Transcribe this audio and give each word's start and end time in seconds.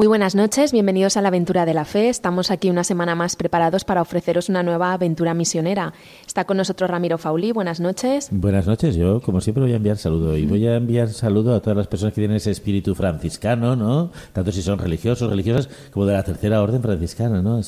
Muy 0.00 0.06
buenas 0.06 0.34
noches, 0.34 0.72
bienvenidos 0.72 1.18
a 1.18 1.20
la 1.20 1.28
aventura 1.28 1.66
de 1.66 1.74
la 1.74 1.84
fe. 1.84 2.08
Estamos 2.08 2.50
aquí 2.50 2.70
una 2.70 2.84
semana 2.84 3.14
más 3.14 3.36
preparados 3.36 3.84
para 3.84 4.00
ofreceros 4.00 4.48
una 4.48 4.62
nueva 4.62 4.94
aventura 4.94 5.34
misionera. 5.34 5.92
Está 6.26 6.46
con 6.46 6.56
nosotros 6.56 6.88
Ramiro 6.88 7.18
Fauli, 7.18 7.52
buenas 7.52 7.80
noches. 7.80 8.28
Buenas 8.30 8.66
noches, 8.66 8.96
yo 8.96 9.20
como 9.20 9.42
siempre 9.42 9.62
voy 9.62 9.74
a 9.74 9.76
enviar 9.76 9.98
saludo 9.98 10.38
y 10.38 10.46
voy 10.46 10.66
a 10.66 10.76
enviar 10.76 11.10
saludo 11.10 11.54
a 11.54 11.60
todas 11.60 11.76
las 11.76 11.86
personas 11.86 12.14
que 12.14 12.22
tienen 12.22 12.38
ese 12.38 12.50
espíritu 12.50 12.94
franciscano, 12.94 13.76
¿no? 13.76 14.10
Tanto 14.32 14.52
si 14.52 14.62
son 14.62 14.78
religiosos, 14.78 15.28
religiosas, 15.28 15.68
como 15.90 16.06
de 16.06 16.14
la 16.14 16.22
tercera 16.22 16.62
orden 16.62 16.80
franciscana, 16.80 17.42
¿no? 17.42 17.60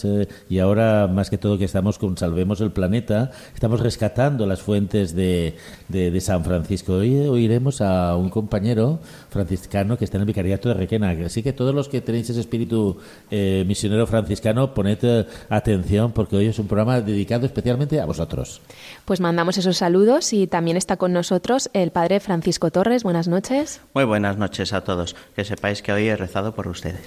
y 0.49 0.59
ahora, 0.59 1.09
más 1.09 1.29
que 1.29 1.37
todo 1.37 1.59
que 1.59 1.67
estamos 1.67 1.99
con 1.99 2.17
Salvemos 2.17 2.63
el 2.63 2.73
Planeta, 2.73 3.31
estamos 3.53 3.81
rescatando 3.81 4.47
las 4.47 4.63
fuentes 4.63 5.15
de, 5.15 5.57
de, 5.89 6.19
San 6.23 6.45
Francisco. 6.45 6.95
Hoy 6.95 7.15
oiremos 7.15 7.83
a 7.83 8.17
un 8.17 8.31
compañero 8.31 9.01
franciscano 9.33 9.99
que 9.99 10.05
está 10.05 10.19
en 10.19 10.23
el 10.23 10.27
vicariato 10.27 10.69
de 10.69 10.75
Requena, 10.75 11.11
así 11.25 11.43
que 11.43 11.53
todos 11.53 11.75
los 11.75 11.89
que 11.89 12.01
tenéis 12.01 12.31
ese 12.31 12.41
espíritu 12.41 12.99
eh, 13.31 13.65
misionero 13.67 14.07
franciscano, 14.07 14.75
poned 14.75 14.99
eh, 15.03 15.27
atención 15.49 16.13
porque 16.13 16.37
hoy 16.37 16.47
es 16.47 16.59
un 16.59 16.67
programa 16.67 17.01
dedicado 17.01 17.47
especialmente 17.47 18.01
a 18.01 18.07
vosotros. 18.07 18.61
Pues 19.05 19.21
mandamos 19.21 19.59
esos 19.59 19.77
saludos 19.77 20.33
y 20.33 20.47
también 20.47 20.77
está 20.77 20.97
con 20.97 21.13
nosotros 21.13 21.71
el 21.73 21.91
padre 21.91 22.21
Francisco 22.21 22.71
Torres. 22.71 23.03
Buenas 23.03 23.29
noches. 23.29 23.81
Muy 23.95 24.05
buenas 24.05 24.37
noches 24.37 24.73
a 24.73 24.83
todos. 24.85 25.17
Que 25.35 25.45
sepáis 25.45 25.83
que 25.83 25.93
hoy 25.93 26.09
he 26.09 26.17
rezado 26.17 26.55
por 26.55 26.69
ustedes. 26.69 27.03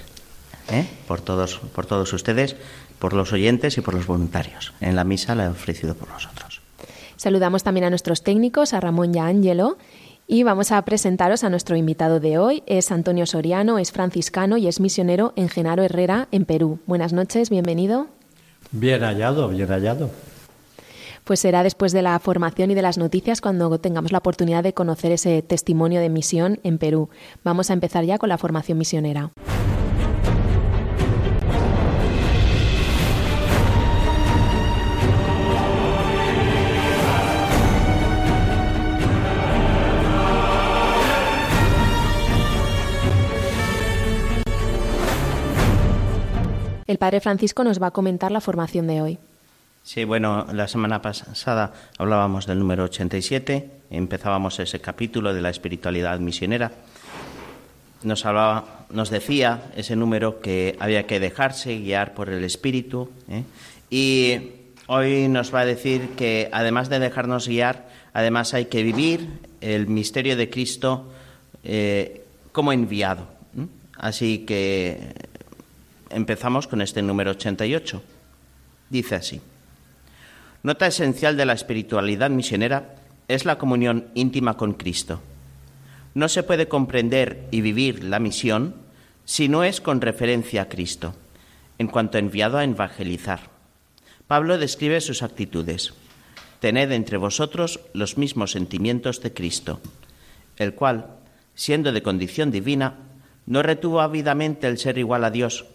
¿eh? 0.72 0.88
Por, 1.08 1.22
todos, 1.22 1.60
por 1.74 1.86
todos 1.86 2.12
ustedes, 2.14 2.56
por 3.00 3.14
los 3.14 3.32
oyentes 3.34 3.78
y 3.78 3.82
por 3.82 3.94
los 3.94 4.08
voluntarios. 4.08 4.74
En 4.82 4.96
la 4.96 5.04
misa 5.04 5.36
la 5.36 5.46
he 5.46 5.50
ofrecido 5.50 5.96
por 5.96 6.10
nosotros. 6.10 6.62
Saludamos 7.18 7.64
también 7.64 7.86
a 7.86 7.90
nuestros 7.90 8.24
técnicos, 8.24 8.74
a 8.74 8.80
Ramón 8.80 9.16
y 9.16 9.20
a 9.20 9.26
Ángelo 9.26 9.78
y 10.28 10.44
vamos 10.44 10.72
a 10.72 10.82
presentaros 10.84 11.44
a 11.44 11.50
nuestro 11.50 11.76
invitado 11.76 12.20
de 12.20 12.38
hoy. 12.38 12.64
Es 12.66 12.92
Antonio 12.92 13.26
Soriano, 13.26 13.78
es 13.78 13.92
franciscano 13.92 14.58
y 14.58 14.68
es 14.68 14.80
misionero 14.80 15.34
en 15.36 15.50
Genaro 15.50 15.84
Herrera, 15.84 16.28
en 16.32 16.46
Perú. 16.46 16.80
Buenas 16.86 17.14
noches, 17.14 17.50
bienvenido. 17.50 18.08
Bien 18.72 19.02
hallado, 19.02 19.50
bien 19.50 19.68
hallado. 19.68 20.10
Pues 21.24 21.40
será 21.40 21.64
después 21.64 21.92
de 21.92 22.02
la 22.02 22.20
formación 22.20 22.72
y 22.72 22.76
de 22.76 22.82
las 22.84 22.98
noticias 22.98 23.42
cuando 23.42 23.80
tengamos 23.80 24.12
la 24.12 24.20
oportunidad 24.20 24.64
de 24.64 24.74
conocer 24.74 25.12
ese 25.12 25.42
testimonio 25.42 26.00
de 26.00 26.10
misión 26.10 26.60
en 26.64 26.78
Perú. 26.78 27.10
Vamos 27.44 27.70
a 27.70 27.74
empezar 27.74 28.04
ya 28.06 28.18
con 28.20 28.30
la 28.30 28.38
formación 28.38 28.78
misionera. 28.78 29.32
El 46.88 47.00
Padre 47.00 47.20
Francisco 47.20 47.64
nos 47.64 47.82
va 47.82 47.88
a 47.88 47.92
comentar 47.92 48.32
la 48.32 48.42
formación 48.42 48.86
de 48.86 49.02
hoy. 49.02 49.18
Sí, 49.84 50.04
bueno, 50.04 50.46
la 50.54 50.68
semana 50.68 51.02
pasada 51.02 51.74
hablábamos 51.98 52.46
del 52.46 52.60
número 52.60 52.84
87, 52.84 53.70
empezábamos 53.90 54.60
ese 54.60 54.80
capítulo 54.80 55.34
de 55.34 55.42
la 55.42 55.50
espiritualidad 55.50 56.20
misionera. 56.20 56.72
Nos 58.04 58.26
hablaba, 58.26 58.86
nos 58.92 59.10
decía 59.10 59.64
ese 59.76 59.96
número 59.96 60.42
que 60.42 60.76
había 60.80 61.08
que 61.08 61.20
dejarse 61.20 61.80
guiar 61.80 62.14
por 62.14 62.30
el 62.30 62.44
Espíritu. 62.44 63.10
¿eh? 63.30 63.44
Y 63.90 64.52
hoy 64.86 65.28
nos 65.28 65.54
va 65.54 65.62
a 65.62 65.66
decir 65.66 66.10
que 66.10 66.50
además 66.52 66.90
de 66.90 67.00
dejarnos 67.00 67.48
guiar, 67.48 67.88
además 68.14 68.54
hay 68.54 68.66
que 68.66 68.84
vivir 68.84 69.28
el 69.62 69.88
misterio 69.88 70.38
de 70.38 70.52
Cristo 70.52 71.12
eh, 71.64 72.26
como 72.52 72.74
enviado. 72.74 73.28
Así 73.98 74.40
que 74.40 75.14
empezamos 76.10 76.68
con 76.68 76.82
este 76.82 77.02
número 77.02 77.32
88. 77.32 78.02
Dice 78.90 79.16
así. 79.16 79.42
Nota 80.64 80.88
esencial 80.88 81.38
de 81.38 81.46
la 81.46 81.54
espiritualidad 81.54 82.30
misionera 82.30 82.96
es 83.28 83.46
la 83.46 83.58
comunión 83.58 84.08
íntima 84.14 84.58
con 84.58 84.74
Cristo. 84.74 85.22
No 86.14 86.30
se 86.30 86.44
puede 86.44 86.68
comprender 86.68 87.48
y 87.52 87.62
vivir 87.62 88.04
la 88.04 88.20
misión 88.20 88.76
si 89.26 89.50
no 89.50 89.64
es 89.64 89.82
con 89.82 90.02
referencia 90.02 90.64
a 90.64 90.70
Cristo, 90.70 91.16
en 91.78 91.88
cuanto 91.88 92.18
enviado 92.18 92.58
a 92.58 92.64
evangelizar. 92.64 93.42
Pablo 94.28 94.58
describe 94.58 95.02
sus 95.02 95.24
actitudes. 95.24 95.94
Tened 96.60 96.92
entre 96.92 97.18
vosotros 97.18 97.80
los 97.94 98.18
mismos 98.18 98.52
sentimientos 98.52 99.22
de 99.22 99.34
Cristo, 99.34 99.82
el 100.58 100.74
cual, 100.74 101.08
siendo 101.54 101.92
de 101.92 102.02
condición 102.02 102.50
divina, 102.50 102.96
no 103.46 103.62
retuvo 103.62 104.02
ávidamente 104.02 104.68
el 104.68 104.78
ser 104.78 104.98
igual 104.98 105.26
a 105.26 105.32
Dios, 105.32 105.66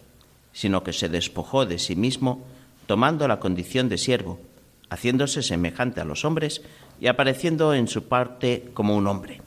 sino 0.53 0.83
que 0.83 0.93
se 0.93 1.09
despojó 1.09 1.65
de 1.65 1.79
sí 1.79 1.95
mismo, 1.95 2.45
tomando 2.87 3.27
la 3.27 3.39
condición 3.39 3.89
de 3.89 3.97
siervo, 3.97 4.39
haciéndose 4.89 5.41
semejante 5.43 6.01
a 6.01 6.05
los 6.05 6.25
hombres 6.25 6.61
y 6.99 7.07
apareciendo 7.07 7.73
en 7.73 7.87
su 7.87 8.03
parte 8.03 8.69
como 8.73 8.95
un 8.95 9.07
hombre. 9.07 9.41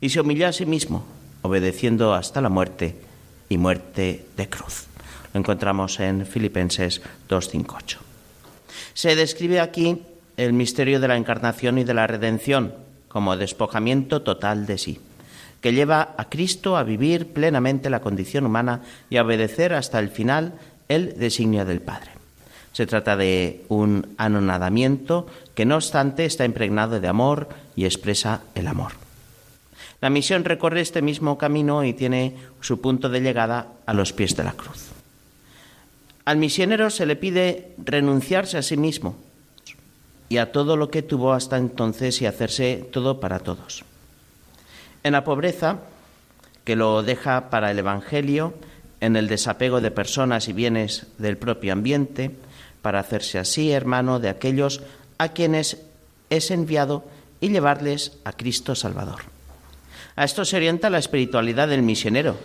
Y 0.00 0.08
se 0.08 0.20
humilló 0.20 0.48
a 0.48 0.52
sí 0.52 0.66
mismo, 0.66 1.04
obedeciendo 1.42 2.14
hasta 2.14 2.40
la 2.40 2.48
muerte 2.48 2.96
y 3.48 3.56
muerte 3.56 4.26
de 4.36 4.48
cruz. 4.48 4.86
Lo 5.32 5.40
encontramos 5.40 6.00
en 6.00 6.26
Filipenses 6.26 7.00
2.5.8. 7.28 7.98
Se 8.94 9.14
describe 9.14 9.60
aquí 9.60 10.02
el 10.36 10.52
misterio 10.52 11.00
de 11.00 11.08
la 11.08 11.16
encarnación 11.16 11.78
y 11.78 11.84
de 11.84 11.94
la 11.94 12.06
redención 12.06 12.74
como 13.08 13.36
despojamiento 13.36 14.22
total 14.22 14.66
de 14.66 14.78
sí 14.78 15.00
que 15.62 15.72
lleva 15.72 16.14
a 16.18 16.28
Cristo 16.28 16.76
a 16.76 16.82
vivir 16.82 17.32
plenamente 17.32 17.88
la 17.88 18.00
condición 18.00 18.44
humana 18.44 18.82
y 19.08 19.16
a 19.16 19.22
obedecer 19.22 19.72
hasta 19.72 20.00
el 20.00 20.10
final 20.10 20.54
el 20.88 21.16
designio 21.16 21.64
del 21.64 21.80
Padre. 21.80 22.10
Se 22.72 22.86
trata 22.86 23.16
de 23.16 23.64
un 23.68 24.14
anonadamiento 24.18 25.28
que 25.54 25.64
no 25.64 25.76
obstante 25.76 26.24
está 26.24 26.44
impregnado 26.44 27.00
de 27.00 27.08
amor 27.08 27.48
y 27.76 27.84
expresa 27.84 28.42
el 28.56 28.66
amor. 28.66 28.92
La 30.00 30.10
misión 30.10 30.44
recorre 30.44 30.80
este 30.80 31.00
mismo 31.00 31.38
camino 31.38 31.84
y 31.84 31.92
tiene 31.92 32.34
su 32.60 32.80
punto 32.80 33.08
de 33.08 33.20
llegada 33.20 33.68
a 33.86 33.94
los 33.94 34.12
pies 34.12 34.34
de 34.36 34.42
la 34.42 34.52
cruz. 34.52 34.88
Al 36.24 36.38
misionero 36.38 36.90
se 36.90 37.06
le 37.06 37.14
pide 37.14 37.74
renunciarse 37.78 38.58
a 38.58 38.62
sí 38.62 38.76
mismo 38.76 39.16
y 40.28 40.38
a 40.38 40.50
todo 40.50 40.76
lo 40.76 40.90
que 40.90 41.02
tuvo 41.02 41.32
hasta 41.32 41.56
entonces 41.56 42.20
y 42.20 42.26
hacerse 42.26 42.88
todo 42.90 43.20
para 43.20 43.38
todos 43.38 43.84
en 45.02 45.12
la 45.12 45.24
pobreza, 45.24 45.78
que 46.64 46.76
lo 46.76 47.02
deja 47.02 47.50
para 47.50 47.70
el 47.70 47.78
Evangelio, 47.78 48.54
en 49.00 49.16
el 49.16 49.28
desapego 49.28 49.80
de 49.80 49.90
personas 49.90 50.48
y 50.48 50.52
bienes 50.52 51.06
del 51.18 51.36
propio 51.36 51.72
ambiente, 51.72 52.30
para 52.82 53.00
hacerse 53.00 53.38
así 53.38 53.72
hermano 53.72 54.20
de 54.20 54.28
aquellos 54.28 54.82
a 55.18 55.28
quienes 55.28 55.82
es 56.30 56.50
enviado 56.50 57.04
y 57.40 57.48
llevarles 57.48 58.18
a 58.24 58.32
Cristo 58.32 58.74
Salvador. 58.74 59.20
A 60.14 60.24
esto 60.24 60.44
se 60.44 60.56
orienta 60.56 60.90
la 60.90 60.98
espiritualidad 60.98 61.68
del 61.68 61.82
misionero. 61.82 62.36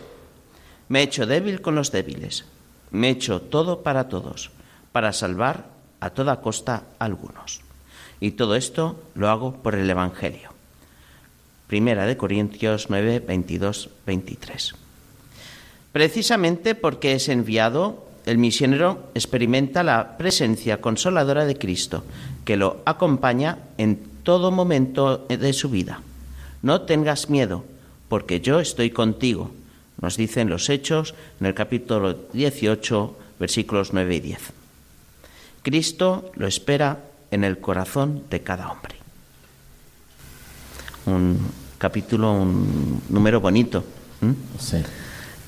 Me 0.90 1.00
he 1.00 1.04
hecho 1.04 1.26
débil 1.26 1.62
con 1.62 1.76
los 1.76 1.92
débiles, 1.92 2.46
me 2.92 3.08
he 3.08 3.12
hecho 3.12 3.42
todo 3.42 3.84
para 3.84 4.08
todos, 4.08 4.52
para 4.92 5.14
salvar 5.14 5.66
a 6.00 6.12
toda 6.12 6.42
costa 6.42 6.84
a 6.98 7.06
algunos. 7.06 7.62
Y 8.20 8.32
todo 8.32 8.56
esto 8.56 9.04
lo 9.16 9.30
hago 9.30 9.62
por 9.62 9.76
el 9.76 9.90
Evangelio. 9.90 10.57
Primera 11.68 12.06
de 12.06 12.16
Corintios 12.16 12.90
9, 12.90 13.20
22, 13.20 13.90
23. 14.06 14.74
Precisamente 15.92 16.76
porque 16.76 17.14
es 17.14 17.28
enviado, 17.28 18.08
el 18.26 18.38
misionero 18.38 19.10
experimenta 19.14 19.84
la 19.84 20.18
presencia 20.18 20.80
consoladora 20.80 21.46
de 21.46 21.58
Cristo, 21.58 22.06
que 22.46 22.56
lo 22.56 22.82
acompaña 22.86 23.60
en 23.78 24.00
todo 24.24 24.50
momento 24.50 25.28
de 25.28 25.52
su 25.52 25.70
vida. 25.70 26.02
No 26.62 26.82
tengas 26.84 27.30
miedo, 27.30 27.66
porque 28.08 28.40
yo 28.40 28.62
estoy 28.62 28.90
contigo, 28.90 29.52
nos 30.02 30.16
dicen 30.16 30.50
los 30.50 30.70
Hechos 30.70 31.16
en 31.42 31.48
el 31.48 31.54
capítulo 31.54 32.14
18, 32.32 33.18
versículos 33.40 33.92
9 33.92 34.16
y 34.16 34.20
10. 34.22 34.40
Cristo 35.64 36.32
lo 36.36 36.48
espera 36.48 37.04
en 37.30 37.44
el 37.44 37.60
corazón 37.60 38.24
de 38.30 38.42
cada 38.42 38.72
hombre 38.72 39.07
un 41.08 41.40
capítulo, 41.78 42.34
un 42.34 43.02
número 43.10 43.42
bonito. 43.42 43.84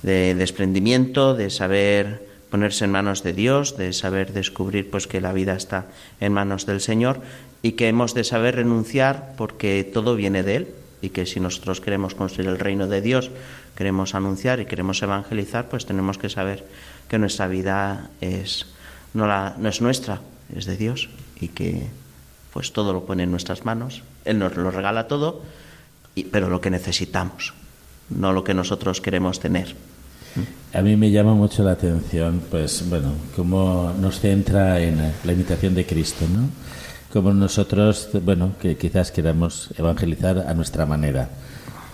De 0.02 0.34
desprendimiento, 0.36 1.36
de 1.36 1.50
saber 1.50 2.28
ponerse 2.50 2.86
en 2.86 2.92
manos 2.92 3.22
de 3.22 3.34
Dios, 3.34 3.78
de 3.78 3.94
saber 3.94 4.34
descubrir 4.34 4.90
pues 4.90 5.08
que 5.08 5.22
la 5.22 5.34
vida 5.34 5.54
está 5.54 5.86
en 6.20 6.34
manos 6.34 6.66
del 6.66 6.82
Señor 6.82 7.22
y 7.62 7.74
que 7.74 7.88
hemos 7.88 8.14
de 8.14 8.24
saber 8.24 8.56
renunciar 8.56 9.34
porque 9.38 9.84
todo 9.84 10.16
viene 10.16 10.44
de 10.44 10.56
Él 10.56 10.68
y 11.02 11.10
que 11.10 11.26
si 11.26 11.40
nosotros 11.40 11.82
queremos 11.82 12.16
construir 12.16 12.50
el 12.50 12.60
reino 12.60 12.88
de 12.88 13.02
Dios, 13.02 13.30
queremos 13.76 14.16
anunciar 14.16 14.60
y 14.60 14.66
queremos 14.66 15.02
evangelizar, 15.02 15.70
pues 15.70 15.86
tenemos 15.86 16.18
que 16.18 16.30
saber 16.30 16.66
que 17.08 17.20
nuestra 17.20 17.48
vida 17.48 18.10
es 18.20 18.66
no, 19.14 19.28
la, 19.28 19.56
no 19.58 19.70
es 19.70 19.82
nuestra, 19.82 20.22
es 20.56 20.66
de 20.66 20.78
Dios 20.78 21.10
y 21.40 21.50
que 21.50 21.88
pues 22.52 22.74
todo 22.74 22.94
lo 22.94 23.06
pone 23.06 23.24
en 23.24 23.32
nuestras 23.32 23.66
manos. 23.66 24.02
Él 24.25 24.39
nos 24.39 24.56
lo 24.56 24.71
regala 24.71 25.07
todo, 25.07 25.42
pero 26.31 26.50
lo 26.50 26.62
que 26.62 26.69
necesitamos, 26.69 27.54
no 28.10 28.33
lo 28.33 28.44
que 28.44 28.54
nosotros 28.54 29.01
queremos 29.01 29.39
tener. 29.39 29.75
A 30.74 30.81
mí 30.81 30.95
me 30.95 31.10
llama 31.10 31.33
mucho 31.33 31.63
la 31.63 31.71
atención, 31.71 32.42
pues 32.51 32.88
bueno, 32.89 33.13
cómo 33.36 33.94
nos 34.00 34.19
centra 34.19 34.80
en 34.80 35.13
la 35.24 35.33
imitación 35.33 35.74
de 35.74 35.86
Cristo, 35.86 36.25
¿no? 36.31 36.50
Como 37.12 37.33
nosotros, 37.33 38.10
bueno, 38.24 38.54
que 38.62 38.77
quizás 38.77 39.12
queramos 39.12 39.69
evangelizar 39.77 40.45
a 40.48 40.54
nuestra 40.54 40.86
manera, 40.86 41.30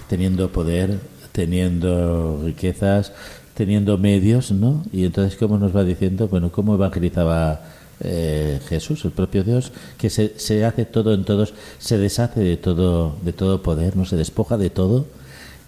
teniendo 0.10 0.52
poder, 0.52 1.00
teniendo 1.32 2.42
riquezas, 2.44 3.14
teniendo 3.54 3.98
medios, 3.98 4.52
¿no? 4.52 4.84
Y 4.92 5.06
entonces, 5.06 5.38
¿cómo 5.40 5.58
nos 5.58 5.74
va 5.74 5.86
diciendo? 5.86 6.28
Bueno, 6.28 6.52
¿cómo 6.52 6.76
evangelizaba 6.76 7.62
eh, 8.02 8.60
Jesús, 8.68 9.06
el 9.06 9.12
propio 9.12 9.44
Dios, 9.44 9.72
que 9.98 10.10
se, 10.10 10.38
se 10.38 10.66
hace 10.66 10.86
todo 10.86 11.14
en 11.14 11.24
todos, 11.24 11.54
se 11.80 11.98
deshace 11.98 12.42
de 12.42 12.58
todo, 12.58 13.16
de 13.24 13.34
todo 13.34 13.62
poder, 13.62 13.96
no 13.96 14.06
se 14.06 14.16
despoja 14.16 14.58
de 14.58 14.70
todo 14.70 15.06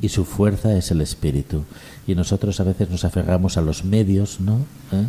y 0.01 0.09
su 0.09 0.25
fuerza 0.25 0.77
es 0.77 0.91
el 0.91 1.01
espíritu. 1.01 1.63
Y 2.07 2.15
nosotros 2.15 2.59
a 2.59 2.63
veces 2.63 2.89
nos 2.89 3.05
aferramos 3.05 3.57
a 3.57 3.61
los 3.61 3.83
medios, 3.83 4.39
¿no? 4.39 4.65
¿Eh? 4.93 5.05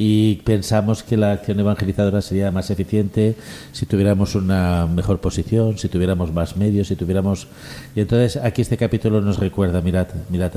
Y 0.00 0.36
pensamos 0.44 1.02
que 1.02 1.16
la 1.16 1.32
acción 1.32 1.58
evangelizadora 1.58 2.22
sería 2.22 2.52
más 2.52 2.70
eficiente 2.70 3.34
si 3.72 3.84
tuviéramos 3.84 4.36
una 4.36 4.86
mejor 4.86 5.18
posición, 5.18 5.76
si 5.76 5.88
tuviéramos 5.88 6.32
más 6.32 6.56
medios, 6.56 6.86
si 6.86 6.94
tuviéramos. 6.94 7.48
Y 7.96 8.00
entonces 8.00 8.36
aquí 8.36 8.62
este 8.62 8.76
capítulo 8.76 9.20
nos 9.20 9.40
recuerda, 9.40 9.80
mirad, 9.80 10.06
mirad 10.28 10.52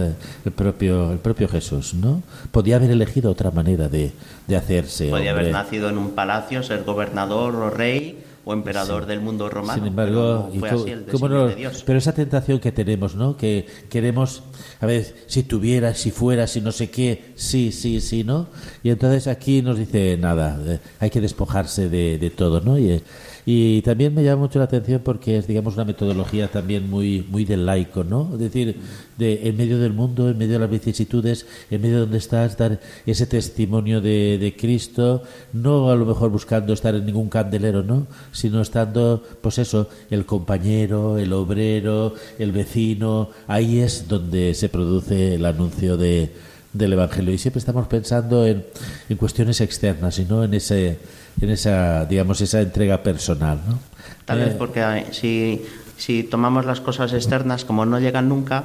el 0.45 0.51
propio, 0.51 1.11
el 1.11 1.17
propio 1.17 1.47
Jesús, 1.47 1.95
¿no? 1.95 2.21
Podía 2.51 2.75
haber 2.75 2.91
elegido 2.91 3.31
otra 3.31 3.49
manera 3.49 3.89
de, 3.89 4.11
de 4.47 4.55
hacerse. 4.55 5.09
Podía 5.09 5.31
haber 5.31 5.51
nacido 5.51 5.89
en 5.89 5.97
un 5.97 6.11
palacio, 6.11 6.61
ser 6.61 6.83
gobernador 6.83 7.55
o 7.55 7.71
rey 7.71 8.23
o 8.43 8.53
emperador 8.53 9.05
del 9.05 9.21
mundo 9.21 9.49
romano. 9.49 9.75
Sin 9.77 9.87
embargo, 9.87 10.49
pero, 10.51 10.59
fue 10.59 10.69
así 10.69 10.89
el 10.91 11.05
no- 11.29 11.47
de 11.47 11.55
Dios. 11.55 11.83
pero 11.85 11.99
esa 11.99 12.13
tentación 12.13 12.59
que 12.59 12.71
tenemos, 12.71 13.15
¿no? 13.15 13.37
Que 13.37 13.67
queremos, 13.89 14.43
a 14.79 14.85
ver, 14.85 15.13
si 15.27 15.43
tuviera, 15.43 15.93
si 15.93 16.11
fuera, 16.11 16.47
si 16.47 16.59
no 16.61 16.71
sé 16.71 16.89
qué, 16.89 17.33
sí, 17.35 17.71
sí, 17.71 18.01
sí, 18.01 18.23
¿no? 18.23 18.47
Y 18.83 18.89
entonces 18.89 19.27
aquí 19.27 19.61
nos 19.61 19.77
dice 19.77 20.17
nada, 20.17 20.59
eh, 20.65 20.79
hay 20.99 21.09
que 21.09 21.21
despojarse 21.21 21.87
de, 21.89 22.17
de 22.17 22.29
todo, 22.31 22.61
¿no? 22.61 22.77
Y, 22.79 22.91
eh, 22.91 23.03
y 23.45 23.81
también 23.81 24.13
me 24.13 24.23
llama 24.23 24.43
mucho 24.43 24.59
la 24.59 24.65
atención 24.65 25.01
porque 25.03 25.37
es, 25.37 25.47
digamos, 25.47 25.75
una 25.75 25.85
metodología 25.85 26.47
también 26.47 26.89
muy, 26.89 27.25
muy 27.29 27.45
del 27.45 27.65
laico, 27.65 28.03
¿no? 28.03 28.29
Es 28.33 28.39
decir, 28.39 28.77
de, 29.17 29.47
en 29.47 29.57
medio 29.57 29.79
del 29.79 29.93
mundo, 29.93 30.29
en 30.29 30.37
medio 30.37 30.53
de 30.53 30.59
las 30.59 30.69
vicisitudes, 30.69 31.45
en 31.69 31.81
medio 31.81 31.95
de 31.95 32.01
donde 32.01 32.17
estás, 32.17 32.57
dar 32.57 32.79
ese 33.05 33.25
testimonio 33.25 34.01
de, 34.01 34.37
de 34.37 34.55
Cristo, 34.55 35.23
no 35.53 35.89
a 35.89 35.95
lo 35.95 36.05
mejor 36.05 36.29
buscando 36.29 36.73
estar 36.73 36.93
en 36.93 37.05
ningún 37.05 37.29
candelero, 37.29 37.83
¿no? 37.83 38.07
Sino 38.31 38.61
estando, 38.61 39.23
pues 39.41 39.57
eso, 39.57 39.89
el 40.09 40.25
compañero, 40.25 41.17
el 41.17 41.33
obrero, 41.33 42.13
el 42.37 42.51
vecino, 42.51 43.29
ahí 43.47 43.79
es 43.79 44.07
donde 44.07 44.53
se 44.53 44.69
produce 44.69 45.35
el 45.35 45.45
anuncio 45.45 45.97
de, 45.97 46.31
del 46.73 46.93
Evangelio. 46.93 47.33
Y 47.33 47.37
siempre 47.37 47.59
estamos 47.59 47.87
pensando 47.87 48.45
en, 48.45 48.65
en 49.09 49.17
cuestiones 49.17 49.61
externas 49.61 50.19
y 50.19 50.25
no 50.25 50.43
en 50.43 50.53
ese 50.53 50.99
en 51.39 51.49
esa 51.49 52.05
digamos 52.05 52.41
esa 52.41 52.61
entrega 52.61 53.03
personal 53.03 53.61
¿no? 53.67 53.79
Tal 54.25 54.39
vez 54.39 54.53
porque 54.55 54.81
eh, 54.81 55.05
si, 55.11 55.61
si 55.97 56.23
tomamos 56.23 56.65
las 56.65 56.81
cosas 56.81 57.13
externas 57.13 57.65
como 57.65 57.85
no 57.85 57.99
llegan 57.99 58.29
nunca, 58.29 58.63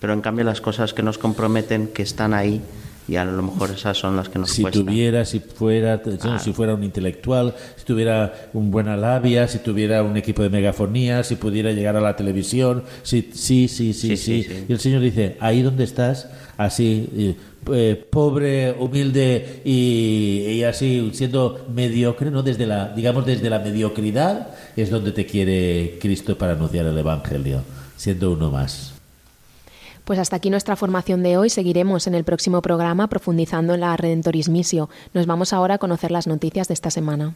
pero 0.00 0.12
en 0.12 0.20
cambio 0.20 0.44
las 0.44 0.60
cosas 0.60 0.94
que 0.94 1.02
nos 1.02 1.18
comprometen, 1.18 1.88
que 1.88 2.02
están 2.02 2.34
ahí, 2.34 2.62
y 3.08 3.16
a 3.16 3.24
lo 3.24 3.42
mejor 3.42 3.70
esas 3.70 3.96
son 3.96 4.16
las 4.16 4.28
que 4.28 4.38
nos 4.38 4.50
si 4.50 4.62
cuestan. 4.62 4.84
tuviera, 4.84 5.24
si 5.24 5.38
fuera, 5.40 6.00
si 6.38 6.52
fuera 6.52 6.74
un 6.74 6.82
intelectual, 6.82 7.54
si 7.76 7.84
tuviera 7.84 8.48
un 8.52 8.70
buena 8.70 8.96
labia, 8.96 9.46
si 9.46 9.58
tuviera 9.58 10.02
un 10.02 10.16
equipo 10.16 10.42
de 10.42 10.50
megafonía, 10.50 11.22
si 11.22 11.36
pudiera 11.36 11.70
llegar 11.72 11.96
a 11.96 12.00
la 12.00 12.16
televisión, 12.16 12.82
si, 13.02 13.30
sí, 13.32 13.68
sí, 13.68 13.92
sí, 13.92 14.16
Sí, 14.16 14.16
sí, 14.16 14.42
sí, 14.42 14.48
sí. 14.48 14.64
Y 14.68 14.72
el 14.72 14.80
Señor 14.80 15.02
dice, 15.02 15.36
ahí 15.40 15.62
donde 15.62 15.84
estás, 15.84 16.28
así, 16.56 17.36
eh, 17.72 18.06
pobre, 18.10 18.72
humilde 18.72 19.62
y, 19.64 20.44
y 20.48 20.64
así, 20.64 21.10
siendo 21.12 21.66
mediocre, 21.72 22.30
¿no? 22.30 22.42
Desde 22.42 22.66
la, 22.66 22.88
digamos, 22.88 23.26
desde 23.26 23.50
la 23.50 23.58
mediocridad 23.58 24.48
es 24.76 24.90
donde 24.90 25.12
te 25.12 25.26
quiere 25.26 25.98
Cristo 26.00 26.36
para 26.36 26.52
anunciar 26.52 26.86
el 26.86 26.98
Evangelio, 26.98 27.62
siendo 27.96 28.32
uno 28.32 28.50
más. 28.50 28.92
Pues 30.04 30.20
hasta 30.20 30.36
aquí 30.36 30.50
nuestra 30.50 30.76
formación 30.76 31.24
de 31.24 31.36
hoy. 31.36 31.50
Seguiremos 31.50 32.06
en 32.06 32.14
el 32.14 32.22
próximo 32.22 32.62
programa 32.62 33.08
profundizando 33.08 33.74
en 33.74 33.80
la 33.80 33.96
Redentoris 33.96 34.48
Missio. 34.48 34.88
Nos 35.14 35.26
vamos 35.26 35.52
ahora 35.52 35.74
a 35.74 35.78
conocer 35.78 36.12
las 36.12 36.28
noticias 36.28 36.68
de 36.68 36.74
esta 36.74 36.92
semana. 36.92 37.34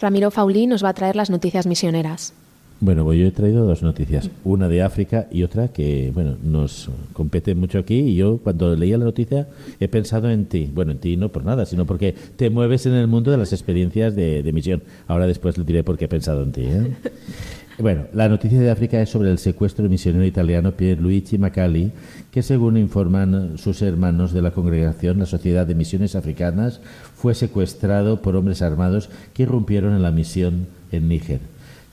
Ramiro 0.00 0.30
Faulí 0.30 0.68
nos 0.68 0.84
va 0.84 0.90
a 0.90 0.94
traer 0.94 1.16
las 1.16 1.28
noticias 1.28 1.66
misioneras. 1.66 2.32
Bueno, 2.78 3.02
pues 3.02 3.18
yo 3.18 3.26
he 3.26 3.32
traído 3.32 3.66
dos 3.66 3.82
noticias, 3.82 4.30
una 4.44 4.68
de 4.68 4.82
África 4.82 5.26
y 5.32 5.42
otra 5.42 5.66
que, 5.66 6.12
bueno, 6.14 6.36
nos 6.40 6.88
compete 7.12 7.56
mucho 7.56 7.80
aquí 7.80 7.98
y 7.98 8.14
yo 8.14 8.38
cuando 8.38 8.76
leía 8.76 8.96
la 8.96 9.06
noticia 9.06 9.48
he 9.80 9.88
pensado 9.88 10.30
en 10.30 10.46
ti, 10.46 10.70
bueno, 10.72 10.92
en 10.92 10.98
ti 10.98 11.16
no 11.16 11.30
por 11.30 11.44
nada, 11.44 11.66
sino 11.66 11.84
porque 11.84 12.14
te 12.36 12.48
mueves 12.48 12.86
en 12.86 12.94
el 12.94 13.08
mundo 13.08 13.32
de 13.32 13.38
las 13.38 13.52
experiencias 13.52 14.14
de, 14.14 14.44
de 14.44 14.52
misión. 14.52 14.84
Ahora 15.08 15.26
después 15.26 15.58
le 15.58 15.64
diré 15.64 15.82
por 15.82 15.98
qué 15.98 16.04
he 16.04 16.08
pensado 16.08 16.44
en 16.44 16.52
ti. 16.52 16.62
¿eh? 16.62 16.96
Bueno, 17.80 18.06
la 18.12 18.28
noticia 18.28 18.58
de 18.58 18.72
África 18.72 19.00
es 19.00 19.08
sobre 19.08 19.30
el 19.30 19.38
secuestro 19.38 19.84
del 19.84 19.90
misionero 19.90 20.24
italiano 20.24 20.72
Pierluigi 20.72 21.38
Macali, 21.38 21.92
que 22.32 22.42
según 22.42 22.76
informan 22.76 23.56
sus 23.56 23.82
hermanos 23.82 24.32
de 24.32 24.42
la 24.42 24.50
congregación, 24.50 25.20
la 25.20 25.26
Sociedad 25.26 25.64
de 25.64 25.76
Misiones 25.76 26.16
Africanas, 26.16 26.80
fue 27.14 27.36
secuestrado 27.36 28.20
por 28.20 28.34
hombres 28.34 28.62
armados 28.62 29.10
que 29.32 29.44
irrumpieron 29.44 29.94
en 29.94 30.02
la 30.02 30.10
misión 30.10 30.66
en 30.90 31.08
Níger. 31.08 31.38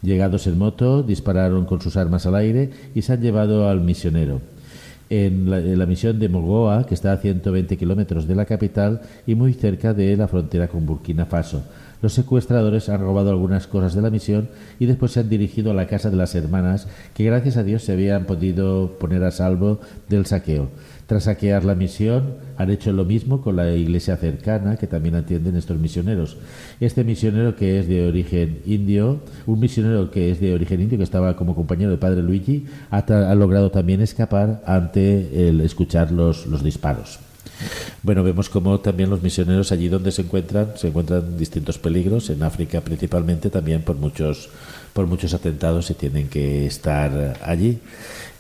Llegados 0.01 0.48
en 0.48 0.58
moto, 0.58 1.04
dispararon 1.04 1.65
con 1.65 1.82
sus 1.82 1.98
armas 1.98 2.25
al 2.25 2.34
aire 2.34 2.72
y 2.96 3.04
se 3.04 3.13
han 3.13 3.22
llevado 3.22 3.70
al 3.70 3.82
misionero. 3.82 4.42
En 5.12 5.51
la, 5.51 5.60
en 5.60 5.77
la 5.77 5.86
misión 5.86 6.18
de 6.18 6.30
Mogoa, 6.30 6.88
que 6.88 6.96
está 6.96 7.12
a 7.12 7.18
120 7.18 7.77
kilómetros 7.77 8.27
de 8.27 8.34
la 8.34 8.46
capital 8.46 9.01
y 9.27 9.36
muy 9.36 9.54
cerca 9.54 9.94
de 9.94 10.18
la 10.18 10.27
frontera 10.27 10.68
con 10.68 10.84
Burkina 10.84 11.27
Faso. 11.27 11.62
Los 12.06 12.14
secuestradores 12.14 12.88
han 12.90 13.02
robado 13.02 13.32
algunas 13.32 13.66
cosas 13.66 13.96
de 13.96 14.02
la 14.04 14.12
misión 14.12 14.48
y 14.78 14.86
después 14.86 15.12
se 15.12 15.22
han 15.22 15.28
dirigido 15.28 15.72
a 15.72 15.74
la 15.74 15.88
casa 15.88 16.12
de 16.12 16.16
las 16.16 16.36
hermanas, 16.36 16.88
que 17.16 17.24
gracias 17.24 17.58
a 17.58 17.64
Dios 17.64 17.82
se 17.82 17.94
habían 17.94 18.26
podido 18.26 19.00
poner 19.00 19.24
a 19.24 19.32
salvo 19.32 19.80
del 20.08 20.28
saqueo. 20.28 20.70
Tras 21.08 21.24
saquear 21.24 21.66
la 21.66 21.74
misión, 21.74 22.36
han 22.58 22.70
hecho 22.70 22.94
lo 22.94 23.06
mismo 23.06 23.42
con 23.42 23.56
la 23.56 23.72
iglesia 23.72 24.18
cercana, 24.18 24.78
que 24.78 24.86
también 24.86 25.16
atienden 25.16 25.56
estos 25.56 25.80
misioneros. 25.80 26.38
Este 26.80 27.04
misionero 27.04 27.56
que 27.56 27.80
es 27.80 27.88
de 27.88 28.08
origen 28.08 28.60
indio, 28.68 29.22
un 29.48 29.60
misionero 29.60 30.12
que 30.12 30.30
es 30.30 30.40
de 30.40 30.54
origen 30.54 30.82
indio, 30.82 31.00
que 31.00 31.04
estaba 31.04 31.36
como 31.36 31.56
compañero 31.56 31.90
del 31.90 31.98
padre 31.98 32.22
Luigi, 32.22 32.68
ha, 32.92 33.00
ha 33.00 33.34
logrado 33.34 33.72
también 33.72 34.00
escapar 34.02 34.62
ante 34.68 35.50
el 35.50 35.60
escuchar 35.60 36.12
los 36.12 36.64
disparos. 36.64 37.20
Bueno, 38.04 38.24
vemos 38.24 38.50
como 38.50 38.80
también 38.80 39.10
los 39.10 39.22
misioneros 39.22 39.72
allí 39.72 39.88
donde 39.88 40.12
se 40.12 40.22
encuentran, 40.24 40.74
se 40.76 40.90
encuentran 40.90 41.38
distintos 41.38 41.78
peligros, 41.78 42.30
en 42.30 42.44
África 42.44 42.82
principalmente 42.82 43.50
también 43.50 43.82
por 43.82 43.96
muchos, 43.96 44.50
por 44.94 45.08
muchos 45.08 45.34
atentados 45.34 45.90
y 45.90 45.94
tienen 45.94 46.30
que 46.30 46.66
estar 46.66 47.40
allí. 47.44 47.80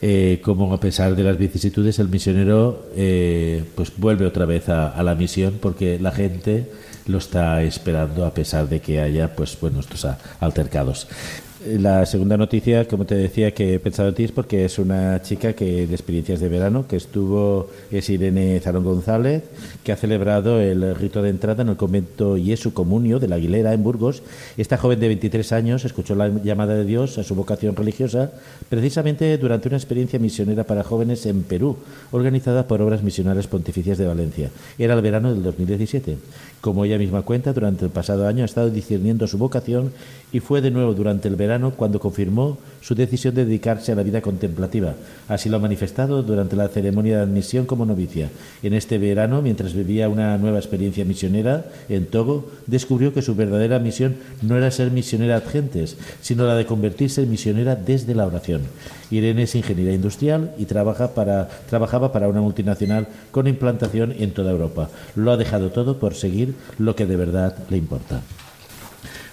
Eh, 0.01 0.41
como 0.43 0.73
a 0.73 0.79
pesar 0.79 1.15
de 1.15 1.23
las 1.23 1.37
vicisitudes, 1.37 1.99
el 1.99 2.09
misionero 2.09 2.85
eh, 2.95 3.63
pues 3.75 3.91
vuelve 3.97 4.25
otra 4.25 4.45
vez 4.45 4.69
a, 4.69 4.89
a 4.89 5.03
la 5.03 5.15
misión 5.15 5.57
porque 5.61 5.97
la 5.99 6.11
gente 6.11 6.69
lo 7.07 7.17
está 7.17 7.61
esperando 7.63 8.25
a 8.25 8.33
pesar 8.33 8.67
de 8.67 8.81
que 8.81 8.99
haya 8.99 9.35
pues 9.35 9.57
bueno 9.59 9.79
estos 9.79 10.07
altercados. 10.39 11.07
La 11.65 12.05
segunda 12.05 12.37
noticia, 12.37 12.87
como 12.87 13.05
te 13.05 13.15
decía, 13.15 13.51
que 13.51 13.73
he 13.73 13.79
pensado 13.79 14.09
en 14.09 14.15
ti 14.15 14.23
es 14.25 14.31
porque 14.31 14.65
es 14.65 14.77
una 14.77 15.19
chica 15.23 15.53
que 15.53 15.87
de 15.87 15.95
experiencias 15.95 16.39
de 16.39 16.47
verano 16.47 16.85
que 16.87 16.95
estuvo, 16.95 17.71
es 17.89 18.07
Irene 18.11 18.59
Zarón 18.59 18.83
González, 18.83 19.41
que 19.83 19.91
ha 19.91 19.95
celebrado 19.95 20.61
el 20.61 20.93
rito 20.93 21.23
de 21.23 21.31
entrada 21.31 21.63
en 21.63 21.69
el 21.69 21.75
convento 21.75 22.37
Jesu 22.37 22.73
Comunio 22.73 23.19
de 23.19 23.29
la 23.29 23.37
Aguilera, 23.37 23.73
en 23.73 23.81
Burgos. 23.81 24.21
Esta 24.57 24.77
joven 24.77 24.99
de 24.99 25.07
23 25.07 25.51
años 25.53 25.85
escuchó 25.85 26.13
la 26.13 26.27
llamada 26.27 26.75
de 26.75 26.85
Dios 26.85 27.17
a 27.17 27.23
su 27.23 27.33
vocación 27.33 27.75
religiosa 27.75 28.29
precisamente 28.69 29.35
durante 29.39 29.67
una 29.67 29.77
experiencia 29.77 30.19
misionera 30.19 30.65
para 30.65 30.83
jóvenes 30.83 31.25
en 31.25 31.41
Perú, 31.41 31.77
organizada 32.11 32.67
por 32.67 32.79
Obras 32.83 33.01
Misionales 33.01 33.47
Pontificias 33.47 33.97
de 33.97 34.05
Valencia. 34.05 34.51
Era 34.77 34.93
el 34.93 35.01
verano 35.01 35.33
del 35.33 35.41
2017. 35.41 36.17
Como 36.61 36.85
ella 36.85 36.99
misma 36.99 37.23
cuenta, 37.23 37.53
durante 37.53 37.85
el 37.85 37.91
pasado 37.91 38.27
año 38.27 38.43
ha 38.43 38.45
estado 38.45 38.69
discerniendo 38.69 39.25
su 39.25 39.39
vocación 39.39 39.91
y 40.31 40.41
fue 40.41 40.61
de 40.61 40.71
nuevo 40.71 40.93
durante 40.93 41.27
el 41.27 41.35
verano 41.35 41.54
cuando 41.75 41.99
confirmó 41.99 42.57
su 42.81 42.93
decisión 42.93 43.33
de 43.33 43.45
dedicarse 43.45 43.91
a 43.91 43.95
la 43.95 44.03
vida 44.03 44.21
contemplativa. 44.21 44.93
Así 45.27 45.49
lo 45.49 45.57
ha 45.57 45.59
manifestado 45.59 46.21
durante 46.21 46.55
la 46.55 46.67
ceremonia 46.67 47.17
de 47.17 47.23
admisión 47.23 47.65
como 47.65 47.85
novicia. 47.85 48.29
En 48.61 48.73
este 48.73 48.97
verano, 48.97 49.41
mientras 49.41 49.73
vivía 49.73 50.09
una 50.09 50.37
nueva 50.37 50.59
experiencia 50.59 51.05
misionera 51.05 51.65
en 51.89 52.05
Togo, 52.05 52.51
descubrió 52.67 53.13
que 53.13 53.21
su 53.21 53.35
verdadera 53.35 53.79
misión 53.79 54.17
no 54.41 54.55
era 54.55 54.69
ser 54.69 54.91
misionera 54.91 55.37
ad 55.37 55.47
gentes, 55.47 55.97
sino 56.21 56.45
la 56.45 56.55
de 56.55 56.65
convertirse 56.65 57.23
en 57.23 57.31
misionera 57.31 57.75
desde 57.75 58.13
la 58.13 58.27
oración. 58.27 58.61
Irene 59.09 59.43
es 59.43 59.55
ingeniera 59.55 59.93
industrial 59.93 60.53
y 60.57 60.65
trabajaba 60.65 62.11
para 62.11 62.27
una 62.27 62.41
multinacional 62.41 63.07
con 63.31 63.47
implantación 63.47 64.13
en 64.17 64.31
toda 64.31 64.51
Europa. 64.51 64.89
Lo 65.15 65.31
ha 65.31 65.37
dejado 65.37 65.71
todo 65.71 65.97
por 65.97 66.13
seguir 66.13 66.55
lo 66.77 66.95
que 66.95 67.05
de 67.05 67.15
verdad 67.15 67.55
le 67.69 67.77
importa. 67.77 68.21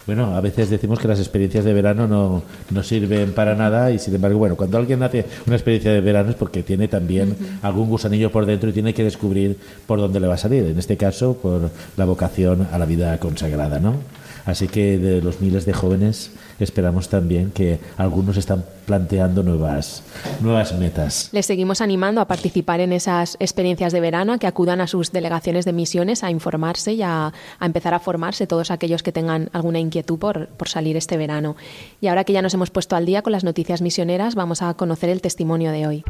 Bueno, 0.06 0.34
a 0.34 0.40
veces 0.40 0.68
decimos 0.68 0.98
que 0.98 1.06
las 1.06 1.20
experiencias 1.20 1.64
de 1.64 1.72
verano 1.72 2.08
no, 2.08 2.42
no, 2.70 2.82
sirven 2.82 3.32
para 3.32 3.54
nada 3.54 3.92
y 3.92 3.98
sin 3.98 4.14
embargo, 4.14 4.38
bueno, 4.38 4.56
cuando 4.56 4.78
alguien 4.78 5.02
hace 5.02 5.24
una 5.46 5.54
experiencia 5.54 5.92
de 5.92 6.00
verano 6.00 6.30
es 6.30 6.36
porque 6.36 6.62
tiene 6.64 6.88
también 6.88 7.36
algún 7.62 7.88
gusanillo 7.88 8.32
por 8.32 8.44
dentro 8.44 8.70
y 8.70 8.72
tiene 8.72 8.94
que 8.94 9.04
descubrir 9.04 9.56
por 9.86 10.00
dónde 10.00 10.18
le 10.18 10.26
va 10.26 10.34
a 10.34 10.38
salir. 10.38 10.64
En 10.64 10.78
este 10.78 10.96
caso, 10.96 11.34
por 11.34 11.70
la 11.96 12.04
vocación 12.04 12.66
a 12.72 12.78
la 12.78 12.84
vida 12.84 13.18
consagrada, 13.18 13.78
¿no? 13.78 14.21
Así 14.44 14.68
que 14.68 14.98
de 14.98 15.22
los 15.22 15.40
miles 15.40 15.66
de 15.66 15.72
jóvenes 15.72 16.32
esperamos 16.58 17.08
también 17.08 17.50
que 17.50 17.80
algunos 17.96 18.36
están 18.36 18.64
planteando 18.86 19.42
nuevas, 19.42 20.02
nuevas 20.40 20.76
metas. 20.78 21.28
Les 21.32 21.46
seguimos 21.46 21.80
animando 21.80 22.20
a 22.20 22.26
participar 22.26 22.80
en 22.80 22.92
esas 22.92 23.36
experiencias 23.40 23.92
de 23.92 24.00
verano, 24.00 24.32
a 24.32 24.38
que 24.38 24.46
acudan 24.46 24.80
a 24.80 24.86
sus 24.86 25.12
delegaciones 25.12 25.64
de 25.64 25.72
misiones 25.72 26.24
a 26.24 26.30
informarse 26.30 26.92
y 26.92 27.02
a, 27.02 27.32
empezar 27.60 27.94
a 27.94 28.00
formarse 28.00 28.46
todos 28.46 28.70
aquellos 28.70 29.02
que 29.02 29.12
tengan 29.12 29.48
alguna 29.52 29.78
inquietud 29.78 30.18
por, 30.18 30.48
por 30.48 30.68
salir 30.68 30.96
este 30.96 31.16
verano. 31.16 31.56
Y 32.00 32.08
ahora 32.08 32.24
que 32.24 32.32
ya 32.32 32.42
nos 32.42 32.54
hemos 32.54 32.70
puesto 32.70 32.96
al 32.96 33.06
día 33.06 33.22
con 33.22 33.32
las 33.32 33.44
noticias 33.44 33.82
misioneras, 33.82 34.34
vamos 34.34 34.62
a 34.62 34.74
conocer 34.74 35.10
el 35.10 35.20
testimonio 35.20 35.72
de 35.72 35.86
hoy. 35.86 36.04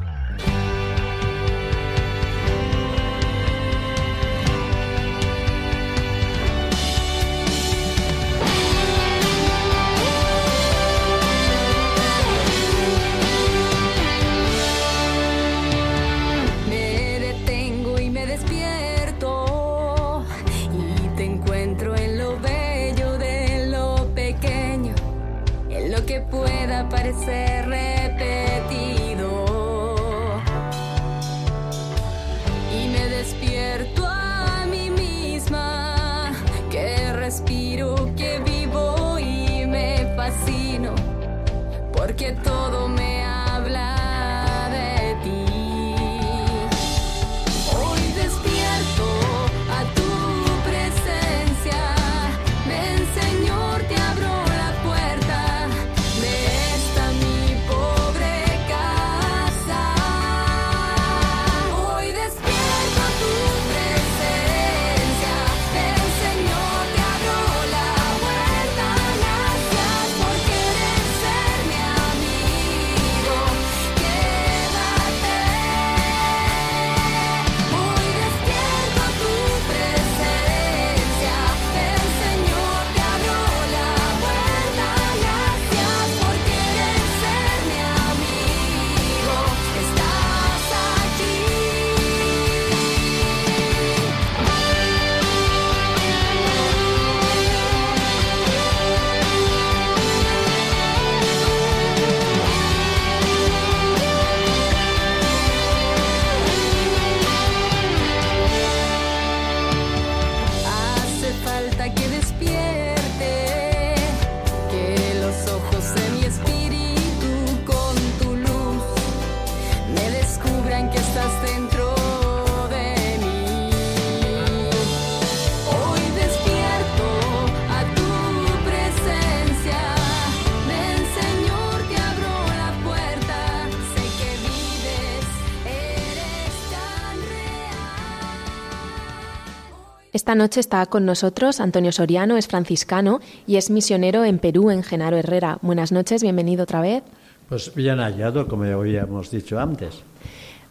Esta 140.22 140.36
noche 140.36 140.60
está 140.60 140.86
con 140.86 141.04
nosotros 141.04 141.58
Antonio 141.58 141.90
Soriano, 141.90 142.36
es 142.36 142.46
franciscano 142.46 143.18
y 143.44 143.56
es 143.56 143.70
misionero 143.70 144.22
en 144.22 144.38
Perú, 144.38 144.70
en 144.70 144.84
Genaro 144.84 145.16
Herrera. 145.16 145.58
Buenas 145.62 145.90
noches, 145.90 146.22
bienvenido 146.22 146.62
otra 146.62 146.80
vez. 146.80 147.02
Pues 147.48 147.74
bien 147.74 147.98
hallado, 147.98 148.46
como 148.46 148.64
ya 148.64 148.74
habíamos 148.74 149.32
dicho 149.32 149.58
antes. 149.58 149.96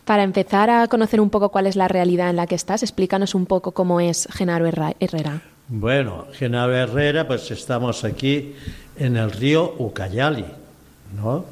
Para 0.05 0.23
empezar 0.23 0.69
a 0.69 0.87
conocer 0.87 1.19
un 1.19 1.29
poco 1.29 1.49
cuál 1.49 1.67
es 1.67 1.75
la 1.75 1.89
realidad 1.89 2.29
en 2.29 2.37
la 2.37 2.47
que 2.47 2.55
estás, 2.55 2.81
explícanos 2.81 3.35
un 3.35 3.45
poco 3.45 3.73
cómo 3.73 3.99
es 3.99 4.25
Genaro 4.31 4.67
Herrera. 4.67 5.41
Bueno, 5.67 6.27
Genaro 6.31 6.73
Herrera, 6.73 7.27
pues 7.27 7.51
estamos 7.51 8.05
aquí 8.05 8.55
en 8.95 9.17
el 9.17 9.33
río 9.33 9.75
Ucayali, 9.79 10.45
¿no? 11.21 11.43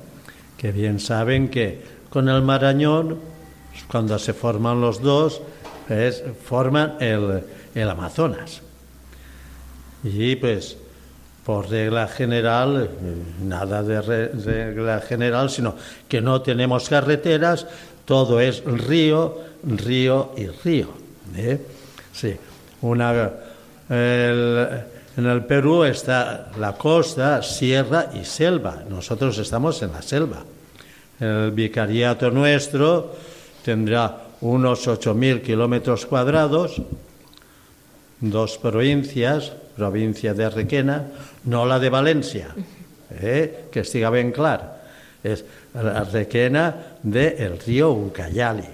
Que 0.56 0.72
bien 0.72 1.01
saben 1.01 1.50
que 1.50 1.82
con 2.10 2.29
el 2.29 2.44
Marañón, 2.44 3.20
cuando 3.91 4.18
se 4.20 4.32
forman 4.32 4.79
los 4.79 5.01
dos, 5.01 5.41
pues, 5.89 6.24
forman 6.46 6.96
el, 7.01 7.44
el 7.75 7.89
Amazonas. 7.89 8.61
Y 10.03 10.35
pues, 10.38 10.77
por 11.45 11.69
regla 11.69 12.07
general, 12.07 12.89
eh, 12.89 13.15
nada 13.43 13.83
de 13.83 14.01
re- 14.01 14.27
regla 14.29 15.01
general, 15.01 15.49
sino 15.49 15.75
que 16.07 16.21
no 16.21 16.41
tenemos 16.41 16.88
carreteras, 16.89 17.65
todo 18.05 18.39
es 18.39 18.63
río, 18.63 19.38
río 19.63 20.31
y 20.38 20.47
río. 20.47 20.89
¿eh? 21.35 21.59
Sí, 22.13 22.35
una, 22.81 23.31
en 23.89 25.25
el 25.25 25.45
Perú 25.45 25.83
está 25.83 26.49
la 26.57 26.73
costa, 26.73 27.41
sierra 27.43 28.09
y 28.13 28.23
selva. 28.25 28.83
Nosotros 28.89 29.38
estamos 29.38 29.81
en 29.81 29.91
la 29.91 30.01
selva. 30.01 30.43
El 31.19 31.51
vicariato 31.51 32.31
nuestro 32.31 33.13
tendrá 33.63 34.17
unos 34.41 34.88
8.000 34.88 35.41
kilómetros 35.41 36.05
cuadrados, 36.05 36.81
dos 38.21 38.57
provincias, 38.57 39.51
provincia 39.75 40.33
de 40.33 40.49
Requena, 40.49 41.07
no 41.45 41.65
la 41.65 41.79
de 41.79 41.89
Valencia, 41.89 42.53
eh, 43.11 43.69
que 43.71 43.81
estiga 43.81 44.09
ben 44.09 44.31
clar. 44.31 44.79
Es 45.23 45.43
la 45.73 46.03
Requena 46.03 46.97
del 47.03 47.59
río 47.59 47.91
Ucayali. 47.91 48.67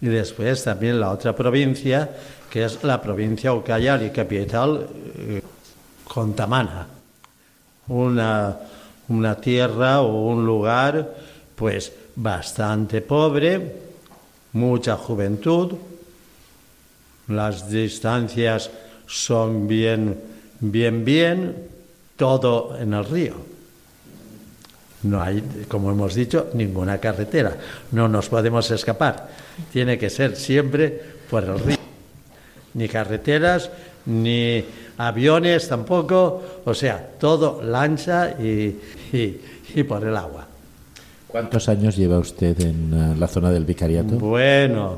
Y 0.00 0.06
después 0.06 0.62
también 0.64 1.00
la 1.00 1.10
otra 1.10 1.34
provincia, 1.34 2.08
que 2.50 2.64
es 2.64 2.82
la 2.84 3.00
provincia 3.00 3.52
Ucayali, 3.52 4.10
capital 4.10 4.86
eh, 5.18 5.42
Contamana. 6.04 6.86
Una, 7.88 8.56
una 9.08 9.34
tierra 9.40 10.00
o 10.00 10.28
un 10.28 10.44
lugar 10.44 11.14
pues 11.54 11.92
bastante 12.14 13.00
pobre, 13.00 13.88
mucha 14.52 14.96
juventud, 14.96 15.74
las 17.28 17.70
distancias 17.70 18.70
son 19.06 19.68
bien, 19.68 20.18
bien, 20.60 21.04
bien, 21.04 21.54
todo 22.16 22.76
en 22.78 22.94
el 22.94 23.04
río. 23.04 23.34
No 25.02 25.22
hay, 25.22 25.66
como 25.68 25.90
hemos 25.90 26.14
dicho, 26.14 26.50
ninguna 26.54 26.98
carretera. 26.98 27.56
No 27.92 28.08
nos 28.08 28.28
podemos 28.28 28.68
escapar. 28.70 29.28
Tiene 29.72 29.96
que 29.96 30.10
ser 30.10 30.36
siempre 30.36 31.00
por 31.30 31.44
el 31.44 31.58
río. 31.60 31.76
Ni 32.74 32.88
carreteras, 32.88 33.70
ni 34.06 34.64
aviones 34.96 35.68
tampoco. 35.68 36.60
O 36.64 36.74
sea, 36.74 37.10
todo 37.20 37.62
lancha 37.62 38.34
y, 38.40 38.76
y, 39.12 39.40
y 39.74 39.82
por 39.84 40.04
el 40.04 40.16
agua. 40.16 40.47
¿Cuántos 41.28 41.68
años 41.68 41.96
lleva 41.96 42.18
usted 42.18 42.58
en 42.60 42.92
eh, 42.94 43.14
la 43.18 43.28
zona 43.28 43.50
del 43.50 43.64
vicariato? 43.64 44.16
Bueno, 44.16 44.96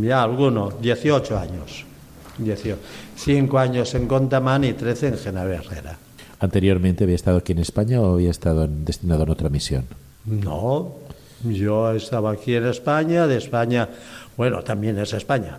ya 0.00 0.22
alguno, 0.22 0.70
18 0.80 1.38
años. 1.38 1.84
18. 2.38 2.78
Cinco 3.16 3.58
años 3.58 3.94
en 3.94 4.06
Contamán 4.06 4.62
y 4.64 4.74
13 4.74 5.08
en 5.08 5.18
Genave 5.18 5.56
Herrera. 5.56 5.96
¿Anteriormente 6.38 7.04
había 7.04 7.16
estado 7.16 7.38
aquí 7.38 7.52
en 7.52 7.58
España 7.60 8.00
o 8.00 8.14
había 8.14 8.30
estado 8.30 8.64
en- 8.64 8.84
destinado 8.84 9.22
en 9.24 9.30
otra 9.30 9.48
misión? 9.48 9.84
No, 10.26 10.92
yo 11.44 11.92
estaba 11.92 12.30
aquí 12.32 12.54
en 12.54 12.66
España, 12.66 13.26
de 13.26 13.38
España, 13.38 13.88
bueno, 14.36 14.62
también 14.62 14.98
es 14.98 15.14
España. 15.14 15.58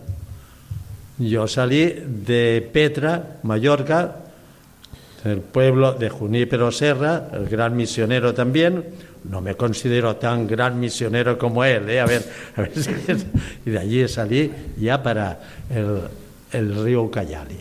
Yo 1.17 1.47
salí 1.47 1.85
de 2.05 2.69
Petra, 2.71 3.37
Mallorca, 3.43 4.17
del 5.27 5.41
pueblo 5.41 5.93
de 5.93 6.09
Junípero 6.09 6.71
Serra, 6.71 7.29
el 7.33 7.47
gran 7.47 7.75
misionero 7.75 8.33
también. 8.33 8.83
No 9.29 9.41
me 9.41 9.55
considero 9.55 10.15
tan 10.15 10.47
gran 10.47 10.79
misionero 10.79 11.37
como 11.37 11.63
él, 11.63 11.89
¿eh? 11.89 11.99
a 11.99 12.05
ver, 12.05 12.23
a 12.55 12.61
ver 12.61 12.71
si- 12.75 12.91
y 13.65 13.69
de 13.71 13.79
allí 13.79 14.07
salí 14.07 14.51
ya 14.79 15.03
para 15.03 15.39
el, 15.69 15.99
el 16.53 16.83
río 16.83 17.03
Ucayali. 17.03 17.57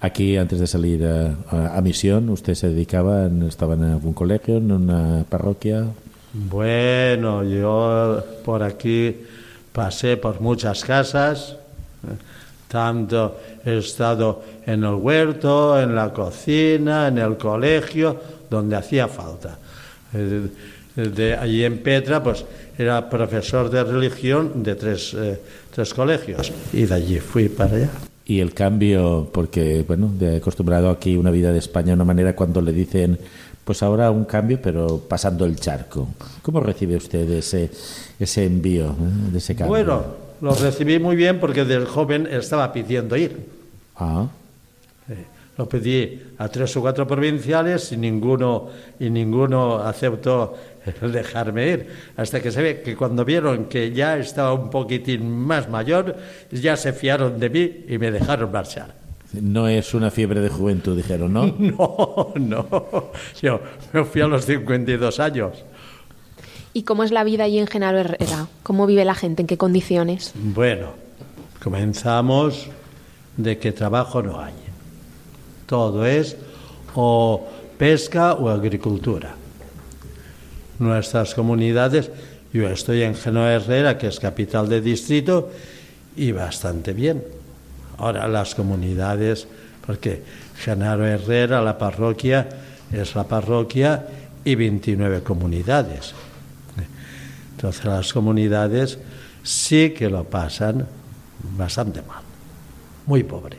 Aquí, 0.00 0.36
antes 0.36 0.60
de 0.60 0.66
salir 0.66 1.04
a, 1.04 1.34
a- 1.50 1.76
a 1.76 1.80
misión, 1.82 2.28
¿usted 2.30 2.54
se 2.54 2.68
dedicaba, 2.68 3.28
estaba 3.48 3.74
en 3.74 3.84
algún 3.84 4.14
colegio, 4.14 4.56
en 4.56 4.72
una 4.72 5.24
parroquia? 5.28 5.84
Bueno, 6.32 7.44
yo 7.44 8.22
por 8.44 8.62
aquí 8.62 9.16
pasé 9.72 10.16
por 10.16 10.40
muchas 10.40 10.84
casas, 10.84 11.56
eh, 12.04 12.14
tanto 12.68 13.36
he 13.64 13.78
estado 13.78 14.42
en 14.64 14.84
el 14.84 14.94
huerto, 14.94 15.80
en 15.80 15.94
la 15.94 16.12
cocina, 16.12 17.08
en 17.08 17.18
el 17.18 17.36
colegio, 17.36 18.16
donde 18.48 18.76
hacía 18.76 19.08
falta. 19.08 19.58
Eh, 20.14 20.48
De 20.98 21.36
allí 21.36 21.62
en 21.64 21.78
Petra, 21.78 22.20
pues 22.20 22.44
era 22.76 23.08
profesor 23.08 23.70
de 23.70 23.84
religión 23.84 24.64
de 24.64 24.74
tres, 24.74 25.14
eh, 25.14 25.38
tres 25.70 25.94
colegios 25.94 26.50
y 26.72 26.86
de 26.86 26.94
allí 26.94 27.20
fui 27.20 27.48
para 27.48 27.76
allá. 27.76 27.90
Y 28.26 28.40
el 28.40 28.52
cambio, 28.52 29.30
porque, 29.32 29.84
bueno, 29.86 30.10
de 30.18 30.38
acostumbrado 30.38 30.90
aquí 30.90 31.16
una 31.16 31.30
vida 31.30 31.52
de 31.52 31.60
España, 31.60 31.94
una 31.94 32.04
manera 32.04 32.34
cuando 32.34 32.60
le 32.60 32.72
dicen, 32.72 33.16
pues 33.64 33.80
ahora 33.84 34.10
un 34.10 34.24
cambio, 34.24 34.58
pero 34.60 34.98
pasando 34.98 35.44
el 35.44 35.54
charco. 35.54 36.08
¿Cómo 36.42 36.58
recibe 36.58 36.96
usted 36.96 37.30
ese, 37.30 37.70
ese 38.18 38.44
envío, 38.44 38.86
eh, 38.90 39.30
de 39.32 39.38
ese 39.38 39.54
cambio? 39.54 39.70
Bueno, 39.70 40.02
lo 40.40 40.54
recibí 40.54 40.98
muy 40.98 41.16
bien 41.16 41.40
porque 41.40 41.64
del 41.64 41.86
joven 41.86 42.26
estaba 42.30 42.72
pidiendo 42.72 43.16
ir. 43.16 43.36
Ah, 43.96 44.26
Lo 45.56 45.68
pedí 45.68 46.22
a 46.38 46.46
tres 46.48 46.76
o 46.76 46.80
cuatro 46.80 47.04
provinciales 47.06 47.90
y 47.90 47.96
ninguno, 47.96 48.68
y 49.00 49.10
ninguno 49.10 49.78
aceptó 49.78 50.56
el 51.02 51.10
dejarme 51.10 51.66
ir. 51.68 51.86
Hasta 52.16 52.40
que 52.40 52.52
se 52.52 52.62
ve 52.62 52.80
que 52.82 52.94
cuando 52.94 53.24
vieron 53.24 53.64
que 53.64 53.90
ya 53.90 54.16
estaba 54.18 54.52
un 54.52 54.70
poquitín 54.70 55.28
más 55.28 55.68
mayor, 55.68 56.14
ya 56.52 56.76
se 56.76 56.92
fiaron 56.92 57.40
de 57.40 57.50
mí 57.50 57.84
y 57.88 57.98
me 57.98 58.12
dejaron 58.12 58.52
marchar. 58.52 58.94
no 59.32 59.66
es 59.66 59.92
una 59.94 60.12
fiebre 60.12 60.40
de 60.40 60.48
juventud, 60.48 60.96
dijeron, 60.96 61.32
¿no? 61.32 61.46
No, 61.58 62.32
no. 62.36 63.10
Yo 63.42 63.60
me 63.92 64.04
fui 64.04 64.20
a 64.20 64.28
los 64.28 64.44
52 64.44 65.18
años. 65.18 65.64
¿Y 66.72 66.82
cómo 66.82 67.04
es 67.04 67.10
la 67.10 67.24
vida 67.24 67.44
allí 67.44 67.58
en 67.58 67.66
Genaro 67.66 67.98
Herrera? 67.98 68.46
¿Cómo 68.62 68.86
vive 68.86 69.04
la 69.04 69.14
gente? 69.14 69.42
¿En 69.42 69.46
qué 69.46 69.56
condiciones? 69.56 70.32
Bueno, 70.34 70.90
comenzamos 71.62 72.68
de 73.36 73.58
que 73.58 73.72
trabajo 73.72 74.22
no 74.22 74.40
hay. 74.40 74.54
Todo 75.66 76.04
es 76.06 76.36
o 76.94 77.46
pesca 77.78 78.34
o 78.34 78.48
agricultura. 78.48 79.34
Nuestras 80.78 81.34
comunidades, 81.34 82.10
yo 82.52 82.68
estoy 82.68 83.02
en 83.02 83.14
Genoa 83.14 83.52
Herrera, 83.52 83.98
que 83.98 84.08
es 84.08 84.20
capital 84.20 84.68
de 84.68 84.80
distrito, 84.80 85.50
y 86.16 86.32
bastante 86.32 86.92
bien. 86.92 87.22
Ahora 87.98 88.28
las 88.28 88.54
comunidades, 88.54 89.46
porque 89.86 90.22
Genaro 90.56 91.06
Herrera, 91.06 91.62
la 91.62 91.78
parroquia, 91.78 92.48
es 92.92 93.14
la 93.14 93.24
parroquia 93.24 94.06
y 94.44 94.54
29 94.54 95.22
comunidades. 95.22 96.14
Entonces 97.58 97.84
las 97.84 98.12
comunidades 98.12 99.00
sí 99.42 99.90
que 99.90 100.08
lo 100.08 100.22
pasan 100.22 100.86
bastante 101.56 102.02
mal, 102.02 102.22
muy 103.04 103.24
pobre. 103.24 103.58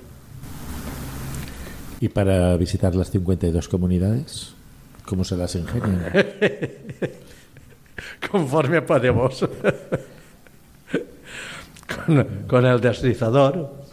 ¿Y 1.99 2.07
para 2.07 2.55
visitar 2.55 2.95
las 2.95 3.12
52 3.12 3.67
comunidades? 3.67 4.53
¿Cómo 5.05 5.25
se 5.25 5.35
las 5.35 5.53
ingenian? 5.53 6.13
Conforme 8.31 8.81
podemos. 8.83 9.41
con, 12.07 12.25
con 12.47 12.65
el 12.65 12.79
deslizador, 12.79 13.83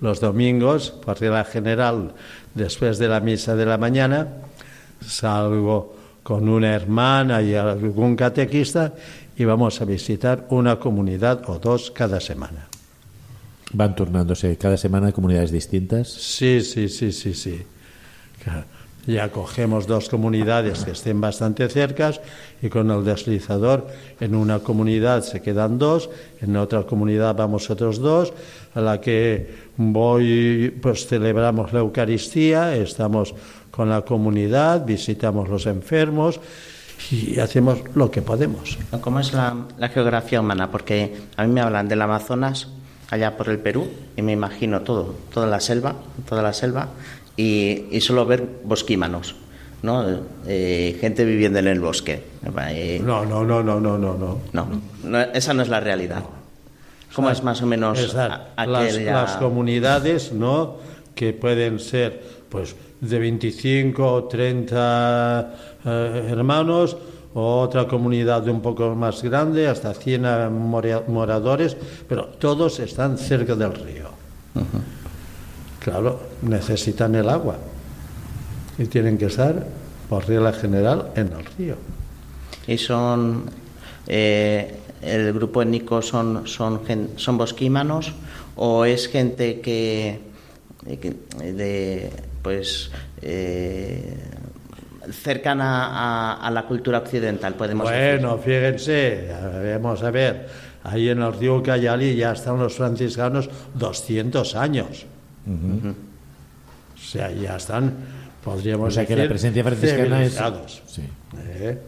los 0.00 0.20
domingos, 0.20 0.92
por 0.92 1.20
regla 1.20 1.42
general, 1.42 2.14
después 2.54 2.98
de 2.98 3.08
la 3.08 3.18
misa 3.18 3.56
de 3.56 3.66
la 3.66 3.78
mañana, 3.78 4.28
salgo 5.04 5.96
con 6.22 6.48
una 6.48 6.72
hermana 6.72 7.42
y 7.42 7.56
algún 7.56 8.14
catequista 8.14 8.94
y 9.36 9.44
vamos 9.44 9.80
a 9.80 9.84
visitar 9.84 10.46
una 10.50 10.78
comunidad 10.78 11.48
o 11.48 11.58
dos 11.58 11.90
cada 11.90 12.20
semana. 12.20 12.68
Van 13.72 13.94
turnándose 13.94 14.56
cada 14.56 14.76
semana 14.76 15.12
comunidades 15.12 15.50
distintas. 15.50 16.08
Sí, 16.08 16.60
sí, 16.62 16.88
sí, 16.88 17.12
sí, 17.12 17.34
sí. 17.34 17.62
Ya 19.06 19.30
cogemos 19.30 19.86
dos 19.86 20.08
comunidades 20.08 20.84
que 20.84 20.90
estén 20.90 21.20
bastante 21.20 21.68
cercas 21.68 22.20
y 22.62 22.68
con 22.68 22.90
el 22.90 23.04
deslizador 23.04 23.86
en 24.18 24.34
una 24.34 24.58
comunidad 24.60 25.22
se 25.22 25.42
quedan 25.42 25.78
dos, 25.78 26.10
en 26.40 26.56
otra 26.56 26.82
comunidad 26.82 27.36
vamos 27.36 27.70
otros 27.70 27.98
dos, 27.98 28.32
a 28.74 28.80
la 28.80 29.00
que 29.00 29.70
voy, 29.76 30.74
pues 30.82 31.06
celebramos 31.06 31.72
la 31.72 31.80
Eucaristía, 31.80 32.74
estamos 32.74 33.34
con 33.70 33.90
la 33.90 34.02
comunidad, 34.02 34.84
visitamos 34.84 35.48
los 35.48 35.66
enfermos 35.66 36.40
y 37.10 37.38
hacemos 37.40 37.78
lo 37.94 38.10
que 38.10 38.22
podemos. 38.22 38.78
¿Cómo 39.00 39.20
es 39.20 39.32
la, 39.32 39.54
la 39.78 39.88
geografía 39.88 40.40
humana? 40.40 40.70
Porque 40.70 41.16
a 41.36 41.44
mí 41.44 41.52
me 41.52 41.60
hablan 41.60 41.88
del 41.88 42.02
Amazonas, 42.02 42.68
allá 43.10 43.36
por 43.36 43.48
el 43.48 43.58
Perú, 43.58 43.88
y 44.16 44.22
me 44.22 44.32
imagino 44.32 44.80
todo, 44.82 45.14
toda 45.32 45.46
la 45.46 45.60
selva, 45.60 45.94
toda 46.28 46.42
la 46.42 46.52
selva, 46.52 46.88
y, 47.36 47.84
y 47.90 48.00
solo 48.00 48.24
ver 48.26 48.44
bosquímanos, 48.64 49.36
¿no? 49.82 50.04
Eh, 50.46 50.96
gente 51.00 51.24
viviendo 51.24 51.58
en 51.58 51.68
el 51.68 51.80
bosque. 51.80 52.22
Eh, 52.70 53.00
No, 53.04 53.24
no, 53.24 53.44
no, 53.44 53.62
no, 53.62 53.78
no, 53.78 53.98
no, 53.98 54.14
no. 54.16 54.38
no, 54.52 54.68
no, 55.04 55.20
esa 55.20 55.54
no 55.54 55.62
es 55.62 55.68
la 55.68 55.80
realidad. 55.80 56.22
¿Cómo 57.14 57.30
es 57.30 57.42
más 57.42 57.62
o 57.62 57.66
menos 57.66 57.98
Exacto. 58.00 58.48
a- 58.56 58.66
las, 58.66 58.92
aquella- 58.94 59.12
las 59.12 59.36
comunidades, 59.36 60.32
¿no? 60.32 60.76
Que 61.14 61.32
pueden 61.32 61.78
ser, 61.78 62.22
pues, 62.50 62.74
de 63.00 63.18
25 63.18 64.12
o 64.12 64.24
30 64.24 65.54
eh, 65.84 66.28
hermanos, 66.30 66.96
o 67.34 67.60
otra 67.60 67.86
comunidad 67.86 68.42
de 68.42 68.50
un 68.50 68.62
poco 68.62 68.94
más 68.94 69.22
grande, 69.22 69.68
hasta 69.68 69.92
100 69.92 70.22
mora- 70.52 71.02
moradores, 71.06 71.76
pero 72.08 72.24
todos 72.26 72.80
están 72.80 73.18
cerca 73.18 73.54
del 73.54 73.74
río. 73.74 74.08
Claro, 75.80 76.18
necesitan 76.42 77.14
el 77.14 77.28
agua 77.28 77.56
y 78.78 78.86
tienen 78.86 79.18
que 79.18 79.26
estar, 79.26 79.66
por 80.08 80.26
regla 80.26 80.52
general, 80.52 81.10
en 81.14 81.28
el 81.32 81.44
río. 81.58 81.76
Y 82.66 82.78
son. 82.78 83.44
eh, 84.06 84.74
el 85.02 85.32
grupo 85.34 85.62
étnico 85.62 86.00
son, 86.02 86.46
son, 86.46 86.80
son 87.16 87.38
bosquímanos 87.38 88.12
o 88.56 88.84
es 88.84 89.08
gente 89.08 89.60
que. 89.60 90.20
que- 91.00 91.14
de. 91.52 92.10
Pues. 92.46 92.90
eh, 93.22 94.16
cercana 95.10 96.36
a, 96.44 96.50
la 96.50 96.64
cultura 96.64 96.98
occidental, 96.98 97.54
podemos 97.54 97.88
bueno, 97.88 98.38
fíjense, 98.38 99.28
vamos 99.80 100.02
a 100.02 100.10
ver, 100.10 100.48
ahí 100.84 101.08
en 101.08 101.22
el 101.22 101.32
río 101.32 101.62
Cayali 101.62 102.16
ya 102.16 102.32
están 102.32 102.58
los 102.58 102.74
franciscanos 102.74 103.48
200 103.74 104.54
años. 104.56 105.06
O 105.46 106.98
sea, 106.98 107.30
ya 107.30 107.56
están, 107.56 107.94
podríamos 108.44 108.88
o 108.88 108.90
sea, 108.90 109.02
decir, 109.02 109.16
que 109.16 109.22
la 109.22 109.28
presencia 109.28 109.62
franciscana 109.62 110.24
es... 110.24 110.40
Sí. 110.86 111.02
¿Eh? 111.38 111.78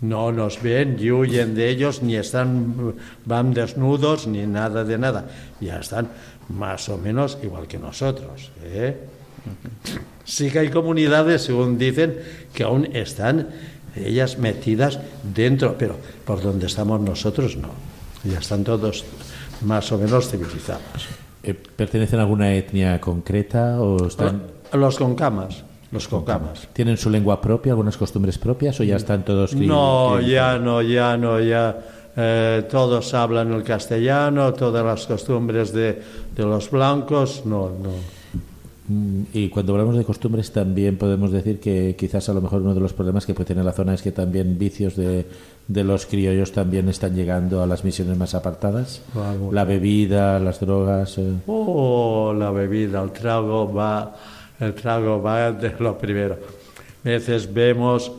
No 0.00 0.32
nos 0.32 0.62
ven 0.62 0.96
y 0.98 1.10
huyen 1.10 1.54
de 1.54 1.68
ellos, 1.68 2.02
ni 2.02 2.16
están, 2.16 2.94
van 3.24 3.52
desnudos, 3.52 4.26
ni 4.26 4.46
nada 4.46 4.84
de 4.84 4.96
nada. 4.96 5.26
Ya 5.60 5.80
están 5.80 6.08
más 6.48 6.88
o 6.88 6.96
menos 6.98 7.36
igual 7.42 7.66
que 7.66 7.78
nosotros. 7.78 8.50
¿eh? 8.62 8.96
Sí 10.24 10.50
que 10.50 10.58
hay 10.58 10.70
comunidades, 10.70 11.42
según 11.42 11.78
dicen, 11.78 12.18
que 12.52 12.64
aún 12.64 12.88
están 12.94 13.48
ellas 13.96 14.38
metidas 14.38 15.00
dentro, 15.22 15.76
pero 15.78 15.96
por 16.24 16.42
donde 16.42 16.66
estamos 16.66 17.00
nosotros 17.00 17.56
no. 17.56 17.70
Ya 18.24 18.38
están 18.38 18.64
todos 18.64 19.04
más 19.62 19.90
o 19.92 19.98
menos 19.98 20.28
civilizados. 20.28 21.08
Eh, 21.42 21.54
¿Pertenecen 21.54 22.18
a 22.18 22.22
alguna 22.22 22.52
etnia 22.52 23.00
concreta 23.00 23.80
o 23.80 24.06
están...? 24.06 24.42
Los 24.72 24.98
concamas. 24.98 25.64
Los 25.90 26.06
concamas. 26.06 26.68
¿Tienen 26.74 26.98
su 26.98 27.08
lengua 27.08 27.40
propia, 27.40 27.72
algunas 27.72 27.96
costumbres 27.96 28.36
propias 28.36 28.78
o 28.80 28.84
ya 28.84 28.96
están 28.96 29.24
todos... 29.24 29.54
No, 29.54 30.20
ya 30.20 30.58
no, 30.58 30.82
ya 30.82 31.16
no, 31.16 31.40
ya... 31.40 31.78
Eh, 32.20 32.66
todos 32.68 33.14
hablan 33.14 33.52
el 33.52 33.62
castellano, 33.62 34.52
todas 34.52 34.84
las 34.84 35.06
costumbres 35.06 35.72
de, 35.72 36.02
de 36.34 36.42
los 36.42 36.68
blancos, 36.68 37.42
no, 37.46 37.70
no. 37.70 38.17
Mm, 38.88 39.22
y 39.34 39.48
cuando 39.50 39.74
hablamos 39.74 39.96
de 39.96 40.04
costumbres 40.04 40.50
también 40.50 40.96
podemos 40.96 41.30
decir 41.30 41.60
que 41.60 41.94
quizás 41.98 42.28
a 42.28 42.32
lo 42.32 42.40
mejor 42.40 42.62
uno 42.62 42.74
de 42.74 42.80
los 42.80 42.94
problemas 42.94 43.26
que 43.26 43.34
puede 43.34 43.48
tener 43.48 43.64
la 43.64 43.72
zona 43.72 43.94
es 43.94 44.02
que 44.02 44.12
también 44.12 44.58
vicios 44.58 44.96
de, 44.96 45.26
de 45.68 45.84
los 45.84 46.06
criollos 46.06 46.52
también 46.52 46.88
están 46.88 47.14
llegando 47.14 47.62
a 47.62 47.66
las 47.66 47.84
misiones 47.84 48.16
más 48.16 48.34
apartadas. 48.34 49.02
La 49.52 49.64
bebida, 49.64 50.38
las 50.38 50.60
drogas. 50.60 51.18
Eh. 51.18 51.34
Oh, 51.46 52.34
la 52.36 52.50
bebida, 52.50 53.02
el 53.02 53.10
trago 53.12 53.70
va, 53.72 54.16
el 54.58 54.74
trago 54.74 55.20
va 55.20 55.52
de 55.52 55.74
lo 55.78 55.98
primero. 55.98 56.38
A 57.04 57.08
veces 57.08 57.52
vemos 57.52 58.10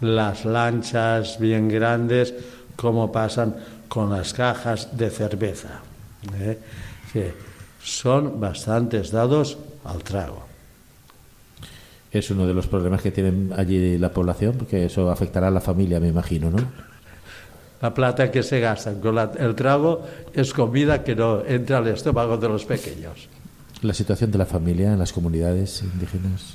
las 0.00 0.44
lanchas 0.44 1.38
bien 1.38 1.68
grandes 1.68 2.32
como 2.76 3.10
pasan 3.10 3.56
con 3.88 4.10
las 4.10 4.32
cajas 4.32 4.96
de 4.96 5.10
cerveza, 5.10 5.80
¿eh? 6.40 6.58
son 7.82 8.40
bastantes 8.40 9.10
dados 9.10 9.58
al 9.84 10.02
trago. 10.02 10.44
Es 12.10 12.30
uno 12.30 12.46
de 12.46 12.54
los 12.54 12.66
problemas 12.66 13.00
que 13.00 13.10
tienen 13.10 13.52
allí 13.56 13.96
la 13.98 14.12
población, 14.12 14.56
porque 14.58 14.84
eso 14.84 15.10
afectará 15.10 15.48
a 15.48 15.50
la 15.50 15.60
familia, 15.60 15.98
me 15.98 16.08
imagino, 16.08 16.50
¿no? 16.50 16.58
La 17.80 17.92
plata 17.92 18.30
que 18.30 18.42
se 18.42 18.60
gasta 18.60 18.94
con 18.94 19.18
el 19.18 19.54
trago 19.56 20.06
es 20.32 20.52
comida 20.52 21.02
que 21.02 21.16
no 21.16 21.44
entra 21.44 21.78
al 21.78 21.88
estómago 21.88 22.36
de 22.36 22.48
los 22.48 22.64
pequeños. 22.64 23.28
La 23.82 23.92
situación 23.92 24.30
de 24.30 24.38
la 24.38 24.46
familia 24.46 24.92
en 24.92 24.98
las 24.98 25.12
comunidades 25.12 25.82
indígenas. 25.82 26.54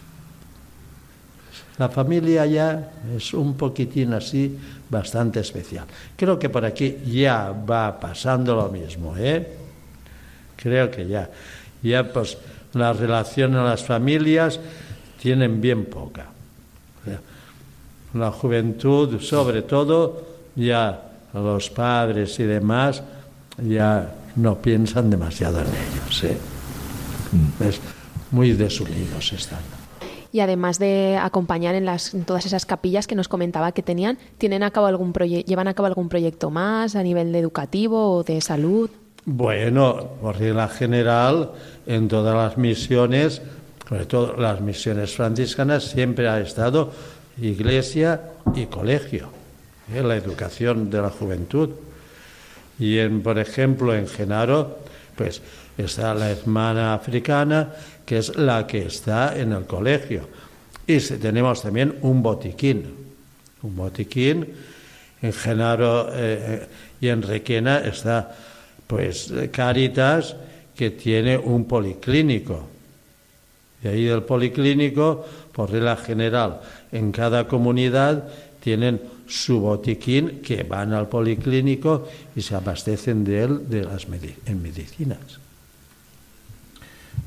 La 1.77 1.89
familia 1.89 2.45
ya 2.45 2.91
es 3.15 3.33
un 3.33 3.55
poquitín 3.55 4.13
así, 4.13 4.57
bastante 4.89 5.41
especial. 5.41 5.85
Creo 6.15 6.39
que 6.39 6.49
por 6.49 6.63
aquí 6.63 6.97
ya 7.05 7.51
va 7.51 7.99
pasando 7.99 8.55
lo 8.55 8.69
mismo, 8.69 9.15
¿eh? 9.17 9.45
Creo 10.55 10.89
que 10.89 11.07
ya. 11.07 11.29
Ya 11.83 12.11
pues 12.11 12.37
la 12.77 12.93
relación 12.93 13.53
en 13.53 13.65
las 13.65 13.83
familias 13.83 14.59
tienen 15.21 15.59
bien 15.61 15.85
poca. 15.85 16.27
La 18.13 18.31
juventud, 18.31 19.19
sobre 19.19 19.61
todo, 19.61 20.23
ya 20.55 21.03
los 21.33 21.69
padres 21.69 22.39
y 22.39 22.43
demás, 22.43 23.03
ya 23.57 24.13
no 24.35 24.55
piensan 24.55 25.09
demasiado 25.09 25.59
en 25.59 25.67
ellos. 25.67 26.23
¿eh? 26.23 26.37
Mm. 27.31 27.63
Es 27.63 27.79
muy 28.31 28.53
desunidos 28.53 29.33
están. 29.33 29.59
Y 30.31 30.41
además 30.41 30.77
de 30.77 31.17
acompañar 31.19 31.75
en, 31.75 31.85
las, 31.85 32.15
todas 32.25 32.45
esas 32.45 32.65
capillas 32.65 33.07
que 33.07 33.15
nos 33.15 33.27
comentaba 33.27 33.71
que 33.71 33.81
tenían, 33.81 34.17
¿tienen 34.37 34.61
a 34.61 34.71
cabo 34.71 34.87
algún 34.87 35.13
¿llevan 35.13 35.67
a 35.67 35.73
cabo 35.73 35.87
algún 35.87 36.09
proyecto 36.09 36.49
más 36.51 36.95
a 36.95 37.03
nivel 37.03 37.31
de 37.31 37.39
educativo 37.39 38.11
o 38.11 38.23
de 38.23 38.41
salud? 38.41 38.89
Bueno, 39.29 40.11
por 40.21 40.39
regla 40.39 40.69
general, 40.69 41.51
en 41.85 42.07
todas 42.07 42.33
las 42.33 42.57
misiones, 42.57 43.41
sobre 43.85 44.05
todo 44.05 44.37
las 44.37 44.61
misiones 44.61 45.13
franciscanas, 45.13 45.83
siempre 45.83 46.29
ha 46.29 46.39
estado 46.39 46.93
iglesia 47.41 48.21
y 48.55 48.67
colegio, 48.67 49.27
¿eh? 49.93 50.01
la 50.01 50.15
educación 50.15 50.89
de 50.89 51.01
la 51.01 51.09
juventud. 51.09 51.71
Y, 52.79 52.99
en, 52.99 53.21
por 53.21 53.37
ejemplo, 53.37 53.93
en 53.93 54.07
Genaro, 54.07 54.79
pues 55.17 55.41
está 55.77 56.13
la 56.13 56.31
hermana 56.31 56.93
africana, 56.93 57.73
que 58.05 58.19
es 58.19 58.33
la 58.37 58.65
que 58.65 58.85
está 58.85 59.37
en 59.37 59.51
el 59.51 59.65
colegio. 59.65 60.21
Y 60.87 60.99
tenemos 61.01 61.63
también 61.63 61.95
un 61.99 62.23
botiquín, 62.23 62.95
un 63.61 63.75
botiquín. 63.75 64.47
En 65.21 65.33
Genaro 65.33 66.07
eh, 66.13 66.15
eh, 66.15 66.67
y 67.01 67.09
en 67.09 67.21
Requena 67.21 67.79
está 67.79 68.33
pues 68.87 69.31
Caritas 69.51 70.35
que 70.75 70.91
tiene 70.91 71.37
un 71.37 71.65
policlínico. 71.65 72.67
Y 73.83 73.87
ahí 73.87 74.05
del 74.05 74.23
policlínico, 74.23 75.25
por 75.51 75.71
regla 75.71 75.95
general, 75.97 76.61
en 76.91 77.11
cada 77.11 77.47
comunidad 77.47 78.27
tienen 78.61 79.01
su 79.27 79.59
botiquín 79.59 80.41
que 80.41 80.63
van 80.63 80.93
al 80.93 81.09
policlínico 81.09 82.07
y 82.35 82.41
se 82.41 82.55
abastecen 82.55 83.23
de 83.23 83.43
él 83.43 83.69
de 83.69 83.83
las 83.83 84.07
en 84.45 84.61
medicinas. 84.61 85.39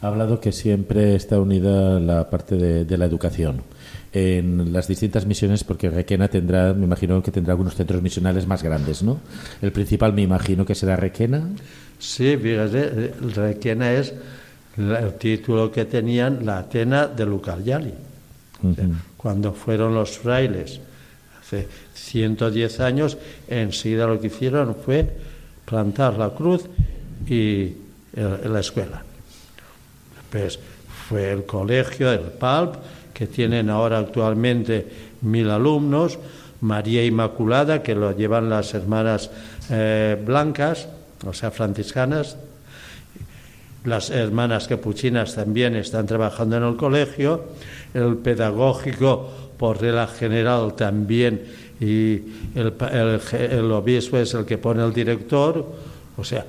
Ha 0.02 0.06
hablado 0.06 0.40
que 0.40 0.52
siempre 0.52 1.14
está 1.14 1.38
unida 1.38 2.00
la 2.00 2.30
parte 2.30 2.56
de 2.56 2.98
la 2.98 3.04
educación 3.04 3.62
en 4.12 4.72
las 4.72 4.88
distintas 4.88 5.24
misiones, 5.26 5.62
porque 5.62 5.88
Requena 5.88 6.28
tendrá, 6.28 6.74
me 6.74 6.84
imagino 6.84 7.22
que 7.22 7.30
tendrá 7.30 7.52
algunos 7.52 7.74
centros 7.74 8.02
misionales 8.02 8.46
más 8.46 8.62
grandes, 8.62 9.02
¿no? 9.02 9.20
El 9.62 9.70
principal 9.72 10.12
me 10.12 10.22
imagino 10.22 10.64
que 10.64 10.74
será 10.74 10.96
Requena. 10.96 11.48
Sí, 11.98 12.36
fíjate, 12.36 13.14
Requena 13.34 13.92
es 13.92 14.12
el 14.76 15.14
título 15.18 15.70
que 15.70 15.84
tenían 15.84 16.44
la 16.44 16.58
Atena 16.58 17.06
de 17.06 17.26
Lucaryali. 17.26 17.94
Cuando 19.16 19.52
fueron 19.52 19.94
los 19.94 20.18
frailes, 20.18 20.80
hace 21.40 21.68
110 21.94 22.80
años, 22.80 23.18
enseguida 23.48 24.06
lo 24.06 24.20
que 24.20 24.26
hicieron 24.28 24.74
fue 24.74 25.08
plantar 25.64 26.18
la 26.18 26.30
cruz 26.30 26.64
y 27.28 27.72
la 28.16 28.60
escuela. 28.60 29.02
Pues 30.30 30.58
fue 31.08 31.32
el 31.32 31.44
colegio, 31.44 32.12
el 32.12 32.20
PALP, 32.20 32.76
que 33.12 33.26
tienen 33.26 33.70
ahora 33.70 33.98
actualmente 33.98 34.86
mil 35.22 35.50
alumnos, 35.50 36.18
María 36.60 37.04
Inmaculada, 37.04 37.82
que 37.82 37.94
lo 37.94 38.16
llevan 38.16 38.50
las 38.50 38.74
hermanas 38.74 39.30
eh, 39.70 40.20
blancas, 40.24 40.88
o 41.26 41.32
sea, 41.32 41.50
franciscanas, 41.50 42.36
las 43.84 44.10
hermanas 44.10 44.68
capuchinas 44.68 45.34
también 45.34 45.74
están 45.76 46.06
trabajando 46.06 46.56
en 46.56 46.64
el 46.64 46.76
colegio, 46.76 47.44
el 47.94 48.16
pedagógico 48.16 49.30
por 49.56 49.80
regla 49.80 50.06
general 50.06 50.74
también, 50.74 51.42
y 51.80 52.20
el, 52.54 52.74
el 53.32 53.72
obispo 53.72 54.18
es 54.18 54.34
el 54.34 54.44
que 54.44 54.58
pone 54.58 54.84
el 54.84 54.92
director, 54.92 55.66
o 56.16 56.24
sea, 56.24 56.44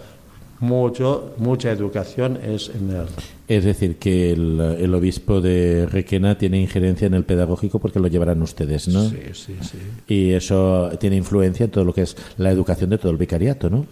mucho, 0.59 1.33
mucha 1.37 1.71
educación 1.71 2.39
es 2.43 2.69
en 2.69 2.91
el... 2.91 3.07
Es 3.51 3.65
decir, 3.65 3.97
que 3.97 4.31
el, 4.31 4.93
obispo 4.95 5.41
de 5.41 5.85
Requena 5.85 6.37
tiene 6.37 6.61
injerencia 6.61 7.07
en 7.07 7.15
el 7.15 7.25
pedagógico 7.25 7.79
porque 7.79 7.99
lo 7.99 8.07
llevarán 8.07 8.41
ustedes, 8.41 8.87
¿no? 8.87 9.09
Sí, 9.09 9.17
sí, 9.33 9.57
sí. 9.59 9.77
Y 10.07 10.31
eso 10.31 10.89
tiene 11.01 11.17
influencia 11.17 11.65
en 11.65 11.69
todo 11.69 11.83
lo 11.83 11.93
que 11.93 12.03
es 12.03 12.15
la 12.37 12.49
educación 12.49 12.91
de 12.91 12.97
todo 12.97 13.11
el 13.11 13.17
vicariato, 13.17 13.69
¿no? 13.69 13.85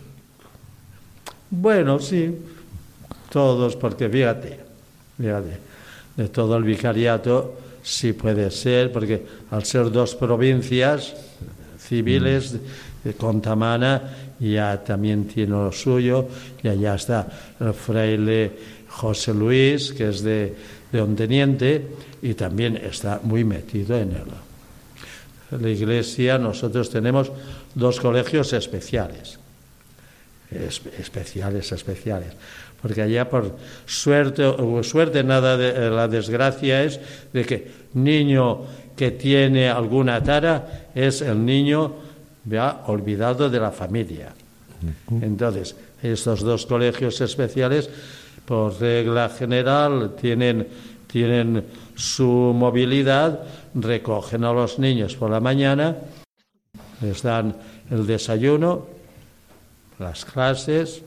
Bueno, 1.49 1.99
sí, 1.99 2.37
todos, 3.29 3.75
porque 3.75 4.07
fíjate, 4.07 4.61
fíjate, 5.17 5.57
de 6.15 6.29
todo 6.29 6.55
el 6.55 6.63
vicariato 6.63 7.59
sí 7.83 8.13
puede 8.13 8.51
ser, 8.51 8.93
porque 8.93 9.25
al 9.51 9.65
ser 9.65 9.91
dos 9.91 10.15
provincias 10.15 11.15
civiles, 11.77 12.53
mm. 12.53 13.09
Contamana 13.17 14.29
ya 14.39 14.81
también 14.83 15.25
tiene 15.25 15.51
lo 15.51 15.71
suyo, 15.73 16.29
y 16.63 16.69
allá 16.69 16.95
está 16.95 17.27
el 17.59 17.73
fraile 17.73 18.78
José 18.99 19.33
Luis, 19.33 19.93
que 19.93 20.09
es 20.09 20.21
de, 20.21 20.53
de 20.91 21.01
un 21.01 21.15
teniente, 21.15 21.87
y 22.21 22.33
también 22.33 22.75
está 22.75 23.21
muy 23.23 23.45
metido 23.45 23.95
en 23.95 24.11
él. 24.11 24.27
La 25.55 25.69
iglesia 25.69 26.37
nosotros 26.37 26.89
tenemos 26.89 27.31
dos 27.73 27.99
colegios 27.99 28.51
especiales. 28.51 29.39
especiales, 30.51 31.71
especiales. 31.71 32.33
Porque 32.81 33.01
allá 33.01 33.29
por 33.29 33.55
suerte 33.85 34.43
o 34.43 34.83
suerte 34.83 35.23
nada 35.23 35.55
de 35.55 35.69
eh, 35.69 35.89
la 35.89 36.07
desgracia 36.07 36.83
es 36.83 36.99
de 37.31 37.45
que 37.45 37.71
niño 37.93 38.65
que 38.95 39.11
tiene 39.11 39.69
alguna 39.69 40.23
tara 40.23 40.91
es 40.95 41.21
el 41.21 41.45
niño 41.45 41.95
ya 42.45 42.83
olvidado 42.87 43.49
de 43.49 43.59
la 43.59 43.71
familia. 43.71 44.33
Entonces, 45.21 45.75
estos 46.01 46.39
dos 46.41 46.65
colegios 46.65 47.19
especiales, 47.19 47.89
por 48.49 48.81
regla 48.81 49.29
general, 49.29 50.15
tienen, 50.19 50.67
tienen 51.05 51.63
su 51.95 52.25
movilidad, 52.25 53.41
recogen 53.75 54.43
a 54.43 54.51
los 54.51 54.79
niños 54.79 55.15
por 55.15 55.29
la 55.29 55.39
mañana, 55.39 55.95
les 56.99 57.21
dan 57.21 57.55
el 57.91 58.07
desayuno, 58.07 58.87
las 59.99 60.25
clases, 60.25 61.03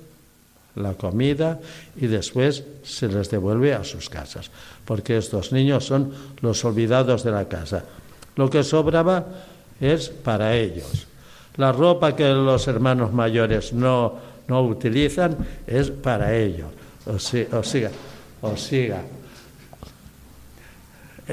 la 0.77 0.95
comida 0.95 1.59
y 1.97 2.07
después 2.07 2.63
se 2.85 3.09
les 3.09 3.29
devuelve 3.29 3.75
a 3.75 3.83
sus 3.83 4.09
casas, 4.09 4.49
porque 4.85 5.17
estos 5.17 5.51
niños 5.51 5.85
son 5.85 6.15
los 6.43 6.65
olvidados 6.65 7.25
de 7.25 7.33
la 7.33 7.49
casa. 7.49 7.83
Lo 8.37 8.49
que 8.49 8.63
sobraba 8.63 9.27
es 9.81 10.11
para 10.11 10.55
ellos. 10.55 11.09
La 11.57 11.73
ropa 11.73 12.15
que 12.15 12.29
los 12.29 12.69
hermanos 12.69 13.13
mayores 13.13 13.73
no, 13.73 14.15
no 14.47 14.63
utilizan 14.63 15.37
es 15.67 15.91
para 15.91 16.37
ellos. 16.37 16.69
O, 17.07 17.19
siga, 17.19 17.91
o 18.41 18.57
siga. 18.57 19.03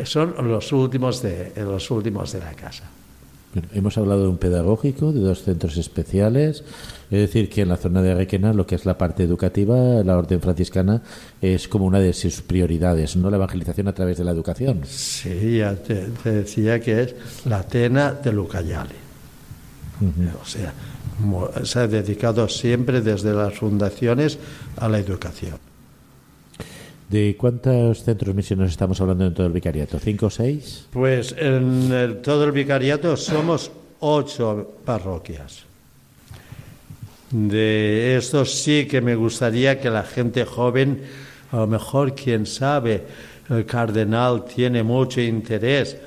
Son 0.04 0.36
los 0.48 0.72
últimos 0.72 1.22
de, 1.22 1.52
los 1.58 1.90
últimos 1.92 2.32
de 2.32 2.40
la 2.40 2.54
casa. 2.54 2.84
hemos 3.74 3.98
hablado 3.98 4.24
de 4.24 4.28
un 4.28 4.38
pedagógico, 4.38 5.12
de 5.12 5.20
dos 5.20 5.44
centros 5.44 5.78
especiales. 5.78 6.64
Es 7.12 7.20
decir, 7.20 7.50
que 7.50 7.62
en 7.62 7.70
la 7.70 7.78
zona 7.78 8.02
de 8.02 8.14
Requena, 8.14 8.54
lo 8.54 8.66
que 8.66 8.76
es 8.76 8.86
la 8.86 8.98
parte 8.98 9.24
educativa, 9.24 9.76
la 10.04 10.18
orden 10.18 10.42
franciscana 10.42 11.02
es 11.42 11.68
como 11.68 11.86
una 11.86 12.00
de 12.00 12.14
sus 12.14 12.42
prioridades, 12.42 13.16
¿no? 13.16 13.30
La 13.30 13.38
evangelización 13.38 13.88
a 13.88 13.94
través 13.94 14.18
de 14.18 14.24
la 14.24 14.32
educación. 14.32 14.82
Sí, 14.86 15.58
ya 15.58 15.76
te, 15.76 16.08
decía 16.24 16.80
que 16.80 17.02
es 17.04 17.16
la 17.46 17.60
Atena 17.60 18.14
de 18.14 18.32
Lucayale. 18.32 19.10
O 20.42 20.46
sea, 20.46 20.74
se 21.64 21.80
ha 21.80 21.88
dedicado 21.88 22.48
siempre 22.48 23.02
desde 23.02 23.34
las 23.34 23.54
fundaciones 23.56 24.38
a 24.78 24.88
la 24.88 25.00
educación. 25.00 25.58
¿De 27.10 27.36
cuántos 27.38 28.04
centros 28.04 28.36
misioneros 28.36 28.72
estamos 28.72 29.02
hablando 29.02 29.26
en 29.26 29.34
todo 29.34 29.48
el 29.48 29.54
vicariato? 29.54 29.98
¿Cinco 30.00 30.28
o 30.28 30.30
seis? 30.30 30.86
Pues 30.92 31.34
en 31.38 32.22
todo 32.22 32.44
el 32.44 32.52
vicariato 32.52 33.18
somos 33.18 33.72
ocho 34.00 34.78
parroquias. 34.86 35.64
De 37.32 38.16
estos 38.16 38.54
sí 38.54 38.86
que 38.86 39.02
me 39.02 39.16
gustaría 39.16 39.80
que 39.80 39.90
la 39.90 40.04
gente 40.04 40.46
joven, 40.46 41.02
a 41.52 41.58
lo 41.58 41.68
mejor, 41.68 42.14
quién 42.14 42.46
sabe, 42.46 43.04
el 43.50 43.66
cardenal 43.66 44.46
tiene 44.46 44.84
mucho 44.84 45.20
interés 45.20 45.98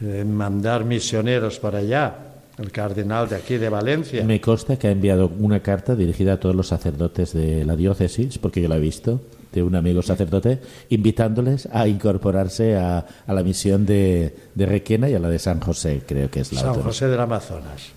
en 0.00 0.34
mandar 0.34 0.84
misioneros 0.84 1.58
para 1.58 1.78
allá 1.78 2.33
el 2.58 2.70
cardenal 2.70 3.28
de 3.28 3.36
aquí 3.36 3.56
de 3.56 3.68
Valencia. 3.68 4.24
Me 4.24 4.40
consta 4.40 4.78
que 4.78 4.88
ha 4.88 4.90
enviado 4.90 5.30
una 5.38 5.60
carta 5.60 5.96
dirigida 5.96 6.34
a 6.34 6.40
todos 6.40 6.54
los 6.54 6.68
sacerdotes 6.68 7.32
de 7.32 7.64
la 7.64 7.76
diócesis, 7.76 8.38
porque 8.38 8.62
yo 8.62 8.68
la 8.68 8.76
he 8.76 8.80
visto, 8.80 9.20
de 9.52 9.62
un 9.62 9.74
amigo 9.74 10.02
sacerdote, 10.02 10.60
invitándoles 10.90 11.68
a 11.72 11.86
incorporarse 11.86 12.76
a, 12.76 13.04
la 13.26 13.42
misión 13.42 13.86
de, 13.86 14.34
Requena 14.56 15.08
y 15.08 15.14
a 15.14 15.18
la 15.18 15.28
de 15.28 15.38
San 15.38 15.60
José, 15.60 16.02
creo 16.06 16.30
que 16.30 16.40
es 16.40 16.52
la 16.52 16.60
San 16.60 16.82
José 16.82 17.08
del 17.08 17.20
Amazonas. 17.20 17.92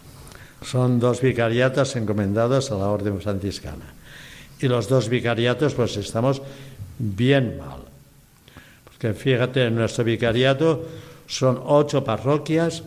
Son 0.63 0.99
dos 0.99 1.21
vicariatos 1.21 1.95
encomendados 1.95 2.71
a 2.71 2.75
la 2.75 2.87
orden 2.89 3.19
franciscana. 3.21 3.93
Y 4.59 4.67
los 4.67 4.89
dos 4.89 5.07
vicariatos, 5.07 5.75
pues 5.75 5.97
estamos 5.97 6.41
bien 6.97 7.59
mal. 7.59 7.81
Porque 8.85 9.13
fíjate, 9.13 9.65
en 9.65 9.75
nuestro 9.75 10.03
vicariato 10.03 10.83
son 11.27 11.61
ocho 11.63 12.03
parroquias, 12.03 12.83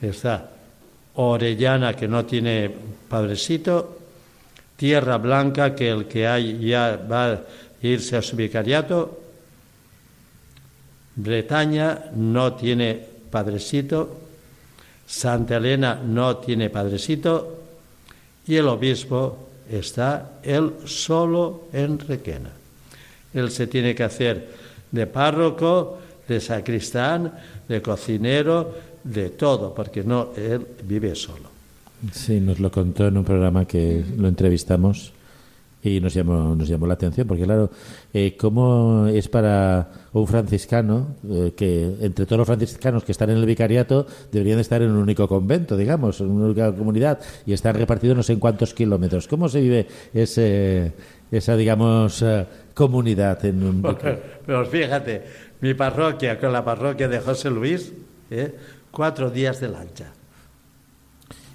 está 0.00 0.55
Orellana, 1.16 1.94
que 1.94 2.08
no 2.08 2.24
tiene 2.24 2.70
padrecito, 3.08 3.98
Tierra 4.76 5.16
Blanca, 5.18 5.74
que 5.74 5.88
el 5.88 6.06
que 6.06 6.26
hay 6.26 6.58
ya 6.58 6.96
va 7.10 7.32
a 7.32 7.40
irse 7.82 8.16
a 8.16 8.22
su 8.22 8.36
vicariato, 8.36 9.20
Bretaña 11.16 12.10
no 12.14 12.52
tiene 12.52 13.00
padrecito, 13.30 14.20
Santa 15.06 15.56
Elena 15.56 15.94
no 15.94 16.36
tiene 16.36 16.68
padrecito. 16.68 17.62
Y 18.46 18.56
el 18.56 18.68
obispo 18.68 19.48
está 19.70 20.38
él 20.42 20.74
solo 20.84 21.68
en 21.72 21.98
Requena. 21.98 22.50
Él 23.32 23.50
se 23.50 23.66
tiene 23.66 23.94
que 23.94 24.04
hacer 24.04 24.48
de 24.90 25.06
párroco, 25.06 25.98
de 26.28 26.40
sacristán, 26.40 27.32
de 27.68 27.82
cocinero, 27.82 28.72
de 29.02 29.30
todo, 29.30 29.74
porque 29.74 30.02
no, 30.02 30.30
él 30.36 30.66
vive 30.84 31.14
solo. 31.14 31.48
Sí, 32.12 32.40
nos 32.40 32.60
lo 32.60 32.70
contó 32.70 33.06
en 33.06 33.16
un 33.16 33.24
programa 33.24 33.64
que 33.64 34.04
lo 34.16 34.28
entrevistamos 34.28 35.12
y 35.82 36.00
nos 36.00 36.14
llamó, 36.14 36.54
nos 36.54 36.68
llamó 36.68 36.86
la 36.86 36.94
atención, 36.94 37.26
porque 37.26 37.44
claro, 37.44 37.70
eh, 38.12 38.36
¿cómo 38.36 39.06
es 39.06 39.28
para 39.28 39.88
un 40.12 40.26
franciscano 40.26 41.14
eh, 41.28 41.52
que 41.56 41.94
entre 42.00 42.26
todos 42.26 42.38
los 42.38 42.46
franciscanos 42.46 43.04
que 43.04 43.12
están 43.12 43.30
en 43.30 43.36
el 43.36 43.46
vicariato 43.46 44.06
deberían 44.32 44.58
estar 44.58 44.82
en 44.82 44.90
un 44.90 44.96
único 44.96 45.28
convento, 45.28 45.76
digamos, 45.76 46.20
en 46.20 46.30
una 46.30 46.46
única 46.46 46.74
comunidad 46.74 47.20
y 47.46 47.52
están 47.52 47.76
repartidos 47.76 48.16
no 48.16 48.22
sé 48.22 48.32
en 48.32 48.40
cuántos 48.40 48.74
kilómetros? 48.74 49.28
¿Cómo 49.28 49.48
se 49.48 49.60
vive 49.60 49.86
ese, 50.12 50.92
esa, 51.30 51.56
digamos, 51.56 52.20
eh, 52.22 52.46
comunidad 52.74 53.44
en 53.44 53.62
un... 53.62 53.82
Pero 54.46 54.66
fíjate, 54.66 55.22
mi 55.66 55.74
parroquia 55.74 56.38
con 56.38 56.52
la 56.52 56.64
parroquia 56.64 57.08
de 57.08 57.20
José 57.20 57.50
Luis, 57.50 57.92
¿eh? 58.30 58.54
cuatro 58.90 59.30
días 59.30 59.60
de 59.60 59.68
lancha. 59.68 60.12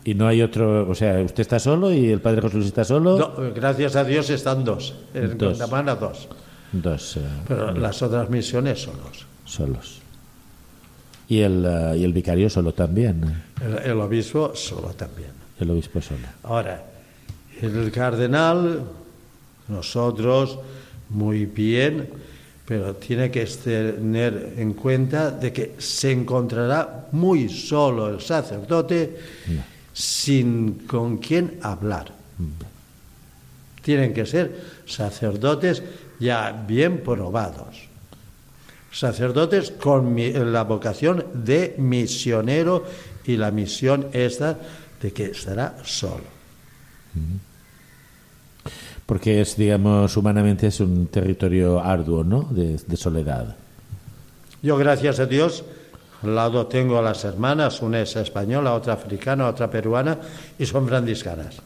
Y 0.03 0.15
no 0.15 0.27
hay 0.27 0.41
otro, 0.41 0.89
o 0.89 0.95
sea, 0.95 1.21
usted 1.21 1.41
está 1.41 1.59
solo 1.59 1.93
y 1.93 2.11
el 2.11 2.19
padre 2.21 2.41
José 2.41 2.55
Luis 2.55 2.67
está 2.67 2.83
solo. 2.83 3.17
No, 3.17 3.53
gracias 3.53 3.95
a 3.95 4.03
Dios 4.03 4.29
están 4.29 4.65
dos. 4.65 4.95
En 5.13 5.37
dos. 5.37 5.59
dos. 5.59 6.29
Dos. 6.71 7.17
Eh, 7.17 7.21
Pero 7.47 7.71
las 7.73 8.01
otras 8.01 8.29
misiones 8.29 8.81
solos. 8.81 9.25
Solos. 9.45 10.01
Y 11.27 11.39
el, 11.39 11.65
eh, 11.65 11.97
y 11.99 12.03
el 12.03 12.13
vicario 12.13 12.49
solo 12.49 12.73
también. 12.73 13.43
El, 13.83 13.99
obispo 14.01 14.51
solo 14.55 14.89
también. 14.89 15.31
El 15.59 15.69
obispo 15.69 16.01
solo. 16.01 16.27
Ahora, 16.43 16.83
el 17.61 17.91
cardenal, 17.91 18.81
nosotros 19.67 20.57
muy 21.09 21.45
bien 21.45 22.09
pero 22.71 22.95
tiene 22.95 23.29
que 23.29 23.45
tener 23.45 24.53
en 24.55 24.75
cuenta 24.75 25.29
de 25.29 25.51
que 25.51 25.75
se 25.77 26.09
encontrará 26.09 27.09
muy 27.11 27.49
solo 27.49 28.07
el 28.07 28.21
sacerdote 28.21 29.17
sin 29.91 30.87
con 30.87 31.17
quién 31.17 31.59
hablar. 31.63 32.13
Tienen 33.81 34.13
que 34.13 34.25
ser 34.25 34.83
sacerdotes 34.85 35.83
ya 36.17 36.63
bien 36.65 37.03
probados, 37.03 37.89
sacerdotes 38.89 39.71
con 39.71 40.15
la 40.53 40.63
vocación 40.63 41.25
de 41.33 41.75
misionero 41.77 42.85
y 43.25 43.35
la 43.35 43.51
misión 43.51 44.07
esta 44.13 44.57
de 45.01 45.11
que 45.11 45.25
estará 45.25 45.75
solo 45.83 46.23
porque 49.11 49.41
es, 49.41 49.57
digamos, 49.57 50.15
humanamente 50.15 50.67
es 50.67 50.79
un 50.79 51.07
territorio 51.07 51.83
arduo, 51.83 52.23
¿no? 52.23 52.47
De, 52.49 52.79
soledad. 52.95 53.57
Yo, 54.63 54.77
gracias 54.77 55.19
a 55.19 55.25
Dios, 55.25 55.65
al 56.23 56.33
lado 56.33 56.65
tengo 56.67 56.97
a 56.97 57.01
las 57.01 57.25
hermanas, 57.25 57.81
una 57.81 57.99
es 57.99 58.15
española, 58.15 58.73
otra 58.73 58.93
africana, 58.93 59.49
otra 59.49 59.69
peruana, 59.69 60.17
y 60.57 60.65
son 60.65 60.87
franciscanas. 60.87 61.57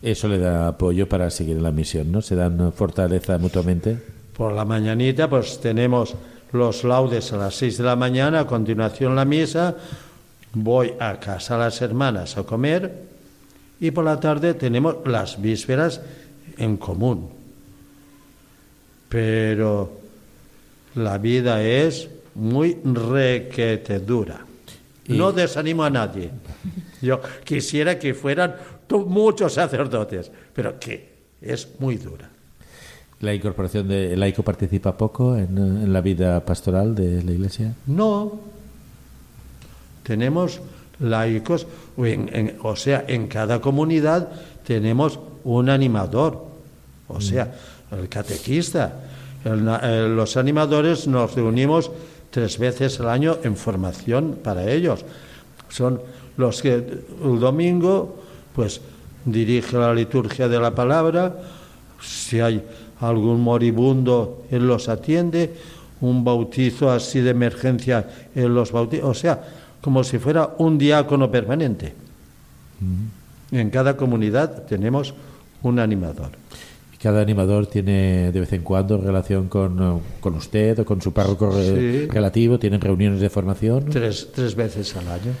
Eso 0.00 0.28
le 0.28 0.38
da 0.38 0.68
apoyo 0.68 1.08
para 1.08 1.28
seguir 1.28 1.60
la 1.60 1.72
misión, 1.72 2.12
¿no? 2.12 2.22
Se 2.22 2.36
dan 2.36 2.72
fortaleza 2.72 3.36
mutuamente. 3.36 3.98
Por 4.36 4.52
la 4.52 4.64
mañanita, 4.64 5.28
pues 5.28 5.58
tenemos 5.58 6.14
los 6.52 6.84
laudes 6.84 7.32
a 7.32 7.36
las 7.36 7.56
seis 7.56 7.78
de 7.78 7.82
la 7.82 7.96
mañana, 7.96 8.38
a 8.38 8.46
continuación 8.46 9.16
la 9.16 9.24
misa, 9.24 9.74
voy 10.52 10.94
a 11.00 11.18
casa 11.18 11.56
a 11.56 11.58
las 11.58 11.82
hermanas 11.82 12.38
a 12.38 12.44
comer, 12.44 12.94
y 13.80 13.90
por 13.90 14.04
la 14.04 14.20
tarde 14.20 14.54
tenemos 14.54 14.98
las 15.04 15.42
vísperas 15.42 16.00
en 16.58 16.76
común. 16.76 17.28
Pero 19.08 19.92
la 20.96 21.18
vida 21.18 21.62
es 21.62 22.08
muy 22.34 22.78
requete 22.84 24.00
dura. 24.00 24.44
No 25.08 25.32
desanimo 25.32 25.84
a 25.84 25.90
nadie. 25.90 26.30
Yo 27.02 27.20
quisiera 27.44 27.98
que 27.98 28.14
fueran 28.14 28.56
muchos 29.06 29.54
sacerdotes, 29.54 30.30
pero 30.54 30.78
que 30.78 31.12
es 31.40 31.68
muy 31.78 31.96
dura. 31.96 32.30
¿La 33.20 33.34
incorporación 33.34 33.88
de 33.88 34.16
laico 34.16 34.42
participa 34.42 34.96
poco 34.96 35.36
en, 35.36 35.92
la 35.92 36.00
vida 36.00 36.44
pastoral 36.44 36.94
de 36.94 37.22
la 37.22 37.32
Iglesia? 37.32 37.74
No. 37.86 38.40
Tenemos 40.02 40.60
laicos, 41.00 41.66
o 42.62 42.76
sea, 42.76 43.04
en 43.08 43.28
cada 43.28 43.60
comunidad 43.60 44.28
tenemos 44.66 45.18
un 45.44 45.68
animador, 45.68 46.44
o 47.08 47.20
sea, 47.20 47.54
el 47.92 48.08
catequista. 48.08 48.92
Eh, 49.44 50.08
los 50.08 50.36
animadores 50.36 51.06
nos 51.06 51.34
reunimos 51.34 51.90
tres 52.30 52.58
veces 52.58 52.98
al 53.00 53.08
año 53.08 53.38
en 53.44 53.56
formación 53.56 54.38
para 54.42 54.70
ellos. 54.70 55.04
Son 55.68 56.00
los 56.36 56.62
que 56.62 56.74
el 56.74 57.38
domingo, 57.38 58.16
pues, 58.54 58.80
dirige 59.24 59.76
la 59.76 59.94
liturgia 59.94 60.48
de 60.48 60.58
la 60.58 60.74
palabra, 60.74 61.36
si 62.00 62.40
hay 62.40 62.62
algún 63.00 63.40
moribundo, 63.40 64.44
él 64.50 64.66
los 64.66 64.88
atiende, 64.88 65.54
un 66.00 66.24
bautizo 66.24 66.90
así 66.90 67.20
de 67.20 67.30
emergencia, 67.30 68.28
él 68.34 68.54
los 68.54 68.72
bautiza, 68.72 69.06
o 69.06 69.14
sea, 69.14 69.42
como 69.80 70.04
si 70.04 70.18
fuera 70.18 70.54
un 70.58 70.76
diácono 70.76 71.30
permanente. 71.30 71.94
En 73.50 73.70
cada 73.70 73.96
comunidad 73.96 74.64
tenemos 74.64 75.14
un 75.68 75.78
animador. 75.78 76.30
¿Y 76.92 76.96
cada 76.96 77.20
animador 77.20 77.66
tiene 77.66 78.32
de 78.32 78.40
vez 78.40 78.52
en 78.52 78.62
cuando 78.62 78.98
relación 78.98 79.48
con, 79.48 80.00
con 80.20 80.34
usted 80.34 80.78
o 80.78 80.84
con 80.84 81.02
su 81.02 81.12
párroco 81.12 81.50
relativo? 81.50 82.58
¿Tienen 82.58 82.80
reuniones 82.80 83.20
de 83.20 83.30
formación? 83.30 83.86
Tres, 83.90 84.28
tres 84.34 84.54
veces 84.54 84.96
al 84.96 85.08
año. 85.08 85.32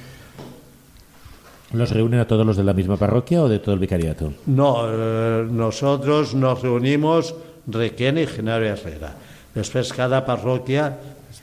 ¿Los 1.72 1.90
reúnen 1.90 2.20
a 2.20 2.26
todos 2.26 2.46
los 2.46 2.56
de 2.56 2.62
la 2.62 2.72
misma 2.72 2.96
parroquia 2.96 3.42
o 3.42 3.48
de 3.48 3.58
todo 3.58 3.74
el 3.74 3.80
vicariato? 3.80 4.32
No, 4.46 4.86
eh, 4.88 5.46
nosotros 5.50 6.34
nos 6.34 6.62
reunimos 6.62 7.34
Requena 7.66 8.20
y 8.20 8.26
Genaro 8.26 8.64
Herrera. 8.64 9.14
Después 9.54 9.92
cada 9.92 10.24
parroquia 10.24 10.98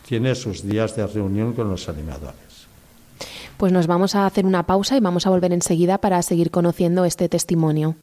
tiene 0.08 0.36
sus 0.36 0.64
días 0.64 0.96
de 0.96 1.06
reunión 1.08 1.54
con 1.54 1.70
los 1.70 1.90
animadores. 1.90 2.36
Pues 3.58 3.72
nos 3.72 3.88
vamos 3.88 4.16
a 4.16 4.26
hacer 4.26 4.46
una 4.46 4.64
pausa 4.64 4.98
y 4.98 5.02
vamos 5.02 5.28
a 5.28 5.30
volver 5.30 5.54
enseguida 5.54 5.98
para 6.00 6.22
seguir 6.22 6.50
conociendo 6.50 7.06
este 7.06 7.30
testimonio. 7.30 7.96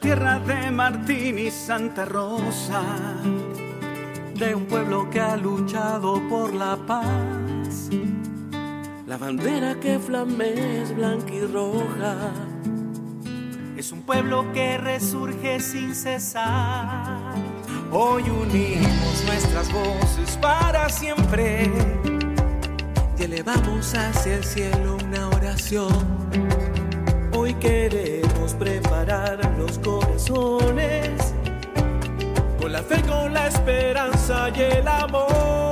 Tierra 0.00 0.38
de 0.40 0.70
Martín 0.70 1.38
y 1.38 1.50
Santa 1.50 2.04
Rosa, 2.04 2.82
de 4.34 4.54
un 4.54 4.66
pueblo 4.66 5.08
que 5.10 5.20
ha 5.20 5.36
luchado 5.36 6.20
por 6.28 6.52
la 6.54 6.76
paz. 6.76 7.88
La 9.06 9.16
bandera 9.16 9.78
que 9.80 9.98
flamea 9.98 10.82
es 10.82 10.94
blanca 10.94 11.32
y 11.32 11.46
roja. 11.46 12.32
Es 13.76 13.92
un 13.92 14.02
pueblo 14.02 14.52
que 14.52 14.78
resurge 14.78 15.60
sin 15.60 15.94
cesar. 15.94 17.34
Hoy 17.92 18.24
unimos 18.24 19.24
nuestras 19.26 19.72
voces 19.72 20.36
para 20.40 20.88
siempre 20.88 21.70
y 23.18 23.22
elevamos 23.22 23.94
hacia 23.94 24.36
el 24.36 24.44
cielo 24.44 24.98
una 25.06 25.28
oración. 25.28 25.92
Hoy 27.32 27.54
queremos 27.54 28.35
preparar 28.54 29.38
los 29.58 29.78
corazones 29.78 31.34
con 32.60 32.72
la 32.72 32.82
fe, 32.82 33.02
con 33.02 33.32
la 33.32 33.46
esperanza 33.46 34.48
y 34.54 34.60
el 34.60 34.88
amor. 34.88 35.65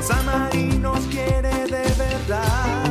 Nos 0.00 0.10
ama 0.12 0.48
y 0.54 0.78
nos 0.78 1.00
quiere 1.06 1.50
de 1.66 1.84
verdad. 1.98 2.84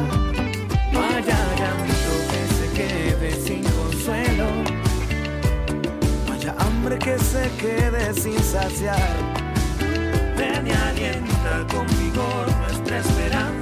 Vaya 0.94 1.40
llanto 1.58 2.14
que 2.30 2.42
se 2.58 2.68
quede 2.78 3.32
sin 3.32 3.64
consuelo. 3.64 4.48
Vaya 6.28 6.54
hambre 6.60 7.00
que 7.00 7.18
se 7.18 7.50
quede 7.58 8.14
sin 8.14 8.40
saciar. 8.44 9.16
Ven 10.38 10.68
y 10.68 10.72
alienta 10.72 11.66
con 11.74 11.88
vigor 11.98 12.46
nuestra 12.62 13.00
esperanza. 13.00 13.59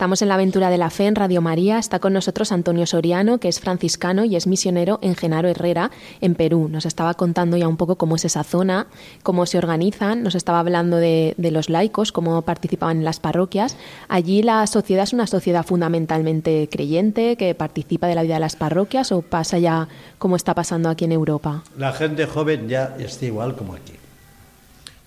Estamos 0.00 0.22
en 0.22 0.28
la 0.28 0.34
aventura 0.36 0.70
de 0.70 0.78
la 0.78 0.88
fe 0.88 1.08
en 1.08 1.14
Radio 1.14 1.42
María. 1.42 1.78
Está 1.78 1.98
con 1.98 2.14
nosotros 2.14 2.52
Antonio 2.52 2.86
Soriano, 2.86 3.36
que 3.36 3.48
es 3.48 3.60
franciscano 3.60 4.24
y 4.24 4.34
es 4.34 4.46
misionero 4.46 4.98
en 5.02 5.14
Genaro 5.14 5.46
Herrera, 5.46 5.90
en 6.22 6.34
Perú. 6.36 6.70
Nos 6.70 6.86
estaba 6.86 7.12
contando 7.12 7.58
ya 7.58 7.68
un 7.68 7.76
poco 7.76 7.96
cómo 7.96 8.16
es 8.16 8.24
esa 8.24 8.42
zona, 8.42 8.86
cómo 9.22 9.44
se 9.44 9.58
organizan. 9.58 10.22
Nos 10.22 10.36
estaba 10.36 10.60
hablando 10.60 10.96
de, 10.96 11.34
los 11.36 11.68
laicos, 11.68 12.12
cómo 12.12 12.40
participaban 12.40 12.96
en 12.96 13.04
las 13.04 13.20
parroquias. 13.20 13.76
Allí 14.08 14.42
la 14.42 14.66
sociedad 14.66 15.02
es 15.02 15.12
una 15.12 15.26
sociedad 15.26 15.66
fundamentalmente 15.66 16.70
creyente, 16.72 17.36
que 17.36 17.54
participa 17.54 18.06
de 18.06 18.14
la 18.14 18.22
vida 18.22 18.34
de 18.34 18.40
las 18.40 18.56
parroquias, 18.56 19.12
o 19.12 19.20
pasa 19.20 19.58
ya 19.58 19.86
como 20.16 20.34
está 20.34 20.54
pasando 20.54 20.88
aquí 20.88 21.04
en 21.04 21.12
Europa. 21.12 21.62
La 21.76 21.92
gente 21.92 22.24
joven 22.24 22.70
ya 22.70 22.96
está 22.98 23.26
igual 23.26 23.54
como 23.54 23.74
aquí 23.74 23.99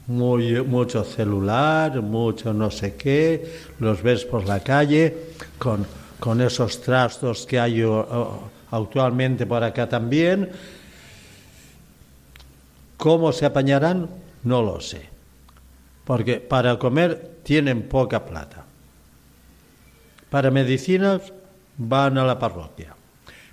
muy, 0.08 0.62
mucho 0.64 1.04
celular, 1.04 2.02
mucho 2.02 2.54
no 2.54 2.70
sé 2.70 2.96
qué, 2.96 3.62
los 3.80 4.02
ves 4.02 4.26
por 4.26 4.46
la 4.46 4.60
calle 4.60 5.16
con, 5.58 5.86
con 6.20 6.42
esos 6.42 6.82
trastos 6.82 7.46
que 7.46 7.60
hay 7.60 7.84
actualmente 8.72 9.46
por 9.46 9.64
acá 9.64 9.88
también. 9.88 10.50
¿Cómo 12.98 13.32
se 13.32 13.46
apañarán? 13.46 14.10
No 14.44 14.62
lo 14.62 14.80
sé. 14.82 15.10
Porque 16.06 16.40
para 16.40 16.78
comer 16.80 17.38
tienen 17.44 17.84
poca 17.84 18.26
plata. 18.26 18.66
Para 20.30 20.52
medicinas 20.52 21.22
van 21.78 22.18
a 22.18 22.26
la 22.26 22.40
parroquia. 22.40 22.96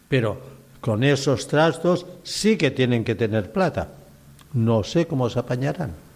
Pero 0.09 0.41
con 0.81 1.05
esos 1.05 1.47
trastos 1.47 2.07
sí 2.23 2.57
que 2.57 2.71
tienen 2.71 3.05
que 3.05 3.15
tener 3.15 3.53
plata. 3.53 3.89
No 4.53 4.83
sé 4.83 5.07
cómo 5.07 5.29
se 5.31 5.39
apañarán. 5.39 6.10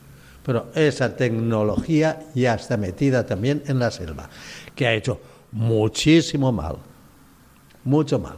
Pero 0.44 0.70
esa 0.74 1.16
tecnología 1.16 2.20
ya 2.34 2.54
está 2.54 2.76
metida 2.76 3.24
también 3.24 3.62
en 3.66 3.78
la 3.78 3.90
selva, 3.90 4.28
que 4.74 4.86
ha 4.86 4.92
hecho 4.92 5.20
muchísimo 5.52 6.52
mal, 6.52 6.76
mucho 7.84 8.18
mal. 8.18 8.36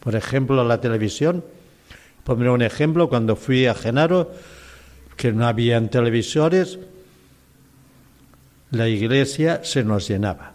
Por 0.00 0.16
ejemplo, 0.16 0.64
la 0.64 0.80
televisión, 0.80 1.44
pondré 2.24 2.50
un 2.50 2.62
ejemplo, 2.62 3.08
cuando 3.08 3.36
fui 3.36 3.66
a 3.66 3.74
Genaro, 3.74 4.32
que 5.16 5.32
no 5.32 5.46
habían 5.46 5.90
televisores, 5.90 6.78
la 8.70 8.88
iglesia 8.88 9.62
se 9.62 9.84
nos 9.84 10.08
llenaba. 10.08 10.52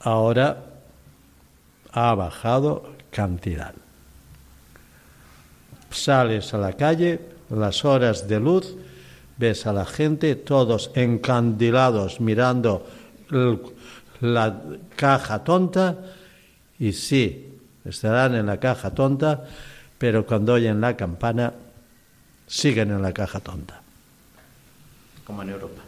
Ahora 0.00 0.64
ha 1.92 2.14
bajado 2.14 2.94
cantidad. 3.10 3.74
Sales 5.90 6.54
a 6.54 6.58
la 6.58 6.72
calle, 6.74 7.20
las 7.50 7.84
horas 7.84 8.28
de 8.28 8.40
luz, 8.40 8.76
ves 9.36 9.66
a 9.66 9.72
la 9.72 9.84
gente 9.84 10.36
todos 10.36 10.90
encandilados 10.94 12.20
mirando 12.20 12.86
la 14.20 14.62
caja 14.96 15.42
tonta 15.44 15.96
y 16.78 16.92
sí, 16.92 17.58
estarán 17.84 18.34
en 18.34 18.46
la 18.46 18.58
caja 18.58 18.90
tonta, 18.90 19.44
pero 19.98 20.26
cuando 20.26 20.54
oyen 20.54 20.80
la 20.80 20.96
campana 20.96 21.52
siguen 22.46 22.90
en 22.90 23.02
la 23.02 23.12
caja 23.12 23.40
tonta. 23.40 23.80
Como 25.24 25.42
en 25.42 25.50
Europa. 25.50 25.82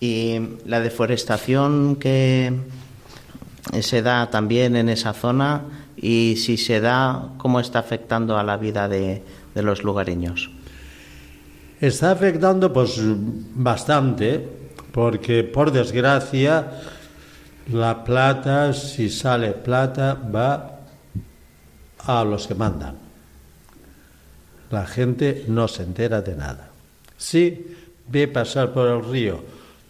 Y 0.00 0.38
la 0.66 0.80
deforestación 0.80 1.96
que 1.96 2.52
se 3.80 4.02
da 4.02 4.30
también 4.30 4.76
en 4.76 4.88
esa 4.88 5.12
zona 5.12 5.62
y 5.96 6.36
si 6.36 6.56
se 6.56 6.80
da, 6.80 7.30
¿cómo 7.36 7.60
está 7.60 7.80
afectando 7.80 8.38
a 8.38 8.42
la 8.42 8.56
vida 8.56 8.88
de, 8.88 9.22
de 9.60 9.66
los 9.66 9.84
lugareños? 9.84 10.50
Está 11.80 12.12
afectando 12.12 12.72
pues 12.72 12.98
bastante 13.00 14.40
porque 14.92 15.44
por 15.44 15.70
desgracia 15.70 16.80
la 17.72 18.02
plata, 18.02 18.72
si 18.72 19.08
sale 19.08 19.52
plata, 19.52 20.14
va 20.14 20.80
a 21.98 22.24
los 22.24 22.46
que 22.46 22.54
mandan. 22.54 22.96
La 24.70 24.86
gente 24.86 25.44
no 25.48 25.68
se 25.68 25.82
entera 25.82 26.22
de 26.22 26.34
nada. 26.34 26.70
Sí, 27.16 27.76
ve 28.08 28.28
pasar 28.28 28.72
por 28.72 28.88
el 28.88 29.04
río 29.04 29.42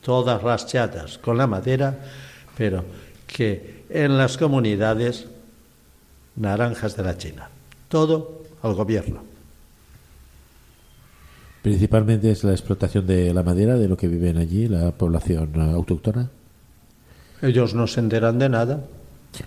todas 0.02 0.42
las 0.42 0.66
chatas 0.66 1.18
con 1.18 1.38
la 1.38 1.46
madera, 1.46 1.94
pero 2.56 2.84
que 3.26 3.84
en 3.88 4.18
las 4.18 4.36
comunidades 4.36 5.26
naranjas 6.36 6.96
de 6.96 7.02
la 7.02 7.16
China. 7.16 7.48
Todo 7.88 8.42
al 8.62 8.74
gobierno. 8.74 9.30
Principalmente 11.62 12.30
es 12.30 12.42
la 12.42 12.52
explotación 12.52 13.06
de 13.06 13.34
la 13.34 13.42
madera 13.42 13.76
de 13.76 13.88
lo 13.88 13.96
que 13.96 14.08
viven 14.08 14.38
allí, 14.38 14.66
la 14.66 14.92
población 14.92 15.61
autóctona. 15.61 16.30
Ellos 17.42 17.74
no 17.74 17.86
se 17.86 18.00
enteran 18.00 18.38
de 18.38 18.48
nada. 18.48 18.80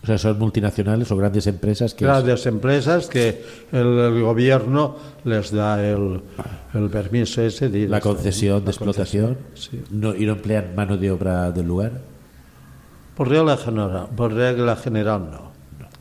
O 0.01 0.05
sea, 0.05 0.17
son 0.17 0.39
multinacionales 0.39 1.11
o 1.11 1.17
grandes 1.17 1.45
empresas 1.47 1.93
que... 1.93 2.05
Grandes 2.05 2.45
empresas 2.45 3.07
que 3.07 3.43
el, 3.71 3.99
el 3.99 4.21
gobierno 4.21 4.95
les 5.25 5.51
da 5.51 5.83
el, 5.85 6.21
el 6.73 6.89
permiso 6.89 7.41
ese 7.41 7.67
de 7.67 7.89
La 7.89 7.99
concesión 7.99 8.59
de 8.59 8.65
la 8.65 8.71
explotación 8.71 9.35
concesión, 9.35 9.81
sí. 9.81 9.83
no, 9.91 10.15
y 10.15 10.25
no 10.25 10.33
emplean 10.33 10.73
mano 10.75 10.97
de 10.97 11.11
obra 11.11 11.51
del 11.51 11.67
lugar. 11.67 11.91
Por 13.15 13.27
regla 13.27 13.57
general, 13.57 14.07
por 14.15 14.33
regla 14.33 14.75
general 14.77 15.29
no. 15.29 15.51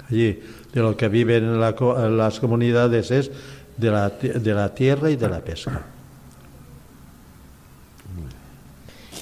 Allí 0.08 0.40
de 0.72 0.80
lo 0.80 0.96
que 0.96 1.08
viven 1.08 1.44
en, 1.44 1.60
la 1.60 1.74
en 1.78 2.16
las 2.16 2.38
comunidades 2.38 3.10
es 3.10 3.30
de 3.76 3.90
la, 3.90 4.10
de 4.10 4.54
la 4.54 4.74
tierra 4.74 5.10
y 5.10 5.16
de 5.16 5.28
la 5.28 5.40
pesca. 5.40 5.86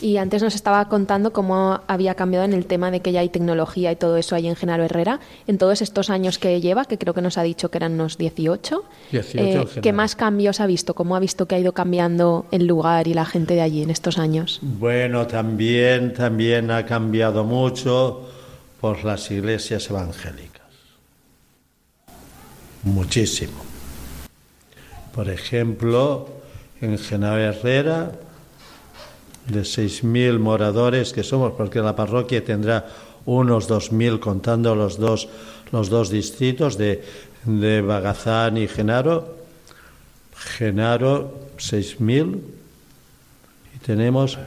Y 0.00 0.16
antes 0.16 0.42
nos 0.42 0.54
estaba 0.54 0.88
contando 0.88 1.32
cómo 1.32 1.80
había 1.86 2.14
cambiado 2.14 2.44
en 2.44 2.52
el 2.52 2.66
tema 2.66 2.90
de 2.90 3.00
que 3.00 3.12
ya 3.12 3.20
hay 3.20 3.28
tecnología 3.28 3.92
y 3.92 3.96
todo 3.96 4.16
eso 4.16 4.34
ahí 4.34 4.46
en 4.46 4.56
Genaro 4.56 4.84
Herrera. 4.84 5.20
En 5.46 5.58
todos 5.58 5.82
estos 5.82 6.10
años 6.10 6.38
que 6.38 6.60
lleva, 6.60 6.84
que 6.84 6.98
creo 6.98 7.14
que 7.14 7.22
nos 7.22 7.38
ha 7.38 7.42
dicho 7.42 7.70
que 7.70 7.78
eran 7.78 7.92
unos 7.92 8.16
18, 8.18 8.84
18 9.12 9.38
eh, 9.38 9.80
¿qué 9.82 9.92
más 9.92 10.16
cambios 10.16 10.60
ha 10.60 10.66
visto? 10.66 10.94
¿Cómo 10.94 11.16
ha 11.16 11.20
visto 11.20 11.46
que 11.46 11.54
ha 11.54 11.58
ido 11.58 11.72
cambiando 11.72 12.46
el 12.50 12.66
lugar 12.66 13.08
y 13.08 13.14
la 13.14 13.24
gente 13.24 13.54
de 13.54 13.62
allí 13.62 13.82
en 13.82 13.90
estos 13.90 14.18
años? 14.18 14.58
Bueno, 14.62 15.26
también, 15.26 16.14
también 16.14 16.70
ha 16.70 16.86
cambiado 16.86 17.44
mucho 17.44 18.28
por 18.80 19.04
las 19.04 19.30
iglesias 19.30 19.90
evangélicas. 19.90 20.60
Muchísimo. 22.82 23.62
Por 25.14 25.28
ejemplo, 25.28 26.28
en 26.80 26.96
Genaro 26.98 27.38
Herrera, 27.38 28.12
de 29.46 29.62
6.000 29.62 30.38
moradores 30.38 31.12
que 31.12 31.22
somos, 31.22 31.52
porque 31.52 31.80
la 31.80 31.96
parroquia 31.96 32.44
tendrá 32.44 32.86
unos 33.26 33.68
2.000 33.68 34.20
contando 34.20 34.74
los 34.74 34.98
dos, 34.98 35.28
los 35.72 35.88
dos 35.88 36.10
distritos 36.10 36.76
de, 36.76 37.02
de 37.44 37.80
Bagazán 37.80 38.56
y 38.56 38.68
Genaro. 38.68 39.36
Genaro, 40.34 41.50
6.000 41.58 42.40
y 43.74 43.78
tenemos 43.78 44.38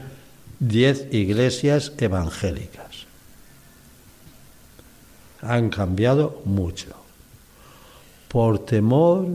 10 0.60 1.14
iglesias 1.14 1.94
evangélicas. 1.98 3.06
Han 5.42 5.70
cambiado 5.70 6.42
mucho. 6.46 6.96
Por 8.28 8.66
temor, 8.66 9.28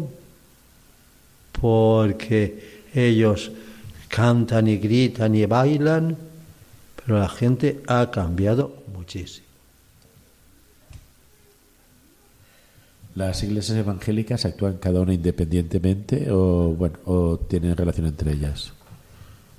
porque 1.53 2.83
ellos 2.95 3.53
cantan 4.09 4.67
y 4.69 4.79
gritan 4.79 5.35
y 5.35 5.47
bailan, 5.47 6.17
pero 6.97 7.19
la 7.19 7.29
gente 7.29 7.81
ha 7.87 8.11
cambiado 8.11 8.75
muchísimo. 8.95 9.47
¿Las 13.15 13.43
iglesias 13.43 13.79
evangélicas 13.79 14.45
actúan 14.45 14.77
cada 14.79 15.01
una 15.01 15.13
independientemente 15.13 16.31
o, 16.31 16.75
bueno, 16.77 16.99
o 17.05 17.37
tienen 17.37 17.77
relación 17.77 18.07
entre 18.07 18.33
ellas? 18.33 18.73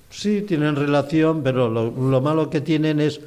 Sí, 0.10 0.44
tienen 0.48 0.76
relación, 0.76 1.44
pero 1.44 1.70
lo, 1.70 1.92
lo 1.92 2.22
malo 2.22 2.50
que 2.50 2.62
tienen 2.62 3.00
es 3.02 3.20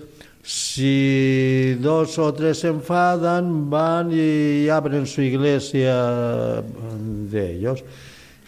si 0.42 1.74
dos 1.80 2.18
o 2.18 2.34
tres 2.34 2.58
se 2.58 2.68
enfadan, 2.68 3.70
van 3.70 4.10
y 4.12 4.68
abren 4.68 5.06
su 5.06 5.22
iglesia 5.22 6.62
de 7.30 7.56
ellos. 7.56 7.84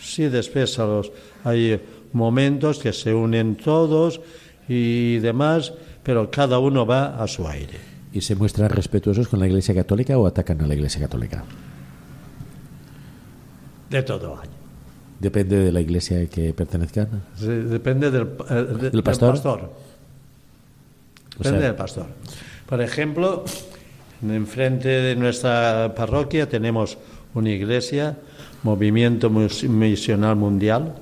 Sí, 0.04 0.28
después 0.28 0.78
a 0.78 0.84
los, 0.84 1.10
hay 1.44 1.80
momentos 2.12 2.78
que 2.78 2.92
se 2.92 3.12
unen 3.14 3.56
todos 3.56 4.20
y 4.68 5.18
demás, 5.18 5.72
pero 6.02 6.30
cada 6.30 6.58
uno 6.58 6.84
va 6.86 7.22
a 7.22 7.26
su 7.26 7.48
aire. 7.48 7.78
¿Y 8.12 8.20
se 8.20 8.36
muestran 8.36 8.70
respetuosos 8.70 9.26
con 9.28 9.40
la 9.40 9.46
iglesia 9.46 9.74
católica 9.74 10.16
o 10.18 10.26
atacan 10.26 10.60
a 10.60 10.66
la 10.66 10.74
iglesia 10.74 11.00
católica? 11.00 11.42
De 13.90 14.02
todo 14.02 14.38
hay. 14.40 14.48
Depende 15.20 15.58
de 15.58 15.72
la 15.72 15.80
iglesia 15.80 16.20
a 16.20 16.26
que 16.26 16.52
pertenezcan. 16.52 17.08
Sí, 17.36 17.46
Depende 17.46 18.10
del, 18.10 18.28
eh, 18.50 18.54
de- 18.54 18.90
¿Del 18.90 19.02
pastor? 19.02 19.30
pastor. 19.34 19.60
O 19.62 21.38
Depende 21.38 21.58
sea- 21.60 21.68
del 21.68 21.76
pastor. 21.76 22.06
Por 22.66 22.80
ejemplo, 22.82 23.44
enfrente 24.22 24.88
de 24.88 25.16
nuestra 25.16 25.92
parroquia 25.96 26.48
tenemos 26.48 26.98
una 27.34 27.50
iglesia, 27.50 28.16
Movimiento 28.64 29.30
Misional 29.30 30.36
Mundial, 30.36 30.94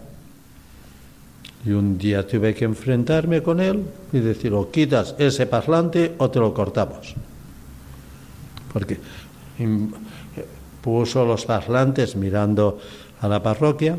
y 1.64 1.70
un 1.70 1.96
día 1.96 2.26
tuve 2.26 2.54
que 2.54 2.64
enfrentarme 2.64 3.42
con 3.42 3.60
él 3.60 3.84
y 4.12 4.18
decir, 4.18 4.52
o 4.52 4.70
quitas 4.70 5.14
ese 5.18 5.46
parlante 5.46 6.14
o 6.18 6.28
te 6.28 6.40
lo 6.40 6.52
cortamos. 6.52 7.14
Porque 8.72 8.98
puso 10.82 11.24
los 11.24 11.46
parlantes 11.46 12.16
mirando 12.16 12.80
a 13.20 13.28
la 13.28 13.40
parroquia. 13.40 13.96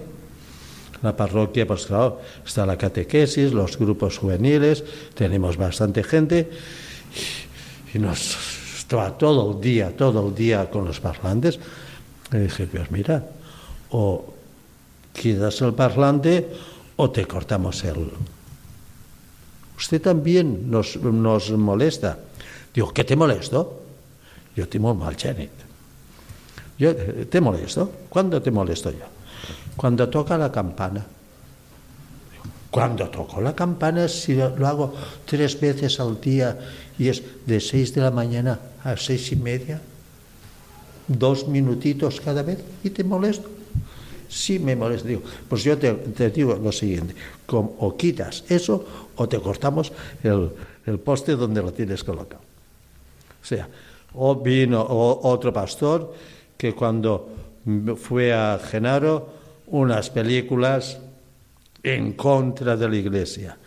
La 1.02 1.16
parroquia, 1.16 1.66
pues 1.66 1.86
claro, 1.86 2.20
está 2.46 2.66
la 2.66 2.78
catequesis, 2.78 3.54
los 3.54 3.78
grupos 3.78 4.18
juveniles, 4.18 4.84
tenemos 5.14 5.58
bastante 5.58 6.04
gente 6.04 6.50
y 7.94 8.00
nos 8.00 8.38
estaba 8.78 9.18
todo 9.18 9.52
el 9.52 9.62
día, 9.62 9.96
todo 9.96 10.28
el 10.28 10.36
día 10.36 10.70
con 10.70 10.86
los 10.86 11.00
parlantes. 11.00 11.60
Y 12.32 12.38
dije, 12.38 12.68
pues 12.68 12.90
mira, 12.92 13.24
o 13.94 14.26
quitas 15.14 15.62
el 15.62 15.74
parlante 15.74 16.50
o 16.98 17.10
te 17.10 17.26
cortamos 17.26 17.84
el... 17.86 18.10
Usted 19.78 20.02
también 20.02 20.70
nos, 20.70 20.98
nos 20.98 21.52
molesta. 21.52 22.18
Digo, 22.74 22.94
¿qué 22.94 23.04
te 23.04 23.16
molesto? 23.16 23.82
Yo 24.56 24.70
te 24.70 24.80
mal, 24.80 25.16
Janet. 25.18 25.52
Yo 26.78 26.92
eh, 26.92 27.28
te 27.30 27.42
molesto. 27.42 27.92
¿Cuándo 28.10 28.42
te 28.42 28.52
molesto 28.52 28.92
yo? 28.92 29.06
Cuando 29.76 30.10
toca 30.10 30.38
la 30.38 30.52
campana. 30.52 31.06
Cuando 32.70 33.10
toco 33.10 33.42
la 33.42 33.56
campana, 33.56 34.08
si 34.08 34.34
lo 34.34 34.68
hago 34.68 34.94
tres 35.26 35.60
veces 35.60 36.00
al 36.00 36.20
día 36.20 36.58
y 36.98 37.10
es 37.10 37.22
de 37.46 37.60
seis 37.60 37.94
de 37.94 38.02
la 38.02 38.10
mañana 38.10 38.60
a 38.84 38.98
seis 38.98 39.32
y 39.32 39.36
media, 39.36 39.80
dos 41.08 41.48
minutitos 41.48 42.20
cada 42.20 42.42
vez 42.42 42.58
y 42.84 42.90
te 42.90 43.04
molesto. 43.04 43.53
Sí 44.34 44.58
me 44.58 44.76
molesta. 44.76 45.08
Digo, 45.08 45.22
pues 45.48 45.64
yo 45.64 45.78
te, 45.78 45.94
digo 46.32 46.56
lo 46.56 46.72
siguiente, 46.72 47.14
o 47.48 47.96
quitas 47.96 48.44
eso 48.50 48.84
o 49.16 49.30
te 49.30 49.40
cortamos 49.40 49.92
el, 50.24 50.50
el 50.88 51.00
poste 51.00 51.36
donde 51.36 51.62
lo 51.62 51.72
tienes 51.72 52.04
colocado. 52.04 52.42
O 53.42 53.46
sea, 53.46 53.70
o 54.16 54.36
vino 54.36 54.84
otro 54.90 55.54
pastor 55.54 56.14
que 56.58 56.74
cuando 56.74 57.30
fue 58.02 58.34
a 58.34 58.60
Genaro, 58.60 59.30
unas 59.68 60.10
películas 60.10 60.98
en 61.84 62.14
contra 62.14 62.76
de 62.76 62.90
la 62.90 62.96
iglesia. 62.96 63.58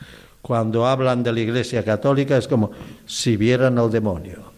Cuando 0.43 0.87
hablan 0.87 1.23
de 1.23 1.33
la 1.33 1.41
iglesia 1.41 1.85
católica 1.85 2.37
es 2.37 2.49
como 2.49 2.71
si 3.05 3.37
vieran 3.37 3.79
al 3.79 3.91
demonio. 3.91 4.56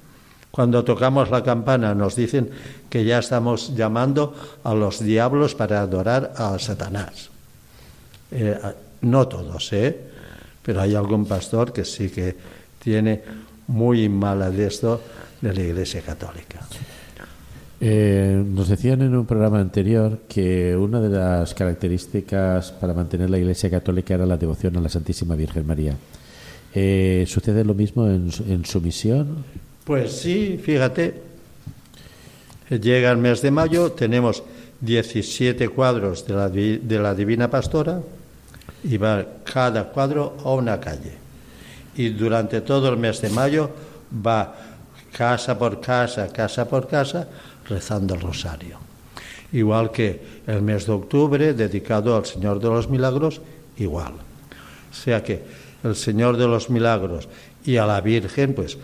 Cuando 0.59 0.82
tocamos 0.82 1.30
la 1.30 1.40
campana 1.44 1.94
nos 1.94 2.16
dicen 2.16 2.50
que 2.90 3.04
ya 3.04 3.20
estamos 3.20 3.76
llamando 3.76 4.34
a 4.64 4.74
los 4.74 4.98
diablos 4.98 5.54
para 5.54 5.82
adorar 5.82 6.32
a 6.34 6.59
Satanás. 6.59 7.30
Eh, 8.32 8.59
no 9.02 9.28
todos, 9.28 9.72
¿eh? 9.72 9.96
Pero 10.61 10.80
hay 10.80 10.96
algún 10.96 11.26
pastor 11.26 11.72
que 11.72 11.84
sí 11.84 12.11
que 12.11 12.34
tiene 12.82 13.22
muy 13.68 14.09
mala 14.09 14.50
de 14.50 14.66
esto 14.66 15.00
de 15.40 15.54
la 15.54 15.61
Iglesia 15.61 16.02
Católica. 16.02 16.59
Eh, 17.80 18.42
nos 18.44 18.66
decían 18.66 19.02
en 19.02 19.14
un 19.14 19.26
programa 19.26 19.61
anterior 19.61 20.22
que 20.28 20.74
una 20.74 21.00
de 21.00 21.09
las 21.09 21.54
características 21.54 22.72
para 22.72 22.94
mantener 22.94 23.30
la 23.30 23.38
Iglesia 23.38 23.70
Católica 23.70 24.14
era 24.14 24.26
la 24.26 24.36
devoción 24.36 24.76
a 24.76 24.80
la 24.80 24.88
Santísima 24.88 25.36
Virgen 25.36 25.64
María. 25.64 25.94
Eh, 26.74 27.26
¿Sucede 27.28 27.64
lo 27.64 27.74
mismo 27.74 28.09
en, 28.09 28.28
en 28.48 28.64
su 28.64 28.80
misión? 28.80 29.44
Pues 29.89 30.20
sí, 30.20 30.61
fíjate, 30.62 31.14
llega 32.68 33.11
el 33.11 33.16
mes 33.16 33.41
de 33.41 33.51
mayo, 33.51 33.93
tenemos 33.93 34.43
17 34.82 35.66
cuadros 35.70 36.26
de 36.26 36.34
la, 36.34 36.51
de 36.51 36.99
la 36.99 37.14
Divina 37.14 37.49
Pastora 37.49 37.99
y 38.84 38.99
va 38.99 39.24
cada 39.45 39.84
cuadro 39.84 40.36
a 40.45 40.53
una 40.53 40.78
calle. 40.78 41.16
y 41.97 42.11
durante 42.11 42.61
todo 42.61 42.91
el 42.91 42.99
mes 42.99 43.22
de 43.22 43.30
mayo 43.30 43.70
va 44.12 44.55
casa 45.11 45.59
por 45.59 45.80
casa, 45.80 46.28
casa 46.28 46.68
por 46.68 46.86
casa, 46.86 47.26
rezando 47.66 48.14
el 48.14 48.20
rosario. 48.20 48.76
Igual 49.53 49.91
que 49.91 50.43
el 50.47 50.61
mes 50.61 50.84
de 50.84 50.93
octubre, 50.93 51.55
dedicado 51.55 52.14
al 52.14 52.26
Señor 52.26 52.61
de 52.61 52.68
los 52.68 52.91
Milagros, 52.91 53.41
igual. 53.78 54.12
O 54.12 54.95
sea 54.95 55.24
que 55.24 55.43
el 55.82 55.97
Señor 55.97 56.36
de 56.36 56.47
los 56.47 56.68
Milagros 56.68 57.26
y 57.64 57.78
a 57.78 57.86
la 57.86 58.03
Virgen, 58.03 58.53
pues 58.53 58.76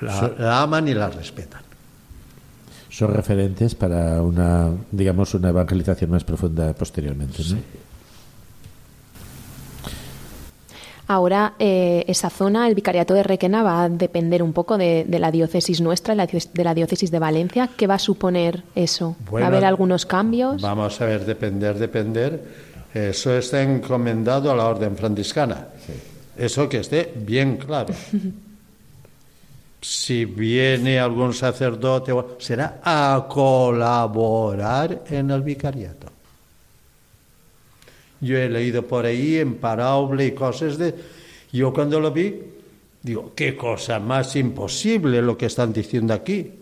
la, 0.00 0.62
aman 0.62 0.88
y 0.88 0.94
la 0.94 1.08
respetan. 1.10 1.62
Son 2.90 3.12
referentes 3.12 3.74
para 3.74 4.22
una, 4.22 4.70
digamos, 4.90 5.34
una 5.34 5.50
evangelización 5.50 6.10
más 6.10 6.24
profunda 6.24 6.72
posteriormente. 6.72 7.42
¿no? 7.50 7.58
Ahora, 11.10 11.54
eh, 11.58 12.04
esa 12.06 12.28
zona, 12.28 12.68
el 12.68 12.74
vicariato 12.74 13.14
de 13.14 13.22
Requena, 13.22 13.62
va 13.62 13.84
a 13.84 13.88
depender 13.88 14.42
un 14.42 14.52
poco 14.52 14.76
de, 14.76 15.06
la 15.08 15.30
diócesis 15.30 15.80
nuestra, 15.80 16.14
de 16.14 16.64
la 16.64 16.74
diócesis 16.74 17.10
de 17.10 17.18
Valencia. 17.18 17.70
¿Qué 17.74 17.86
va 17.86 17.94
a 17.94 17.98
suponer 17.98 18.62
eso? 18.74 19.16
¿Va 19.32 19.44
a 19.44 19.46
haber 19.46 19.64
algunos 19.64 20.04
cambios? 20.04 20.60
Vamos 20.60 21.00
a 21.00 21.06
ver, 21.06 21.24
depender, 21.24 21.78
depender. 21.78 22.42
Eso 22.92 23.36
está 23.36 23.62
encomendado 23.62 24.50
a 24.50 24.56
la 24.56 24.66
orden 24.66 24.96
franciscana. 24.96 25.68
Eso 26.36 26.68
que 26.68 26.80
esté 26.80 27.12
bien 27.16 27.56
claro. 27.56 27.94
si 29.80 30.24
viene 30.24 30.98
algún 30.98 31.32
sacerdote, 31.32 32.12
será 32.38 32.80
a 32.82 33.26
colaborar 33.28 35.04
en 35.08 35.30
el 35.30 35.42
vicariato. 35.42 36.08
Yo 38.20 38.36
he 38.36 38.48
leído 38.48 38.82
por 38.82 39.06
ahí 39.06 39.36
en 39.36 39.56
Parable 39.56 40.26
y 40.26 40.32
cosas 40.32 40.76
de... 40.78 40.94
Yo 41.52 41.72
cuando 41.72 42.00
lo 42.00 42.10
vi, 42.10 42.34
digo, 43.02 43.32
qué 43.34 43.56
cosa 43.56 44.00
más 44.00 44.34
imposible 44.36 45.22
lo 45.22 45.38
que 45.38 45.46
están 45.46 45.72
diciendo 45.72 46.12
aquí. 46.12 46.52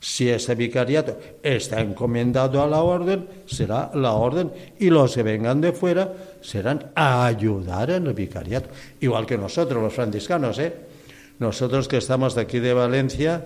Si 0.00 0.28
ese 0.28 0.54
vicariato 0.54 1.18
está 1.42 1.80
encomendado 1.80 2.62
a 2.62 2.66
la 2.66 2.82
orden, 2.82 3.26
será 3.46 3.90
la 3.94 4.12
orden 4.12 4.52
y 4.78 4.90
los 4.90 5.14
que 5.14 5.22
vengan 5.22 5.62
de 5.62 5.72
fuera 5.72 6.12
serán 6.42 6.90
a 6.94 7.24
ayudar 7.24 7.90
en 7.90 8.08
el 8.08 8.12
vicariato. 8.12 8.68
Igual 9.00 9.24
que 9.24 9.38
nosotros, 9.38 9.82
los 9.82 9.94
franciscanos, 9.94 10.58
¿eh? 10.58 10.74
Nosotros 11.38 11.88
que 11.88 11.98
estamos 11.98 12.34
de 12.34 12.42
aquí 12.42 12.60
de 12.60 12.74
Valencia, 12.74 13.44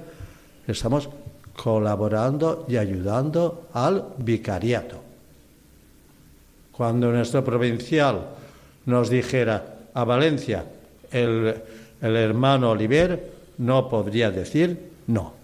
estamos 0.66 1.09
colaborando 1.57 2.66
y 2.68 2.76
ayudando 2.76 3.68
al 3.72 4.14
vicariato. 4.18 5.03
Cuando 6.72 7.11
nuestro 7.11 7.43
provincial 7.43 8.28
nos 8.86 9.11
dijera 9.11 9.78
a 9.93 10.05
Valencia, 10.05 10.64
el, 11.11 11.55
hermano 12.01 12.70
Oliver 12.70 13.32
no 13.59 13.89
podría 13.89 14.30
decir 14.30 14.91
no. 15.09 15.34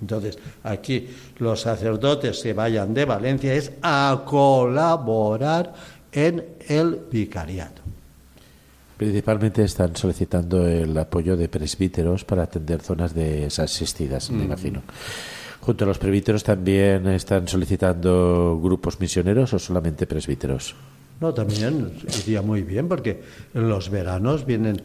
Entonces, 0.00 0.38
aquí 0.64 1.08
los 1.38 1.60
sacerdotes 1.60 2.42
que 2.42 2.54
vayan 2.54 2.92
de 2.94 3.04
Valencia 3.04 3.54
es 3.54 3.72
a 3.82 4.22
colaborar 4.24 5.74
en 6.10 6.44
el 6.66 7.00
vicariato. 7.10 7.79
Principalmente 9.00 9.64
están 9.64 9.96
solicitando 9.96 10.68
el 10.68 10.94
apoyo 10.98 11.34
de 11.34 11.48
presbíteros 11.48 12.26
para 12.26 12.42
atender 12.42 12.82
zonas 12.82 13.14
desasistidas, 13.14 14.30
me 14.30 14.42
mm. 14.42 14.44
imagino. 14.44 14.82
Junto 15.62 15.84
a 15.84 15.88
los 15.88 15.96
presbíteros 15.96 16.44
también 16.44 17.08
están 17.08 17.48
solicitando 17.48 18.60
grupos 18.62 19.00
misioneros 19.00 19.54
o 19.54 19.58
solamente 19.58 20.06
presbíteros. 20.06 20.74
No, 21.18 21.32
también 21.32 21.92
iría 22.26 22.42
muy 22.42 22.60
bien 22.60 22.88
porque 22.88 23.22
en 23.54 23.70
los 23.70 23.88
veranos 23.88 24.44
vienen, 24.44 24.82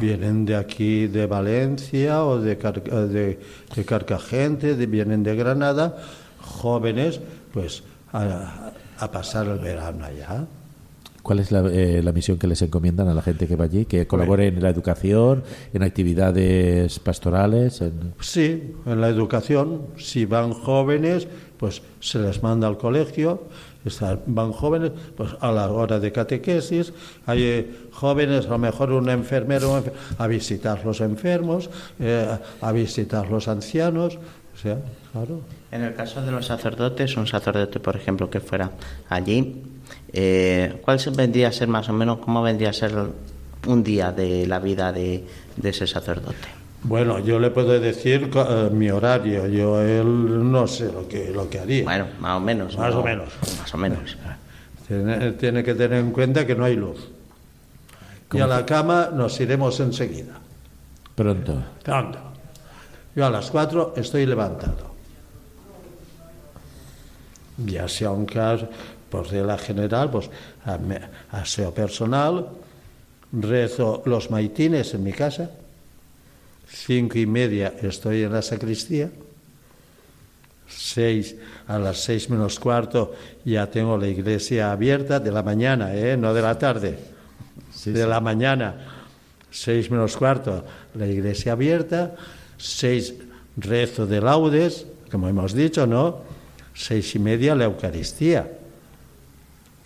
vienen 0.00 0.46
de 0.46 0.56
aquí 0.56 1.06
de 1.06 1.26
Valencia 1.26 2.24
o 2.24 2.40
de, 2.40 2.56
de, 2.56 3.38
de 3.76 3.84
Carcagente, 3.84 4.72
vienen 4.86 5.22
de 5.22 5.36
Granada, 5.36 5.94
jóvenes, 6.40 7.20
pues 7.52 7.82
a, 8.14 8.72
a 8.98 9.10
pasar 9.10 9.46
el 9.46 9.58
verano 9.58 10.06
allá. 10.06 10.46
¿Cuál 11.28 11.40
es 11.40 11.52
eh, 11.52 12.00
la, 12.02 12.12
misión 12.12 12.38
que 12.38 12.46
les 12.46 12.62
encomiendan 12.62 13.06
a 13.06 13.12
la 13.12 13.20
gente 13.20 13.46
que 13.46 13.54
va 13.54 13.66
allí? 13.66 13.84
¿Que 13.84 14.06
colabore 14.06 14.46
en 14.46 14.62
la 14.62 14.70
educación, 14.70 15.44
en 15.74 15.82
actividades 15.82 16.98
pastorales? 17.00 17.84
Sí, 18.18 18.72
en 18.86 18.98
la 18.98 19.10
educación. 19.10 19.88
Si 19.98 20.24
van 20.24 20.54
jóvenes, 20.54 21.28
pues 21.58 21.82
se 22.00 22.18
les 22.18 22.42
manda 22.42 22.66
al 22.66 22.78
colegio. 22.78 23.42
van 24.24 24.52
jóvenes, 24.52 24.92
pues 25.18 25.36
a 25.38 25.52
la 25.52 25.70
hora 25.70 26.00
de 26.00 26.10
catequesis. 26.12 26.94
Hay 27.26 27.42
eh, 27.42 27.76
jóvenes, 27.92 28.46
a 28.46 28.52
lo 28.52 28.58
mejor 28.58 28.92
un 28.92 29.10
enfermero, 29.10 29.84
a 30.16 30.26
visitar 30.28 30.82
los 30.82 31.02
enfermos, 31.02 31.68
eh, 32.00 32.38
a 32.58 32.72
visitar 32.72 33.30
los 33.30 33.48
ancianos. 33.48 34.16
O 34.54 34.56
sea, 34.56 34.78
claro. 35.12 35.42
En 35.70 35.82
el 35.82 35.94
caso 35.94 36.22
de 36.22 36.32
los 36.32 36.46
sacerdotes, 36.46 37.18
un 37.18 37.26
sacerdote, 37.26 37.80
por 37.80 37.96
ejemplo, 37.96 38.30
que 38.30 38.40
fuera 38.40 38.70
allí, 39.10 39.62
eh, 40.12 40.80
¿cuál 40.82 40.98
vendría 41.14 41.48
a 41.48 41.52
ser 41.52 41.68
más 41.68 41.88
o 41.88 41.92
menos, 41.92 42.18
cómo 42.18 42.42
vendría 42.42 42.70
a 42.70 42.72
ser 42.72 42.92
un 43.66 43.82
día 43.82 44.12
de 44.12 44.46
la 44.46 44.58
vida 44.58 44.92
de, 44.92 45.24
ese 45.62 45.86
sacerdote? 45.86 46.48
Bueno, 46.82 47.18
yo 47.18 47.40
le 47.40 47.50
puedo 47.50 47.78
decir 47.80 48.30
eh, 48.34 48.70
mi 48.72 48.90
horario, 48.90 49.46
yo 49.48 49.82
él 49.82 50.50
no 50.50 50.66
sé 50.66 50.92
lo 50.92 51.08
que, 51.08 51.30
lo 51.30 51.50
que 51.50 51.58
haría. 51.58 51.84
Bueno, 51.84 52.06
más 52.20 52.36
o 52.36 52.40
menos. 52.40 52.78
Más 52.78 52.94
o 52.94 53.02
menos. 53.02 53.28
Más 53.58 53.74
o 53.74 53.78
menos. 53.78 54.16
Tiene, 54.86 55.32
tiene, 55.32 55.64
que 55.64 55.74
tener 55.74 55.98
en 55.98 56.12
cuenta 56.12 56.46
que 56.46 56.54
no 56.54 56.64
hay 56.64 56.76
luz. 56.76 57.08
Y 58.32 58.40
a 58.40 58.46
la 58.46 58.64
cama 58.64 59.10
nos 59.12 59.38
iremos 59.40 59.80
enseguida. 59.80 60.34
Pronto. 61.14 61.62
Pronto. 61.82 62.18
Yo 63.14 63.26
a 63.26 63.30
las 63.30 63.50
cuatro 63.50 63.94
estoy 63.96 64.24
levantado 64.24 64.88
ya 67.66 67.88
sea 67.88 68.10
un 68.10 68.26
caso, 68.26 68.68
por 69.10 69.30
regla 69.30 69.58
general, 69.58 70.10
pues 70.10 70.30
aseo 71.30 71.72
personal, 71.72 72.48
rezo 73.32 74.02
los 74.06 74.30
maitines 74.30 74.94
en 74.94 75.02
mi 75.02 75.12
casa, 75.12 75.50
cinco 76.66 77.18
y 77.18 77.26
media 77.26 77.74
estoy 77.82 78.22
en 78.22 78.32
la 78.32 78.42
sacristía, 78.42 79.10
seis, 80.66 81.36
a 81.66 81.78
las 81.78 81.98
seis 81.98 82.28
menos 82.28 82.58
cuarto 82.58 83.14
ya 83.44 83.66
tengo 83.66 83.96
la 83.96 84.08
iglesia 84.08 84.72
abierta 84.72 85.20
de 85.20 85.32
la 85.32 85.42
mañana, 85.42 85.94
¿eh? 85.94 86.16
no 86.16 86.34
de 86.34 86.42
la 86.42 86.58
tarde, 86.58 86.98
de 87.84 88.06
la 88.06 88.20
mañana, 88.20 88.74
seis 89.50 89.90
menos 89.90 90.16
cuarto 90.16 90.64
la 90.94 91.06
iglesia 91.06 91.52
abierta, 91.52 92.14
seis 92.56 93.14
rezo 93.56 94.06
de 94.06 94.20
laudes, 94.20 94.86
como 95.10 95.28
hemos 95.28 95.54
dicho, 95.54 95.86
¿no? 95.86 96.20
seis 96.74 97.14
y 97.14 97.18
media 97.18 97.54
la 97.54 97.64
Eucaristía, 97.64 98.57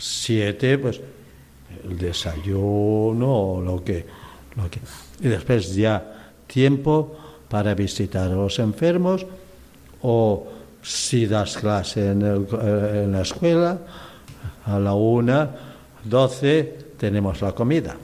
siete 0.03 0.79
pues 0.79 1.01
el 1.85 1.97
desayuno 1.97 3.63
lo 3.65 3.85
que, 3.85 4.05
lo 4.57 4.69
que. 4.69 4.81
Y 5.21 5.29
después 5.29 5.75
ya 5.75 6.33
tiempo 6.47 7.17
para 7.49 7.75
visitar 7.75 8.31
a 8.31 8.35
los 8.35 8.59
enfermos 8.59 9.25
o 10.03 10.49
si 10.83 11.27
das 11.27 11.57
clase 11.57 12.11
en, 12.11 12.23
eh, 12.23 13.05
en 13.05 13.13
la 13.13 13.23
escuela 13.23 13.79
a 14.67 14.79
la 14.79 14.95
una 14.95 15.51
doce 16.03 16.95
tenemos 16.99 17.41
la 17.41 17.53
comida. 17.53 17.95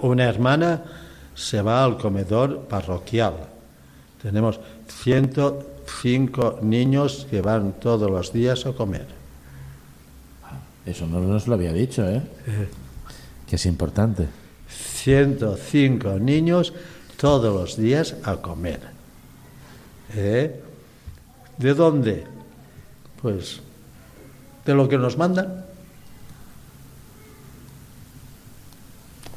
Una 0.00 0.24
hermana 0.24 0.82
se 1.34 1.60
va 1.60 1.84
al 1.84 1.98
comedor 1.98 2.60
parroquial. 2.60 3.34
Tenemos 4.22 4.60
ciento 4.88 5.82
cinco 6.00 6.58
niños 6.62 7.26
que 7.28 7.42
van 7.42 7.74
todos 7.74 8.10
los 8.10 8.32
días 8.32 8.64
a 8.64 8.72
comer. 8.72 9.15
Eso 10.86 11.06
no 11.06 11.20
nos 11.20 11.48
lo 11.48 11.54
había 11.54 11.72
dicho, 11.72 12.08
¿eh? 12.08 12.22
eh 12.46 12.68
que 13.46 13.56
es 13.56 13.66
importante. 13.66 14.26
105 14.68 16.18
niños 16.18 16.72
todos 17.16 17.54
los 17.54 17.76
días 17.76 18.16
a 18.24 18.36
comer. 18.36 18.80
¿Eh? 20.14 20.60
¿De 21.56 21.74
dónde? 21.74 22.24
Pues 23.22 23.60
de 24.64 24.74
lo 24.74 24.88
que 24.88 24.98
nos 24.98 25.16
mandan. 25.16 25.64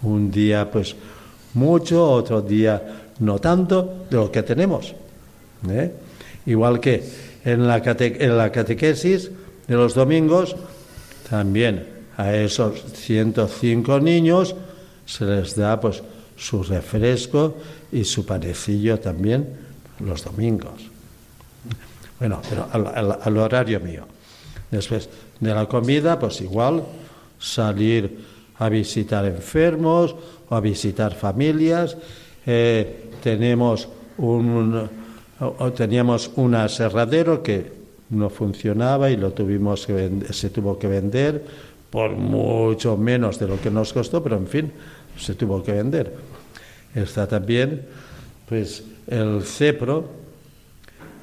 Un 0.02 0.32
día 0.32 0.70
pues 0.72 0.96
mucho, 1.54 2.10
otro 2.12 2.42
día 2.42 3.12
no 3.20 3.40
tanto, 3.40 4.06
de 4.10 4.18
lo 4.18 4.32
que 4.32 4.44
tenemos. 4.44 4.96
¿Eh? 5.70 5.94
Igual 6.46 6.80
que 6.80 7.04
en 7.44 7.68
la, 7.68 7.78
en 7.78 8.38
la 8.38 8.52
catequesis 8.52 9.30
de 9.68 9.76
los 9.76 9.94
domingos, 9.94 10.56
también 11.30 11.88
a 12.18 12.34
esos 12.36 12.84
105 12.94 14.00
niños 14.00 14.56
se 15.06 15.26
les 15.26 15.56
da 15.56 15.80
pues 15.80 16.02
su 16.36 16.64
refresco 16.64 17.56
y 17.92 18.04
su 18.04 18.26
panecillo 18.26 19.00
también 19.00 19.48
los 20.00 20.24
domingos. 20.24 20.82
Bueno, 22.20 22.42
pero 22.50 22.68
al, 22.72 23.38
horario 23.38 23.80
mío. 23.80 24.06
Después 24.70 25.10
de 25.40 25.54
la 25.54 25.66
comida, 25.68 26.20
pues 26.20 26.42
igual 26.42 26.84
salir 27.40 28.20
a 28.58 28.68
visitar 28.70 29.26
enfermos 29.26 30.16
o 30.50 30.56
a 30.56 30.60
visitar 30.60 31.16
familias. 31.16 31.96
Eh, 32.46 33.12
tenemos 33.24 33.88
un, 34.18 34.90
o- 35.40 35.72
teníamos 35.72 36.32
un 36.36 36.56
aserradero 36.56 37.42
que 37.42 37.79
no 38.10 38.30
funcionaba 38.30 39.10
y 39.10 39.18
lo 39.18 39.32
tuvimos 39.32 39.86
que 39.86 40.10
se 40.32 40.50
tuvo 40.50 40.78
que 40.80 40.88
vender 40.88 41.44
por 41.90 42.12
mucho 42.12 42.98
menos 42.98 43.40
de 43.40 43.48
lo 43.48 43.60
que 43.60 43.72
nos 43.72 43.94
costó, 43.94 44.24
pero 44.24 44.38
en 44.38 44.48
fin, 44.48 44.72
se 45.18 45.36
tuvo 45.36 45.64
que 45.64 45.72
vender. 45.72 46.14
Está 46.94 47.28
también 47.28 47.86
pues 48.48 48.84
el 49.08 49.44
CEPRO, 49.44 50.10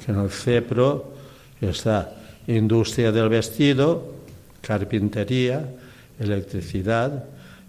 que 0.05 0.13
en 0.13 0.21
el 0.21 0.31
CEPRO 0.31 1.13
está 1.61 2.17
industria 2.47 3.11
del 3.11 3.29
vestido, 3.29 4.15
carpintería, 4.61 5.69
electricidad 6.19 7.25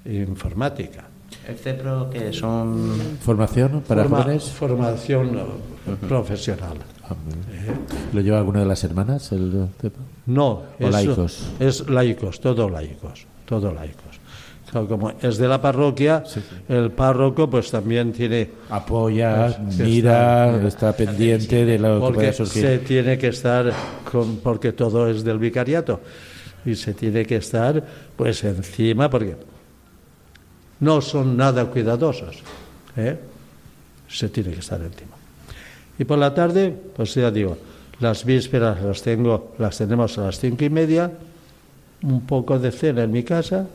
e 0.05 0.15
informática. 0.15 1.07
El 1.48 1.56
CEPRO, 1.58 2.10
que 2.10 2.34
son 2.34 2.91
Formación 3.22 3.82
para 3.88 4.04
Forma- 4.04 4.24
jóvenes. 4.24 4.43
Formación 4.52 5.38
eh, 5.38 5.95
profesional. 6.08 6.78
Ah, 7.04 7.16
¿Lo 8.14 8.20
lleva 8.22 8.39
alguna 8.39 8.60
de 8.62 8.66
las 8.66 8.84
hermanas? 8.84 9.32
El, 9.32 9.68
No, 10.26 10.48
¿O 10.52 10.64
es, 10.80 10.91
laicos? 10.91 11.48
es 11.60 11.89
laicos, 11.89 12.41
todo 12.41 12.70
laicos, 12.70 13.26
todo 13.45 13.72
laicos. 13.74 14.04
Claro, 14.70 14.86
Como 14.89 15.12
es 15.22 15.38
de 15.38 15.48
la 15.48 15.62
parroquia, 15.62 16.22
el 16.68 16.91
párroco 16.91 17.50
pues 17.50 17.72
también 17.72 18.12
tiene 18.12 18.50
Apoya, 18.70 19.56
Pues, 19.66 19.78
mira, 19.80 20.56
está- 20.58 20.68
está 20.68 20.93
pendiente 20.98 21.64
de 21.64 21.80
lo 21.80 21.93
que 21.95 22.00
porque 22.02 22.16
pueda 22.18 22.34
surgir. 22.34 22.62
se 22.64 22.78
tiene 22.80 23.18
que 23.18 23.28
estar 23.30 23.72
con, 24.12 24.38
porque 24.39 24.74
todo 24.74 25.08
es 25.10 25.24
del 25.24 25.39
vicariato 25.39 26.02
y 26.66 26.76
se 26.76 26.93
tiene 26.93 27.26
que 27.26 27.38
estar 27.38 27.82
pues 28.18 28.43
encima 28.43 29.10
porque 29.10 29.38
no 30.80 31.01
son 31.01 31.38
nada 31.38 31.65
cuidadosos 31.65 32.38
¿eh? 32.95 33.17
se 34.07 34.30
tiene 34.30 34.53
que 34.53 34.59
estar 34.59 34.82
encima 34.82 35.15
y 35.97 36.05
por 36.05 36.17
la 36.17 36.34
tarde 36.34 36.75
pues 36.95 37.13
ya 37.13 37.32
digo 37.32 37.57
las 37.99 38.23
vísperas 38.25 38.82
las 38.82 39.01
tengo 39.01 39.55
las 39.57 39.78
tenemos 39.78 40.17
a 40.17 40.25
las 40.25 40.39
cinco 40.39 40.63
y 40.63 40.69
media 40.69 41.11
un 42.03 42.25
poco 42.25 42.59
de 42.59 42.71
cena 42.71 43.03
en 43.03 43.11
mi 43.11 43.23
casa 43.23 43.67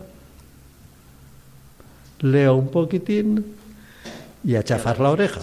leo 2.20 2.54
un 2.54 2.68
poquitín 2.68 3.44
y 4.44 4.54
a 4.56 4.62
la 4.62 5.10
oreja 5.10 5.40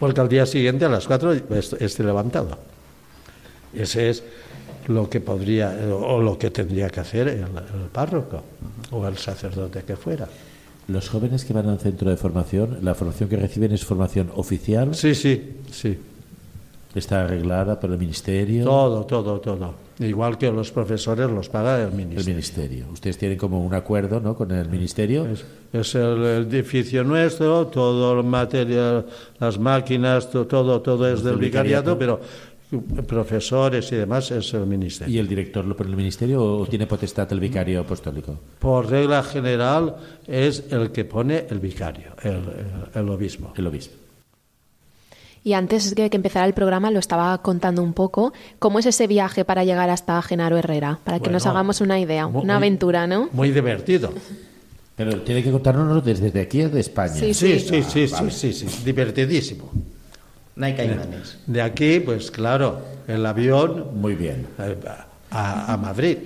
porque 0.00 0.20
al 0.20 0.28
día 0.30 0.46
siguiente 0.46 0.86
a 0.86 0.88
las 0.88 1.06
4 1.06 1.32
esté 1.78 2.02
levantado. 2.02 2.58
Ese 3.74 4.10
es 4.10 4.24
lo 4.90 5.08
que 5.08 5.20
podría 5.20 5.70
o 5.92 6.20
lo 6.20 6.36
que 6.38 6.50
tendría 6.50 6.88
que 6.90 7.00
hacer 7.00 7.28
el, 7.28 7.38
el 7.40 7.88
párroco 7.92 8.42
o 8.90 9.06
el 9.06 9.16
sacerdote 9.16 9.82
que 9.84 9.96
fuera. 9.96 10.26
Los 10.88 11.08
jóvenes 11.08 11.44
que 11.44 11.52
van 11.52 11.68
al 11.68 11.78
centro 11.78 12.10
de 12.10 12.16
formación, 12.16 12.78
la 12.82 12.94
formación 12.94 13.28
que 13.28 13.36
reciben 13.36 13.70
es 13.72 13.84
formación 13.84 14.30
oficial, 14.34 14.94
Sí, 14.94 15.14
sí, 15.14 15.58
sí. 15.70 15.96
está 16.94 17.22
arreglada 17.24 17.78
por 17.78 17.90
el 17.92 17.98
ministerio. 17.98 18.64
Todo, 18.64 19.04
todo, 19.06 19.38
todo. 19.40 19.74
Igual 20.00 20.38
que 20.38 20.50
los 20.50 20.72
profesores 20.72 21.30
los 21.30 21.50
paga 21.50 21.76
el 21.82 21.90
El 21.90 21.92
ministerio. 21.94 22.30
ministerio. 22.34 22.86
Ustedes 22.90 23.18
tienen 23.18 23.36
como 23.36 23.62
un 23.64 23.74
acuerdo, 23.74 24.18
¿no? 24.18 24.34
Con 24.34 24.50
el 24.50 24.68
ministerio. 24.70 25.26
Es, 25.26 25.44
es 25.74 25.94
el, 25.94 26.24
edificio 26.50 27.04
nuestro, 27.04 27.66
todo 27.66 28.18
el 28.18 28.26
material, 28.26 29.04
las 29.38 29.58
máquinas, 29.58 30.30
to- 30.30 30.46
todo, 30.46 30.80
todo 30.80 31.06
es 31.06 31.22
del 31.22 31.32
del 31.34 31.40
vicariato, 31.44 31.96
vicariato. 31.96 31.98
pero 31.98 32.20
profesores 33.06 33.90
y 33.92 33.96
demás 33.96 34.30
es 34.30 34.52
el 34.54 34.66
ministerio. 34.66 35.14
¿Y 35.14 35.18
el 35.18 35.26
director 35.28 35.64
lo 35.64 35.76
pone 35.76 35.90
el 35.90 35.96
ministerio 35.96 36.42
o 36.42 36.66
tiene 36.66 36.86
potestad 36.86 37.30
el 37.32 37.40
vicario 37.40 37.80
apostólico? 37.80 38.38
Por 38.58 38.88
regla 38.90 39.22
general 39.22 39.96
es 40.26 40.64
el 40.70 40.90
que 40.92 41.04
pone 41.04 41.46
el 41.50 41.58
vicario, 41.58 42.12
el, 42.22 42.30
el- 42.32 42.42
el 42.94 43.08
obispo. 43.08 43.52
El 43.56 43.66
obispo. 43.66 43.94
Y 45.42 45.54
antes 45.54 45.94
de 45.94 46.10
que 46.10 46.16
empezara 46.16 46.44
el 46.46 46.52
programa 46.52 46.90
lo 46.90 46.98
estaba 46.98 47.36
contando 47.40 47.82
un 47.82 47.94
poco. 47.94 48.32
¿Cómo 48.58 48.78
es 48.78 48.84
ese 48.86 49.06
viaje 49.06 49.44
para 49.46 49.64
llegar 49.64 49.88
hasta 49.88 50.20
Genaro 50.20 50.58
Herrera? 50.58 50.98
Para 51.02 51.18
que 51.18 51.30
nos 51.30 51.46
hagamos 51.46 51.80
una 51.80 51.98
idea. 51.98 52.28
muy- 52.28 52.42
Una 52.42 52.56
aventura, 52.56 53.06
¿no? 53.06 53.30
Muy 53.32 53.50
divertido. 53.50 54.12
Pero 54.96 55.22
tiene 55.22 55.42
que 55.42 55.50
contárnoslo 55.50 56.02
desde 56.02 56.38
aquí, 56.38 56.60
de 56.60 56.80
España. 56.80 57.14
Sí, 57.14 57.32
Sí, 57.32 57.58
Sí. 57.58 57.82
sí, 57.82 57.82
sí, 57.82 58.08
sí, 58.30 58.52
sí, 58.52 58.68
sí, 58.68 58.82
divertidísimo. 58.84 59.70
No 60.60 60.66
hay 60.66 60.74
caimanes. 60.74 61.38
De 61.46 61.62
aquí, 61.62 62.00
pues 62.00 62.30
claro, 62.30 62.80
el 63.08 63.24
avión 63.24 63.98
Muy 63.98 64.14
bien. 64.14 64.46
a, 65.30 65.72
a 65.72 65.76
Madrid. 65.78 66.18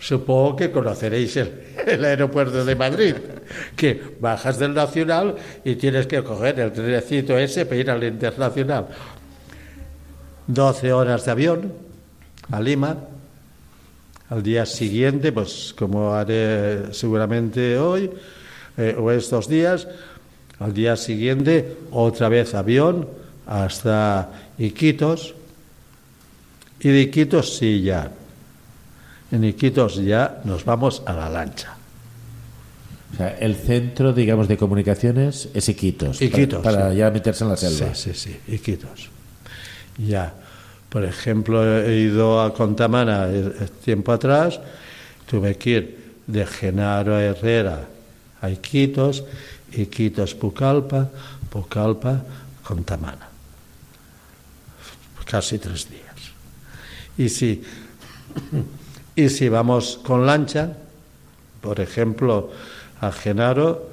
Supongo 0.00 0.56
que 0.56 0.72
conoceréis 0.72 1.36
el, 1.36 1.52
el 1.86 2.04
aeropuerto 2.04 2.64
de 2.64 2.74
Madrid, 2.74 3.14
que 3.76 4.16
bajas 4.18 4.58
del 4.58 4.74
Nacional 4.74 5.36
y 5.64 5.76
tienes 5.76 6.08
que 6.08 6.24
coger 6.24 6.58
el 6.58 6.72
trenecito 6.72 7.38
ese 7.38 7.64
para 7.64 7.76
ir 7.76 7.90
al 7.90 8.02
Internacional. 8.02 8.88
12 10.48 10.92
horas 10.92 11.24
de 11.24 11.30
avión 11.30 11.72
a 12.50 12.60
Lima. 12.60 12.96
Al 14.30 14.42
día 14.42 14.66
siguiente, 14.66 15.30
pues 15.30 15.72
como 15.78 16.12
haré 16.12 16.92
seguramente 16.92 17.78
hoy 17.78 18.10
eh, 18.76 18.96
o 18.98 19.12
estos 19.12 19.46
días, 19.46 19.86
al 20.64 20.74
día 20.74 20.96
siguiente 20.96 21.76
otra 21.90 22.28
vez 22.28 22.54
avión 22.54 23.08
hasta 23.46 24.30
Iquitos. 24.58 25.34
Y 26.80 26.88
de 26.88 27.00
Iquitos 27.02 27.56
sí 27.56 27.82
ya. 27.82 28.10
En 29.30 29.44
Iquitos 29.44 29.96
ya 29.96 30.40
nos 30.44 30.64
vamos 30.64 31.02
a 31.06 31.12
la 31.12 31.30
lancha. 31.30 31.76
O 33.12 33.16
sea, 33.16 33.36
el 33.38 33.56
centro, 33.56 34.12
digamos, 34.12 34.48
de 34.48 34.56
comunicaciones 34.56 35.48
es 35.54 35.68
Iquitos. 35.68 36.20
Iquitos, 36.22 36.62
Para, 36.62 36.78
para 36.78 36.90
sí. 36.92 36.96
ya 36.96 37.10
meterse 37.10 37.44
en 37.44 37.50
la 37.50 37.56
selva. 37.56 37.94
Sí, 37.94 38.12
sí, 38.14 38.30
sí, 38.46 38.54
Iquitos. 38.54 39.10
Ya. 39.98 40.32
Por 40.88 41.04
ejemplo, 41.04 41.80
he 41.80 42.00
ido 42.00 42.40
a 42.42 42.52
Contamana 42.52 43.26
eh, 43.28 43.52
eh, 43.60 43.68
tiempo 43.84 44.12
atrás, 44.12 44.60
tuve 45.26 45.56
que 45.56 45.70
ir 45.70 46.02
de 46.26 46.44
Genaro 46.46 47.14
a 47.14 47.22
Herrera 47.22 47.88
a 48.42 48.50
Iquitos, 48.50 49.24
Iquitos 49.74 50.34
Pucallpa, 50.34 51.08
Pucallpa 51.50 52.22
Contamana. 52.62 53.28
Casi 55.24 55.58
tres 55.58 55.88
días. 55.88 56.02
Y 57.16 57.28
si, 57.28 57.62
y 59.16 59.28
si 59.28 59.48
vamos 59.48 59.98
con 60.02 60.26
lancha, 60.26 60.76
por 61.60 61.80
ejemplo, 61.80 62.50
a 63.00 63.12
Genaro 63.12 63.88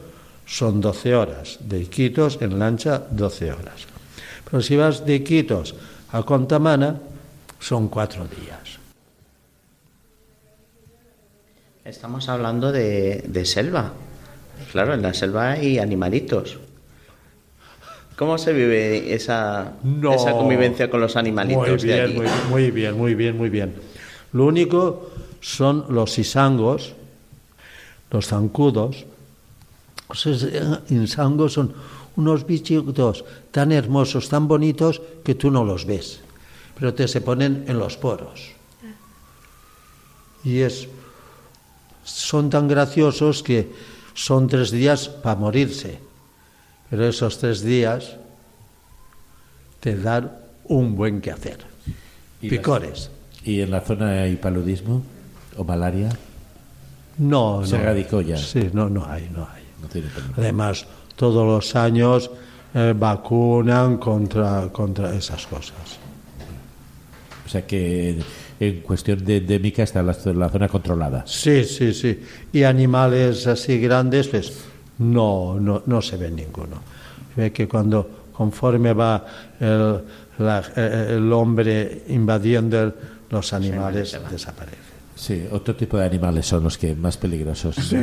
son 0.46 0.82
12 0.82 1.16
horas, 1.16 1.60
de 1.62 1.82
Iquitos 1.82 2.42
en 2.42 2.58
lancha 2.58 3.06
12 3.12 3.54
horas. 3.54 3.86
Pero 4.50 4.62
si 4.62 4.76
vas 4.76 5.06
de 5.06 5.16
Iquitos 5.16 5.76
a 6.12 6.24
Contamana, 6.24 7.00
son 7.60 7.88
cuatro 7.88 8.26
días. 8.26 8.80
Estamos 11.86 12.30
hablando 12.30 12.72
de, 12.72 13.24
de 13.28 13.46
selva. 13.46 13.94
Claro, 14.72 14.94
en 14.94 15.02
la 15.02 15.14
selva 15.14 15.52
hay 15.52 15.80
animalitos. 15.80 16.58
¿Cómo 18.16 18.38
se 18.38 18.52
vive 18.54 19.14
esa, 19.14 19.74
No. 19.84 20.14
esa 20.14 20.32
convivencia 20.34 20.90
con 20.90 21.00
los 21.00 21.16
animalitos 21.16 21.68
Muy 21.68 21.78
de 21.78 21.86
bien, 21.86 22.04
allí? 22.04 22.16
muy, 22.16 22.28
muy 22.50 22.72
bien, 22.72 22.98
muy 22.98 23.16
bien, 23.16 23.38
muy 23.38 23.50
bien. 23.50 23.76
Lo 24.34 24.46
único 24.46 25.10
son 25.42 25.86
los 25.90 26.20
isangos, 26.20 26.94
los 28.12 28.28
zancudos. 28.28 29.06
Los 30.10 30.26
is- 30.26 30.48
isangos 30.90 31.54
son 31.54 31.74
unos 32.18 32.46
bichitos 32.46 33.24
tan 33.52 33.72
hermosos, 33.72 34.28
tan 34.28 34.48
bonitos, 34.48 35.02
que 35.24 35.36
tú 35.36 35.50
no 35.50 35.64
los 35.64 35.86
ves, 35.86 36.20
pero 36.78 36.94
te 36.94 37.08
se 37.08 37.22
ponen 37.22 37.64
en 37.68 37.80
los 37.80 37.96
poros. 37.96 38.52
Y 40.44 40.60
es, 40.60 40.88
son 42.04 42.50
tan 42.50 42.68
graciosos 42.68 43.44
que 43.44 43.70
son 44.14 44.48
tres 44.48 44.72
días 44.72 45.08
para 45.10 45.36
morirse, 45.40 46.00
pero 46.90 47.08
esos 47.08 47.38
tres 47.38 47.62
días 47.62 48.16
te 49.80 49.96
dan 49.96 50.32
un 50.66 50.96
buen 50.96 51.22
quehacer. 51.22 51.60
¿Y 52.42 52.50
Picores. 52.50 53.12
¿Y 53.44 53.62
en 53.62 53.72
la 53.72 53.82
zona 53.82 54.22
hay 54.24 54.36
paludismo 54.36 55.02
o 55.58 55.64
malaria? 55.64 56.10
No, 57.18 57.66
Se 57.66 57.76
no. 57.78 57.84
erradicó 57.84 58.22
ya. 58.22 58.38
Sí, 58.38 58.70
no, 58.74 58.90
no 58.90 59.06
hay, 59.06 59.30
no 59.34 59.48
hay. 59.54 59.64
No 59.82 59.88
tiene 59.88 60.08
problema. 60.10 60.34
Además, 60.38 60.86
todos 61.16 61.46
los 61.46 61.76
años 61.76 62.30
eh, 62.74 62.94
vacunan 62.98 63.98
contra, 63.98 64.70
contra 64.72 65.14
esas 65.16 65.46
cosas. 65.48 65.76
O 67.46 67.50
sea 67.50 67.66
que 67.66 68.20
en 68.60 68.82
cuestión 68.82 69.24
de 69.24 69.38
endémica 69.38 69.84
está 69.84 70.04
la, 70.04 70.16
la 70.34 70.50
zona 70.50 70.68
controlada. 70.68 71.24
Sí, 71.26 71.64
sí, 71.64 71.94
sí. 71.94 72.20
Y 72.52 72.64
animales 72.64 73.48
así 73.48 73.80
grandes, 73.80 74.28
pues 74.28 74.54
no, 75.00 75.60
no, 75.60 75.84
no 75.86 76.02
se 76.02 76.18
ve 76.18 76.30
ninguno. 76.30 76.82
Ve 77.36 77.52
que 77.54 77.68
cuando, 77.68 78.26
conforme 78.34 78.94
va 78.94 79.26
el, 79.60 80.00
la- 80.40 80.64
el 81.16 81.32
hombre 81.32 82.04
invadiendo, 82.10 82.94
los 83.30 83.54
animales 83.54 84.18
desaparecen. 84.30 84.80
Sí, 85.16 85.46
otro 85.52 85.76
tipo 85.76 85.98
de 85.98 86.06
animales 86.06 86.46
son 86.46 86.64
los 86.64 86.78
que 86.78 86.96
más 86.96 87.18
peligrosos. 87.18 87.76
Sí. 87.76 87.96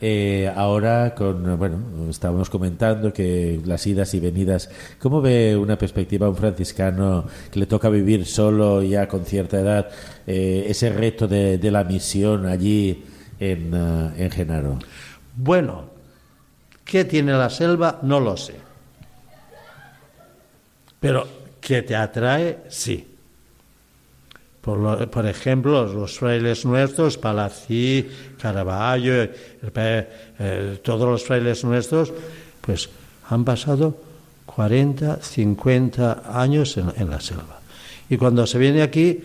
Eh, 0.00 0.50
ahora, 0.54 1.12
con, 1.14 1.58
bueno, 1.58 1.78
estábamos 2.08 2.48
comentando 2.48 3.12
que 3.12 3.60
las 3.64 3.84
idas 3.86 4.14
y 4.14 4.20
venidas, 4.20 4.70
¿cómo 5.00 5.20
ve 5.20 5.56
una 5.56 5.76
perspectiva 5.76 6.26
a 6.26 6.30
un 6.30 6.36
franciscano 6.36 7.26
que 7.50 7.58
le 7.58 7.66
toca 7.66 7.88
vivir 7.88 8.24
solo 8.24 8.82
ya 8.82 9.08
con 9.08 9.24
cierta 9.24 9.58
edad 9.58 9.88
eh, 10.26 10.66
ese 10.68 10.90
reto 10.90 11.26
de, 11.26 11.58
la 11.70 11.82
misión 11.82 12.46
allí 12.46 13.04
en, 13.40 13.74
uh, 13.74 14.12
en 14.16 14.30
Genaro? 14.30 14.78
Bueno, 15.34 15.90
¿qué 16.84 17.04
tiene 17.04 17.32
la 17.32 17.50
selva? 17.50 17.98
No 18.02 18.20
lo 18.20 18.36
sé. 18.36 18.54
Pero 21.00 21.26
que 21.60 21.82
te 21.82 21.96
atrae, 21.96 22.58
sí. 22.68 23.17
Por, 24.60 25.26
ejemplo, 25.26 25.86
los 25.86 26.18
frailes 26.18 26.64
nuestros, 26.64 27.16
Palací, 27.16 28.06
Caravaggio, 28.40 29.30
todos 30.82 31.08
los 31.08 31.24
frailes 31.24 31.64
nuestros, 31.64 32.12
pues 32.60 32.90
han 33.30 33.44
pasado 33.44 33.96
40, 34.46 35.22
50 35.22 36.22
años 36.40 36.76
en, 36.76 37.10
la 37.10 37.20
selva. 37.20 37.60
Y 38.10 38.16
cuando 38.16 38.46
se 38.46 38.58
viene 38.58 38.82
aquí, 38.82 39.22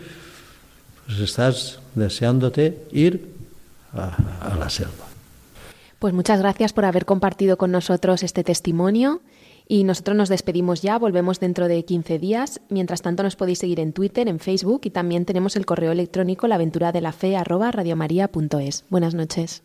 pues 1.06 1.18
estás 1.18 1.80
deseándote 1.94 2.86
ir 2.92 3.34
a 3.92 4.56
la 4.58 4.70
selva. 4.70 5.04
Pues 6.04 6.12
muchas 6.12 6.38
gracias 6.38 6.74
por 6.74 6.84
haber 6.84 7.06
compartido 7.06 7.56
con 7.56 7.70
nosotros 7.70 8.22
este 8.22 8.44
testimonio 8.44 9.22
y 9.66 9.84
nosotros 9.84 10.16
nos 10.16 10.28
despedimos 10.28 10.82
ya, 10.82 10.98
volvemos 10.98 11.40
dentro 11.40 11.68
de 11.68 11.84
15 11.84 12.18
días. 12.18 12.60
Mientras 12.68 13.02
tanto 13.02 13.22
nos 13.22 13.36
podéis 13.36 13.58
seguir 13.58 13.80
en 13.80 13.92
Twitter, 13.92 14.28
en 14.28 14.38
Facebook 14.38 14.82
y 14.84 14.90
también 14.90 15.24
tenemos 15.24 15.56
el 15.56 15.66
correo 15.66 15.92
electrónico 15.92 16.48
la 16.48 16.56
aventura 16.56 16.92
de 16.92 17.00
la 17.00 17.12
fe 17.12 17.36
Buenas 18.90 19.14
noches. 19.14 19.64